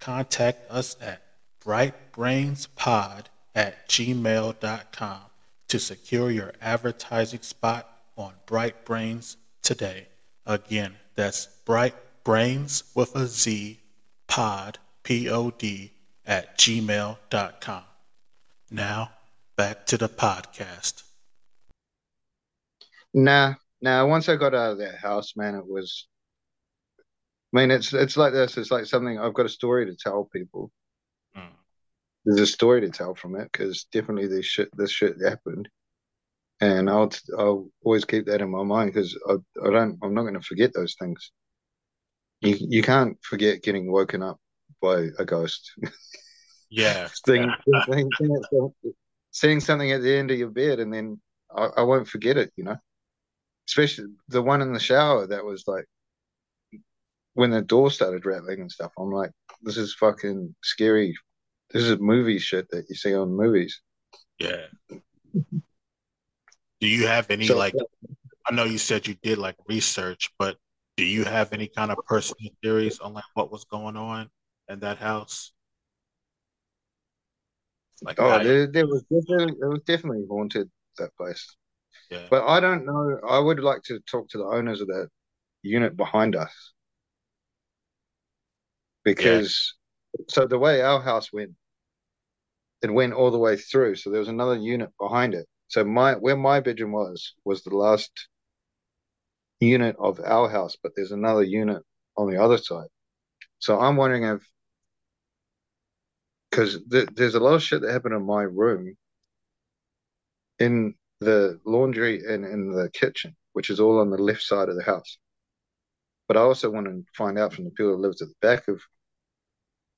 Contact 0.01 0.69
us 0.73 0.97
at 1.01 1.23
brightbrainzpod 1.65 3.27
at 3.55 3.89
gmail.com 3.89 5.21
to 5.69 5.79
secure 5.79 6.33
your 6.33 6.53
advertising 6.61 7.43
spot 7.43 7.89
on 8.17 8.33
Bright 8.47 8.85
Brainz 8.85 9.37
today. 9.63 10.09
Again, 10.47 10.97
that's 11.15 11.47
Bright 11.65 11.95
Brainz 12.25 12.83
with 12.97 13.15
a 13.15 13.29
Z 13.29 13.79
pod, 14.27 14.81
P 15.07 15.31
O 15.31 15.51
D, 15.51 15.93
at 16.27 16.59
gmail.com. 16.59 17.83
Now, 18.73 19.11
back 19.57 19.87
to 19.87 19.97
the 19.97 20.09
podcast. 20.09 21.05
Nah, 23.15 23.55
nah. 23.81 24.05
Once 24.05 24.29
I 24.29 24.35
got 24.35 24.53
out 24.53 24.73
of 24.73 24.79
that 24.79 24.97
house, 24.97 25.37
man, 25.37 25.55
it 25.55 25.65
was. 25.65 26.09
I 27.55 27.61
mean, 27.61 27.71
it's 27.71 27.93
it's 27.95 28.17
like 28.17 28.33
this. 28.33 28.57
It's 28.57 28.73
like 28.73 28.87
something 28.87 29.17
I've 29.17 29.33
got 29.33 29.47
a 29.47 29.49
story 29.49 29.87
to 29.87 29.95
tell 29.95 30.25
people. 30.25 30.73
Mm. 31.37 31.51
There's 32.25 32.41
a 32.41 32.47
story 32.53 32.81
to 32.81 32.91
tell 32.91 33.15
from 33.15 33.37
it 33.37 33.49
because 33.53 33.85
definitely 33.93 34.27
this 34.27 34.45
shit 34.45 34.77
this 34.77 34.91
shit 34.91 35.23
happened, 35.23 35.69
and 36.61 36.91
I'll 36.91 37.13
I'll 37.39 37.69
always 37.85 38.05
keep 38.05 38.27
that 38.27 38.41
in 38.41 38.51
my 38.51 38.65
mind 38.65 38.93
because 38.93 39.17
I 39.29 39.35
I 39.65 39.71
don't 39.71 40.01
I'm 40.03 40.15
not 40.15 40.23
going 40.23 40.35
to 40.35 40.41
forget 40.41 40.73
those 40.75 40.97
things. 40.99 41.31
You 42.41 42.57
you 42.59 42.83
can't 42.83 43.17
forget 43.23 43.63
getting 43.63 43.93
woken 43.93 44.21
up 44.25 44.41
by 44.81 45.09
a 45.19 45.25
ghost. 45.25 45.73
Yeah. 46.71 47.09
Seeing, 47.27 47.51
seeing, 47.87 48.11
seeing 49.31 49.61
something 49.61 49.93
at 49.93 50.03
the 50.03 50.15
end 50.15 50.31
of 50.31 50.39
your 50.39 50.51
bed, 50.51 50.81
and 50.81 50.93
then 50.93 51.21
I, 51.55 51.69
I 51.79 51.83
won't 51.83 52.09
forget 52.09 52.37
it. 52.37 52.53
You 52.57 52.65
know, 52.65 52.77
especially 53.69 54.07
the 54.29 54.43
one 54.43 54.63
in 54.63 54.73
the 54.73 54.81
shower 54.81 55.27
that 55.27 55.45
was 55.45 55.65
like 55.67 55.85
when 57.35 57.51
the 57.51 57.63
door 57.63 57.91
started 57.91 58.25
rattling 58.25 58.63
and 58.63 58.73
stuff. 58.73 58.93
I'm 58.99 59.11
like, 59.11 59.31
this 59.63 59.77
is 59.77 59.95
fucking 59.95 60.55
scary. 60.63 61.15
This 61.71 61.83
is 61.83 61.99
movie 61.99 62.39
shit 62.39 62.69
that 62.71 62.87
you 62.89 62.95
see 62.95 63.15
on 63.15 63.29
movies. 63.31 63.81
Yeah. 64.39 64.67
Do 66.81 66.87
you 66.87 67.07
have 67.07 67.31
any 67.31 67.47
So 67.47 67.57
like 67.57 67.75
I 68.47 68.55
know 68.55 68.65
you 68.65 68.79
said 68.79 69.07
you 69.07 69.17
did 69.23 69.39
like 69.39 69.57
research, 69.69 70.31
but 70.39 70.57
do 70.97 71.05
you 71.05 71.25
have 71.25 71.53
any 71.53 71.69
kind 71.69 71.91
of 71.91 71.99
personal 72.07 72.51
theories 72.63 73.01
on 73.01 73.13
like 73.13 73.25
what 73.35 73.53
was 73.53 73.65
going 73.65 73.97
on 73.97 74.31
in 74.69 74.81
that 74.81 74.99
house? 74.99 75.53
Like 78.03 78.19
Oh, 78.19 78.39
there, 78.39 78.67
there 78.67 78.87
was 78.87 79.03
definitely 79.05 79.57
it 79.61 79.67
was 79.67 79.81
definitely 79.87 80.27
haunted 80.29 80.71
that 80.99 81.17
place. 81.17 81.57
yeah, 82.11 82.31
But 82.31 82.47
I 82.47 82.61
don't 82.61 82.87
know. 82.87 83.21
I 83.29 83.39
would 83.41 83.61
like 83.61 83.83
to 83.85 84.01
talk 84.01 84.29
to 84.31 84.39
the 84.39 84.45
owners 84.47 84.81
of 84.83 84.89
that 84.89 85.11
unit 85.63 85.97
behind 85.97 86.37
us 86.37 86.73
yeah, 89.19 89.41
because 89.41 89.75
so 90.29 90.47
the 90.47 90.59
way 90.59 90.81
our 90.83 91.01
house 91.01 91.33
went, 91.33 91.53
it 92.81 92.91
went 92.91 93.13
all 93.13 93.31
the 93.31 93.39
way 93.39 93.55
through. 93.57 93.95
So 93.97 94.09
there 94.11 94.19
was 94.21 94.29
another 94.29 94.57
unit 94.57 94.91
behind 94.99 95.35
it. 95.35 95.47
So 95.69 95.85
my 95.85 96.15
where 96.15 96.37
my 96.37 96.61
bedroom 96.61 96.93
was 96.93 97.35
was 97.45 97.63
the 97.63 97.77
last 97.77 98.29
unit 99.61 99.97
of 99.99 100.21
our 100.21 100.49
house, 100.49 100.77
but 100.83 100.93
there's 100.97 101.13
another 101.13 101.43
unit 101.43 101.83
on 102.17 102.31
the 102.31 102.43
other 102.43 102.59
side. 102.59 102.89
So 103.61 103.81
I'm 103.81 103.97
wondering 103.97 104.25
if 104.25 104.43
because 106.51 106.79
th- 106.91 107.09
there's 107.15 107.35
a 107.35 107.41
lot 107.41 107.55
of 107.55 107.63
shit 107.63 107.83
that 107.83 107.93
happened 107.93 108.15
in 108.15 108.25
my 108.25 108.43
room 108.43 108.97
in 110.59 110.95
the 111.21 111.61
laundry 111.65 112.23
and 112.27 112.45
in 112.45 112.73
the 112.73 112.91
kitchen, 112.91 113.37
which 113.53 113.71
is 113.71 113.81
all 113.81 114.01
on 114.01 114.11
the 114.11 114.19
left 114.19 114.43
side 114.43 114.69
of 114.69 114.77
the 114.77 114.83
house. 114.83 115.19
But 116.29 116.37
I 116.37 116.41
also 116.41 116.71
want 116.71 116.87
to 116.87 117.05
find 117.17 117.39
out 117.39 117.53
from 117.53 117.65
the 117.65 117.71
people 117.71 117.93
that 117.93 117.99
lived 118.03 118.21
at 118.23 118.29
the 118.29 118.35
back 118.41 118.69
of 118.69 118.83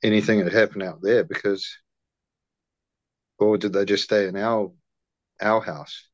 anything 0.02 0.44
that 0.44 0.52
happened 0.52 0.82
out 0.82 1.00
there 1.02 1.24
because, 1.24 1.68
or 3.38 3.56
did 3.58 3.72
they 3.72 3.84
just 3.84 4.04
stay 4.04 4.28
in 4.28 4.36
our 4.36 4.72
our 5.40 5.60
house 5.60 6.08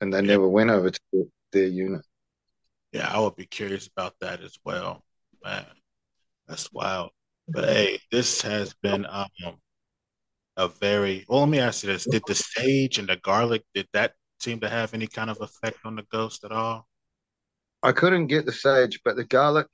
and 0.00 0.12
they 0.12 0.22
yeah, 0.22 0.28
never 0.28 0.48
went 0.48 0.70
over 0.70 0.90
to 0.90 1.32
their 1.52 1.66
unit? 1.66 2.04
yeah. 2.92 3.08
I 3.12 3.18
would 3.20 3.36
be 3.36 3.46
curious 3.46 3.86
about 3.86 4.14
that 4.20 4.40
as 4.42 4.58
well. 4.64 5.04
Man, 5.44 5.66
that's 6.46 6.72
wild. 6.72 7.10
But 7.48 7.68
hey, 7.68 8.00
this 8.10 8.42
has 8.42 8.74
been 8.74 9.06
um 9.06 9.28
a 10.58 10.68
very 10.68 11.24
well. 11.28 11.40
Let 11.40 11.48
me 11.48 11.60
ask 11.60 11.82
you 11.82 11.92
this: 11.92 12.04
Did 12.04 12.24
the 12.26 12.34
sage 12.34 12.98
and 12.98 13.08
the 13.08 13.16
garlic 13.16 13.64
did 13.74 13.86
that 13.94 14.12
seem 14.40 14.60
to 14.60 14.68
have 14.68 14.92
any 14.92 15.06
kind 15.06 15.30
of 15.30 15.40
effect 15.40 15.78
on 15.84 15.96
the 15.96 16.04
ghost 16.12 16.44
at 16.44 16.52
all? 16.52 16.86
I 17.82 17.92
couldn't 17.92 18.26
get 18.26 18.44
the 18.44 18.52
sage, 18.52 19.00
but 19.04 19.16
the 19.16 19.24
garlic 19.24 19.68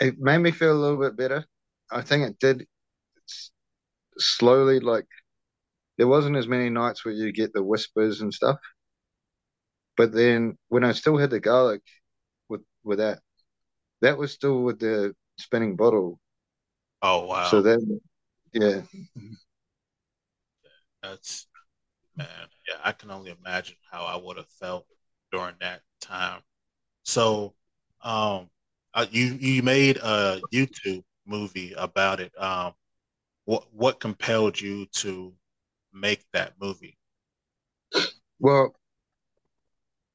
it 0.00 0.18
made 0.18 0.38
me 0.38 0.50
feel 0.50 0.72
a 0.72 0.78
little 0.78 0.98
bit 0.98 1.16
better. 1.16 1.44
I 1.90 2.02
think 2.02 2.28
it 2.28 2.38
did 2.38 2.66
slowly, 4.18 4.80
like 4.80 5.06
there 5.96 6.08
wasn't 6.08 6.36
as 6.36 6.46
many 6.46 6.68
nights 6.68 7.04
where 7.04 7.14
you 7.14 7.32
get 7.32 7.52
the 7.52 7.62
whispers 7.62 8.20
and 8.20 8.32
stuff. 8.32 8.58
But 9.96 10.12
then 10.12 10.58
when 10.68 10.84
I 10.84 10.92
still 10.92 11.16
had 11.16 11.30
the 11.30 11.40
garlic 11.40 11.82
with 12.48 12.62
with 12.82 12.98
that, 12.98 13.20
that 14.02 14.18
was 14.18 14.32
still 14.32 14.62
with 14.62 14.80
the 14.80 15.14
spinning 15.38 15.76
bottle. 15.76 16.20
Oh 17.00 17.26
wow! 17.26 17.48
So 17.48 17.62
then, 17.62 18.00
yeah, 18.54 18.82
that's 21.02 21.46
man. 22.16 22.26
Yeah, 22.68 22.76
I 22.82 22.92
can 22.92 23.10
only 23.10 23.34
imagine 23.40 23.76
how 23.90 24.04
I 24.04 24.16
would 24.16 24.36
have 24.36 24.48
felt 24.48 24.86
during 25.32 25.54
that 25.60 25.82
time. 26.00 26.40
So, 27.04 27.54
um, 28.02 28.48
uh, 28.94 29.06
you 29.10 29.26
you 29.40 29.62
made 29.62 29.98
a 29.98 30.40
YouTube 30.52 31.04
movie 31.26 31.74
about 31.76 32.20
it. 32.20 32.32
Um, 32.40 32.72
what 33.44 33.66
what 33.72 34.00
compelled 34.00 34.60
you 34.60 34.86
to 34.94 35.34
make 35.92 36.24
that 36.32 36.54
movie? 36.60 36.96
well, 38.38 38.74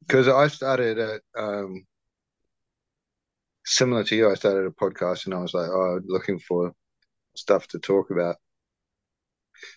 because 0.01 0.27
I 0.27 0.47
started 0.47 0.97
at 0.97 1.21
um 1.37 1.85
similar 3.65 4.03
to 4.05 4.15
you, 4.15 4.31
I 4.31 4.35
started 4.35 4.65
a 4.65 4.71
podcast 4.71 5.25
and 5.25 5.33
I 5.33 5.39
was 5.41 5.53
like, 5.53 5.69
oh, 5.69 6.01
looking 6.05 6.39
for 6.39 6.73
stuff 7.39 7.67
to 7.69 7.79
talk 7.79 8.11
about. 8.11 8.37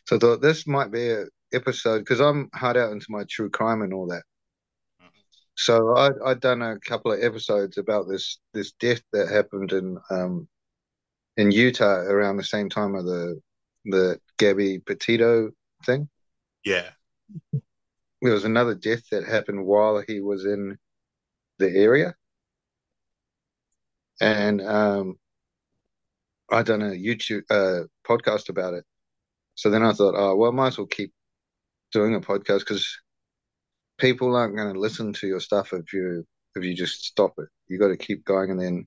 So 0.06 0.16
I 0.16 0.18
thought 0.20 0.42
this 0.42 0.66
might 0.66 0.90
be 0.92 1.10
a 1.10 1.24
episode 1.52 2.00
because 2.00 2.20
I'm 2.20 2.50
hard 2.54 2.76
out 2.76 2.92
into 2.92 3.06
my 3.10 3.24
true 3.28 3.50
crime 3.50 3.82
and 3.82 3.92
all 3.94 4.06
that. 4.08 4.22
So 5.56 5.96
I 5.96 6.10
I'd 6.26 6.40
done 6.40 6.62
a 6.62 6.78
couple 6.80 7.12
of 7.12 7.22
episodes 7.22 7.78
about 7.78 8.08
this 8.08 8.38
this 8.54 8.72
death 8.72 9.02
that 9.12 9.28
happened 9.28 9.72
in 9.72 9.98
um 10.10 10.48
in 11.36 11.50
Utah 11.52 12.00
around 12.02 12.36
the 12.38 12.44
same 12.44 12.68
time 12.70 12.94
of 12.96 13.04
the 13.06 13.40
the 13.86 14.20
Gabby 14.38 14.80
Petito 14.80 15.50
thing. 15.86 16.08
Yeah, 16.64 16.90
There 18.22 18.32
was 18.32 18.44
another 18.44 18.74
death 18.74 19.08
that 19.10 19.24
happened 19.24 19.66
while 19.66 20.02
he 20.06 20.20
was 20.20 20.46
in 20.46 20.78
the 21.58 21.70
area, 21.70 22.16
and 24.20 24.60
um 24.62 25.18
I 26.52 26.62
done 26.62 26.82
a 26.82 26.90
YouTube 26.90 27.42
uh 27.50 27.86
podcast 28.06 28.48
about 28.48 28.74
it. 28.74 28.84
So 29.54 29.70
then 29.70 29.82
I 29.82 29.92
thought, 29.92 30.14
oh 30.16 30.36
well, 30.36 30.50
I 30.50 30.54
might 30.54 30.68
as 30.68 30.78
well 30.78 30.86
keep 30.86 31.12
doing 31.92 32.14
a 32.14 32.20
podcast 32.20 32.60
because 32.60 32.86
people 33.98 34.34
aren't 34.36 34.56
going 34.56 34.72
to 34.72 34.80
listen 34.80 35.12
to 35.14 35.26
your 35.26 35.40
stuff 35.40 35.72
if 35.72 35.92
you 35.92 36.24
if 36.54 36.64
you 36.64 36.74
just 36.74 37.04
stop 37.04 37.32
it. 37.38 37.48
You 37.68 37.78
got 37.78 37.88
to 37.88 37.96
keep 37.96 38.24
going, 38.24 38.50
and 38.50 38.60
then 38.60 38.86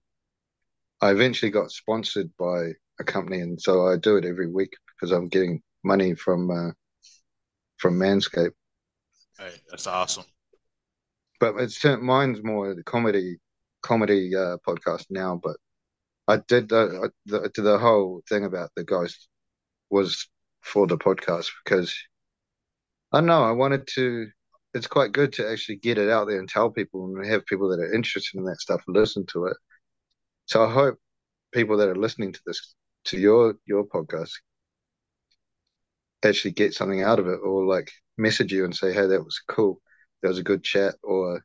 I 1.02 1.12
eventually 1.12 1.52
got 1.52 1.72
sponsored 1.72 2.32
by 2.38 2.72
a 3.00 3.04
company, 3.04 3.40
and 3.42 3.62
so 3.62 3.88
I 3.88 3.98
do 3.98 4.18
it 4.18 4.26
every 4.26 4.52
week 4.52 4.74
because 4.96 5.12
I'm 5.12 5.28
getting 5.28 5.62
money 5.84 6.16
from 6.16 6.50
uh, 6.52 6.72
from 7.78 8.00
Manscaped. 8.00 8.52
hey, 9.38 9.52
that's 9.70 9.88
awesome. 9.88 10.26
But 11.40 11.56
it's 11.58 11.84
mine's 11.84 12.44
more 12.44 12.74
the 12.76 12.84
comedy 12.84 13.38
comedy 13.82 14.36
uh, 14.36 14.58
podcast 14.68 15.06
now. 15.10 15.40
But 15.42 15.58
I 16.28 16.38
did 16.38 16.70
the, 16.70 17.12
the 17.26 17.52
the 17.56 17.78
whole 17.80 18.22
thing 18.30 18.46
about 18.46 18.72
the 18.76 18.84
ghost 18.84 19.28
was 19.90 20.28
for 20.62 20.88
the 20.88 20.98
podcast 20.98 21.50
because 21.64 21.96
I 23.12 23.22
know 23.22 23.44
I 23.44 23.52
wanted 23.52 23.88
to. 23.96 24.28
It's 24.74 24.88
quite 24.88 25.14
good 25.14 25.32
to 25.34 25.50
actually 25.50 25.78
get 25.78 25.98
it 25.98 26.10
out 26.10 26.28
there 26.28 26.40
and 26.40 26.50
tell 26.50 26.70
people 26.70 27.06
and 27.06 27.26
have 27.26 27.46
people 27.46 27.70
that 27.70 27.80
are 27.80 27.94
interested 27.94 28.38
in 28.38 28.46
that 28.46 28.60
stuff 28.60 28.84
listen 28.88 29.26
to 29.28 29.46
it. 29.46 29.58
So 30.48 30.66
I 30.66 30.72
hope 30.72 31.00
people 31.54 31.78
that 31.78 31.90
are 31.90 31.96
listening 31.96 32.34
to 32.34 32.42
this 32.46 32.76
to 33.06 33.20
your 33.20 33.56
your 33.66 33.86
podcast 33.86 34.32
actually 36.24 36.52
get 36.52 36.74
something 36.74 37.04
out 37.04 37.20
of 37.20 37.28
it 37.28 37.40
or 37.44 37.66
like 37.66 37.92
message 38.18 38.52
you 38.52 38.66
and 38.66 38.76
say, 38.76 38.94
hey, 38.94 39.08
that 39.08 39.24
was 39.24 39.40
cool. 39.48 39.82
That 40.22 40.30
was 40.30 40.40
a 40.40 40.44
good 40.44 40.64
chat 40.64 40.96
or 41.04 41.44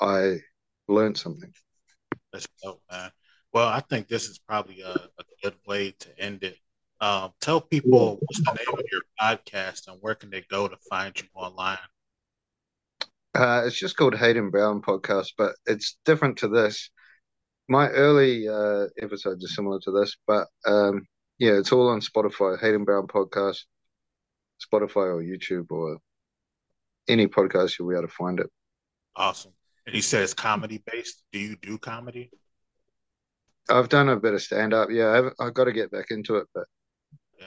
I 0.00 0.40
learned 0.88 1.18
something. 1.18 1.52
That's 2.36 2.48
dope, 2.62 2.82
man. 2.90 3.10
Well, 3.54 3.66
I 3.66 3.80
think 3.80 4.08
this 4.08 4.28
is 4.28 4.38
probably 4.38 4.82
a, 4.82 4.90
a 4.90 5.24
good 5.42 5.54
way 5.66 5.92
to 6.00 6.20
end 6.20 6.42
it. 6.42 6.58
Um, 7.00 7.32
tell 7.40 7.62
people 7.62 8.18
what's 8.20 8.44
the 8.44 8.52
name 8.52 8.74
of 8.78 8.84
your 8.92 9.00
podcast 9.18 9.88
and 9.88 9.96
where 10.02 10.14
can 10.14 10.28
they 10.28 10.44
go 10.50 10.68
to 10.68 10.76
find 10.90 11.18
you 11.18 11.26
online? 11.34 11.78
Uh, 13.34 13.62
it's 13.64 13.78
just 13.78 13.96
called 13.96 14.14
Hayden 14.14 14.50
Brown 14.50 14.82
Podcast, 14.82 15.28
but 15.38 15.54
it's 15.64 15.96
different 16.04 16.36
to 16.38 16.48
this. 16.48 16.90
My 17.68 17.88
early 17.88 18.46
uh, 18.48 18.88
episodes 19.00 19.42
are 19.42 19.48
similar 19.48 19.80
to 19.80 19.90
this, 19.90 20.14
but 20.26 20.48
um, 20.66 21.06
yeah, 21.38 21.52
it's 21.52 21.72
all 21.72 21.88
on 21.88 22.00
Spotify, 22.00 22.60
Hayden 22.60 22.84
Brown 22.84 23.06
Podcast, 23.06 23.60
Spotify 24.62 25.06
or 25.06 25.22
YouTube 25.22 25.70
or 25.70 25.98
any 27.08 27.28
podcast 27.28 27.78
you'll 27.78 27.88
be 27.88 27.94
able 27.94 28.06
to 28.06 28.12
find 28.12 28.40
it. 28.40 28.50
Awesome. 29.14 29.52
And 29.86 29.94
he 29.94 30.00
says 30.00 30.34
comedy 30.34 30.82
based. 30.84 31.22
Do 31.32 31.38
you 31.38 31.56
do 31.56 31.78
comedy? 31.78 32.32
I've 33.68 33.88
done 33.88 34.08
a 34.08 34.16
bit 34.16 34.34
of 34.34 34.42
stand 34.42 34.74
up. 34.74 34.90
Yeah, 34.90 35.10
I've, 35.12 35.32
I've 35.40 35.54
got 35.54 35.64
to 35.64 35.72
get 35.72 35.90
back 35.90 36.06
into 36.10 36.36
it, 36.36 36.46
but 36.54 36.66
Yeah, 37.38 37.46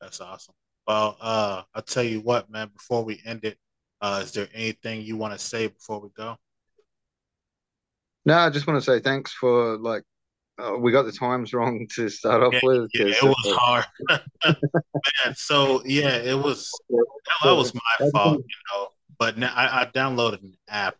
that's 0.00 0.20
awesome. 0.20 0.54
Well, 0.86 1.16
uh, 1.20 1.62
I'll 1.74 1.82
tell 1.82 2.02
you 2.02 2.20
what, 2.20 2.50
man, 2.50 2.70
before 2.74 3.04
we 3.04 3.20
end 3.24 3.44
it, 3.44 3.58
uh, 4.00 4.20
is 4.24 4.32
there 4.32 4.48
anything 4.54 5.02
you 5.02 5.16
want 5.16 5.32
to 5.32 5.38
say 5.38 5.68
before 5.68 6.00
we 6.00 6.08
go? 6.16 6.36
no, 8.24 8.34
I 8.38 8.50
just 8.50 8.66
want 8.66 8.82
to 8.82 8.84
say 8.84 9.00
thanks 9.00 9.32
for 9.32 9.76
like, 9.78 10.04
uh, 10.62 10.76
we 10.78 10.92
got 10.92 11.04
the 11.04 11.12
times 11.12 11.52
wrong 11.52 11.86
to 11.96 12.08
start 12.08 12.42
off 12.42 12.54
Yeah, 12.54 12.60
with 12.62 12.90
yeah, 12.94 13.06
it 13.06 13.22
was 13.24 13.48
hard. 13.50 13.84
Man, 15.24 15.34
so 15.34 15.82
yeah, 15.84 16.16
it 16.16 16.38
was 16.38 16.70
that 17.44 17.52
was 17.52 17.74
my 17.74 17.80
fault, 18.12 18.42
you 18.48 18.56
know. 18.72 18.88
But 19.18 19.38
now 19.38 19.52
I, 19.54 19.82
I 19.82 19.86
downloaded 19.86 20.42
an 20.42 20.54
app 20.68 20.96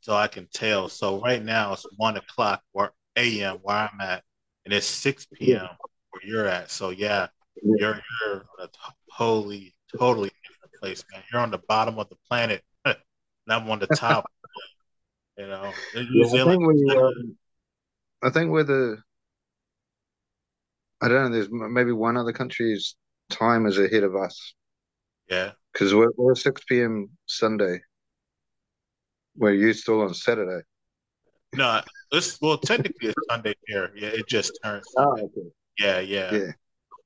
so 0.00 0.14
I 0.14 0.28
can 0.28 0.48
tell. 0.52 0.88
So 0.88 1.20
right 1.20 1.42
now 1.42 1.72
it's 1.72 1.86
one 1.96 2.16
o'clock 2.16 2.62
or 2.72 2.92
AM 3.16 3.58
where 3.62 3.76
I'm 3.76 4.00
at, 4.00 4.22
and 4.64 4.72
it's 4.72 4.86
6 4.86 5.26
p.m. 5.32 5.68
where 6.10 6.22
you're 6.24 6.46
at. 6.46 6.70
So 6.70 6.90
yeah, 6.90 7.28
you're 7.62 8.00
you're 8.24 8.44
a 8.58 8.68
totally 9.16 9.74
totally 9.98 10.30
different 10.30 10.72
place, 10.80 11.04
man. 11.12 11.22
You're 11.32 11.42
on 11.42 11.50
the 11.50 11.60
bottom 11.68 11.98
of 11.98 12.08
the 12.08 12.16
planet, 12.28 12.62
and 12.84 12.96
I'm 13.48 13.68
on 13.70 13.78
the 13.78 13.86
top. 13.86 14.30
you 15.36 15.46
know, 15.46 15.74
Yeah, 15.94 16.26
I 16.42 16.44
think 16.44 16.66
we, 16.66 16.96
um, 16.96 17.36
I 18.22 18.30
think 18.30 18.50
we're 18.50 18.64
the, 18.64 18.98
I 21.00 21.08
don't 21.08 21.24
know, 21.24 21.30
there's 21.30 21.48
maybe 21.50 21.92
one 21.92 22.16
other 22.16 22.32
country's 22.32 22.96
time 23.30 23.66
is 23.66 23.78
ahead 23.78 24.04
of 24.04 24.14
us 24.14 24.54
Yeah. 25.28 25.52
because 25.72 25.94
we're, 25.94 26.12
we're 26.16 26.34
6 26.34 26.62
p.m. 26.68 27.10
Sunday, 27.26 27.80
where 29.34 29.54
you 29.54 29.72
still 29.72 30.02
on 30.02 30.14
Saturday. 30.14 30.64
No, 31.54 31.80
it's 32.10 32.40
well 32.40 32.58
technically 32.58 33.08
it's 33.08 33.26
Sunday 33.30 33.54
here. 33.66 33.90
Yeah, 33.94 34.08
it 34.08 34.28
just 34.28 34.58
turned 34.62 34.84
Oh, 34.96 35.12
okay. 35.12 35.50
Yeah, 35.78 36.00
yeah. 36.00 36.34
Yeah. 36.34 36.52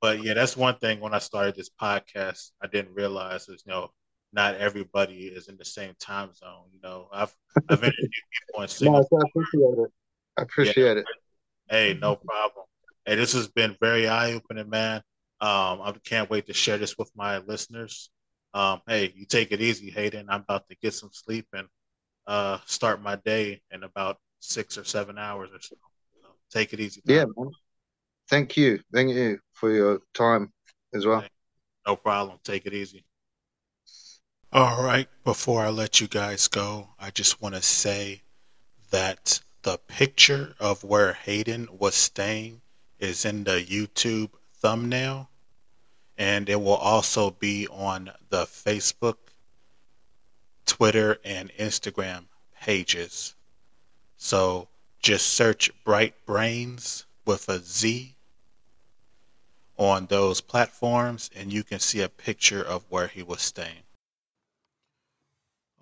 But 0.00 0.22
yeah, 0.22 0.34
that's 0.34 0.56
one 0.56 0.76
thing 0.76 1.00
when 1.00 1.14
I 1.14 1.18
started 1.18 1.56
this 1.56 1.70
podcast, 1.80 2.50
I 2.62 2.66
didn't 2.68 2.94
realize 2.94 3.48
is 3.48 3.62
you 3.66 3.72
know, 3.72 3.90
not 4.32 4.56
everybody 4.56 5.26
is 5.26 5.48
in 5.48 5.56
the 5.56 5.64
same 5.64 5.94
time 5.98 6.32
zone. 6.34 6.66
You 6.70 6.80
know, 6.82 7.08
I've 7.12 7.34
I've 7.68 7.82
interviewed 7.82 8.10
people 8.48 8.62
in 8.62 8.68
Singapore. 8.68 9.06
No, 9.12 9.18
I 9.18 9.28
appreciate 9.28 9.84
it. 9.84 9.90
I 10.38 10.42
appreciate 10.42 10.96
it. 10.98 11.06
Hey, 11.68 11.98
no 12.00 12.16
problem. 12.16 12.66
Hey, 13.04 13.16
this 13.16 13.32
has 13.32 13.48
been 13.48 13.76
very 13.80 14.06
eye 14.08 14.32
opening, 14.32 14.68
man. 14.68 15.02
Um, 15.40 15.82
I 15.82 15.92
can't 16.04 16.30
wait 16.30 16.46
to 16.46 16.54
share 16.54 16.78
this 16.78 16.96
with 16.98 17.10
my 17.16 17.38
listeners. 17.38 18.10
Um, 18.54 18.80
hey, 18.86 19.12
you 19.14 19.26
take 19.26 19.52
it 19.52 19.60
easy, 19.60 19.90
Hayden. 19.90 20.26
I'm 20.28 20.42
about 20.42 20.68
to 20.68 20.76
get 20.76 20.94
some 20.94 21.10
sleep 21.12 21.46
and 21.52 21.66
uh 22.26 22.58
start 22.66 23.02
my 23.02 23.16
day 23.16 23.60
in 23.70 23.84
about 23.84 24.18
six 24.40 24.78
or 24.78 24.84
seven 24.84 25.18
hours 25.18 25.50
or 25.52 25.60
so. 25.60 25.76
So 26.22 26.28
take 26.50 26.72
it 26.72 26.80
easy. 26.80 27.00
Yeah, 27.04 27.24
man. 27.24 27.34
man. 27.36 27.50
Thank 28.28 28.56
you. 28.56 28.80
Thank 28.92 29.10
you 29.14 29.38
for 29.52 29.72
your 29.72 30.00
time 30.14 30.52
as 30.94 31.06
well. 31.06 31.24
No 31.86 31.96
problem. 31.96 32.38
Take 32.42 32.66
it 32.66 32.74
easy. 32.74 33.04
All 34.52 34.82
right. 34.82 35.08
Before 35.24 35.62
I 35.62 35.68
let 35.68 36.00
you 36.00 36.08
guys 36.08 36.48
go, 36.48 36.88
I 36.98 37.10
just 37.10 37.40
want 37.40 37.54
to 37.54 37.62
say 37.62 38.22
that 38.90 39.40
the 39.62 39.78
picture 39.78 40.54
of 40.58 40.82
where 40.84 41.12
Hayden 41.12 41.68
was 41.70 41.94
staying 41.94 42.62
is 42.98 43.24
in 43.24 43.44
the 43.44 43.62
YouTube 43.62 44.30
thumbnail, 44.54 45.28
and 46.16 46.48
it 46.48 46.60
will 46.60 46.76
also 46.76 47.30
be 47.30 47.68
on 47.68 48.10
the 48.30 48.44
Facebook, 48.44 49.16
Twitter, 50.66 51.18
and 51.24 51.50
Instagram 51.58 52.24
pages. 52.60 53.34
So 54.16 54.68
just 55.00 55.28
search 55.28 55.70
Bright 55.84 56.14
Brainz 56.26 57.04
with 57.24 57.48
a 57.48 57.58
Z 57.58 58.16
on 59.78 60.06
those 60.06 60.40
platforms, 60.40 61.30
and 61.34 61.52
you 61.52 61.62
can 61.62 61.78
see 61.78 62.00
a 62.00 62.08
picture 62.08 62.62
of 62.62 62.84
where 62.88 63.08
he 63.08 63.22
was 63.22 63.42
staying. 63.42 63.84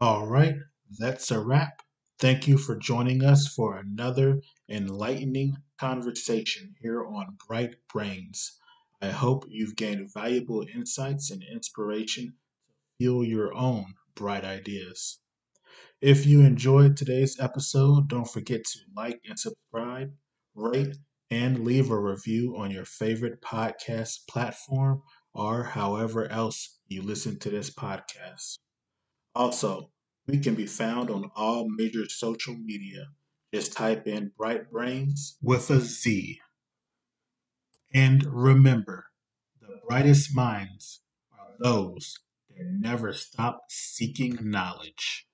All 0.01 0.27
right, 0.27 0.57
that's 0.99 1.31
a 1.31 1.41
wrap. 1.41 1.83
Thank 2.19 2.47
you 2.47 2.59
for 2.59 2.77
joining 2.77 3.25
us 3.25 3.49
for 3.49 3.77
another 3.77 4.41
enlightening 4.69 5.57
conversation 5.79 6.75
here 6.81 7.05
on 7.05 7.37
Bright 7.47 7.77
Brainz. 7.93 8.53
I 9.01 9.09
hope 9.09 9.45
you've 9.49 9.77
gained 9.77 10.13
valuable 10.13 10.65
insights 10.75 11.31
and 11.31 11.43
inspiration 11.43 12.35
to 12.67 12.73
fuel 12.99 13.25
your 13.25 13.55
own 13.55 13.95
bright 14.15 14.45
ideas. 14.45 15.19
If 16.01 16.27
you 16.27 16.43
enjoyed 16.43 16.97
today's 16.97 17.41
episode, 17.41 18.09
don't 18.09 18.31
forget 18.31 18.65
to 18.65 18.79
like 18.95 19.21
and 19.29 19.39
subscribe, 19.39 20.13
rate, 20.55 20.97
and 21.31 21.65
leave 21.65 21.91
a 21.91 21.99
review 21.99 22.57
on 22.57 22.71
your 22.71 22.85
favorite 22.85 23.41
podcast 23.41 24.27
platform 24.29 25.03
or 25.33 25.65
however 25.65 26.31
else 26.31 26.79
you 26.89 27.03
listen 27.03 27.39
to 27.41 27.51
this 27.51 27.71
podcast. 27.71 28.59
Also, 29.35 29.91
we 30.27 30.39
can 30.39 30.55
be 30.55 30.67
found 30.67 31.11
on 31.11 31.31
all 31.35 31.69
major 31.69 32.09
social 32.09 32.55
media. 32.55 33.07
Just 33.53 33.73
type 33.73 34.07
in 34.07 34.33
Bright 34.37 34.71
Brainz 34.71 35.37
with 35.43 35.71
a 35.71 35.81
Z. 35.81 36.41
And 37.93 38.25
remember, 38.25 39.07
the 39.61 39.81
brightest 39.89 40.35
minds 40.35 41.01
are 41.33 41.55
those 41.61 42.19
that 42.57 42.67
never 42.67 43.13
stop 43.13 43.65
seeking 43.69 44.39
knowledge. 44.41 45.27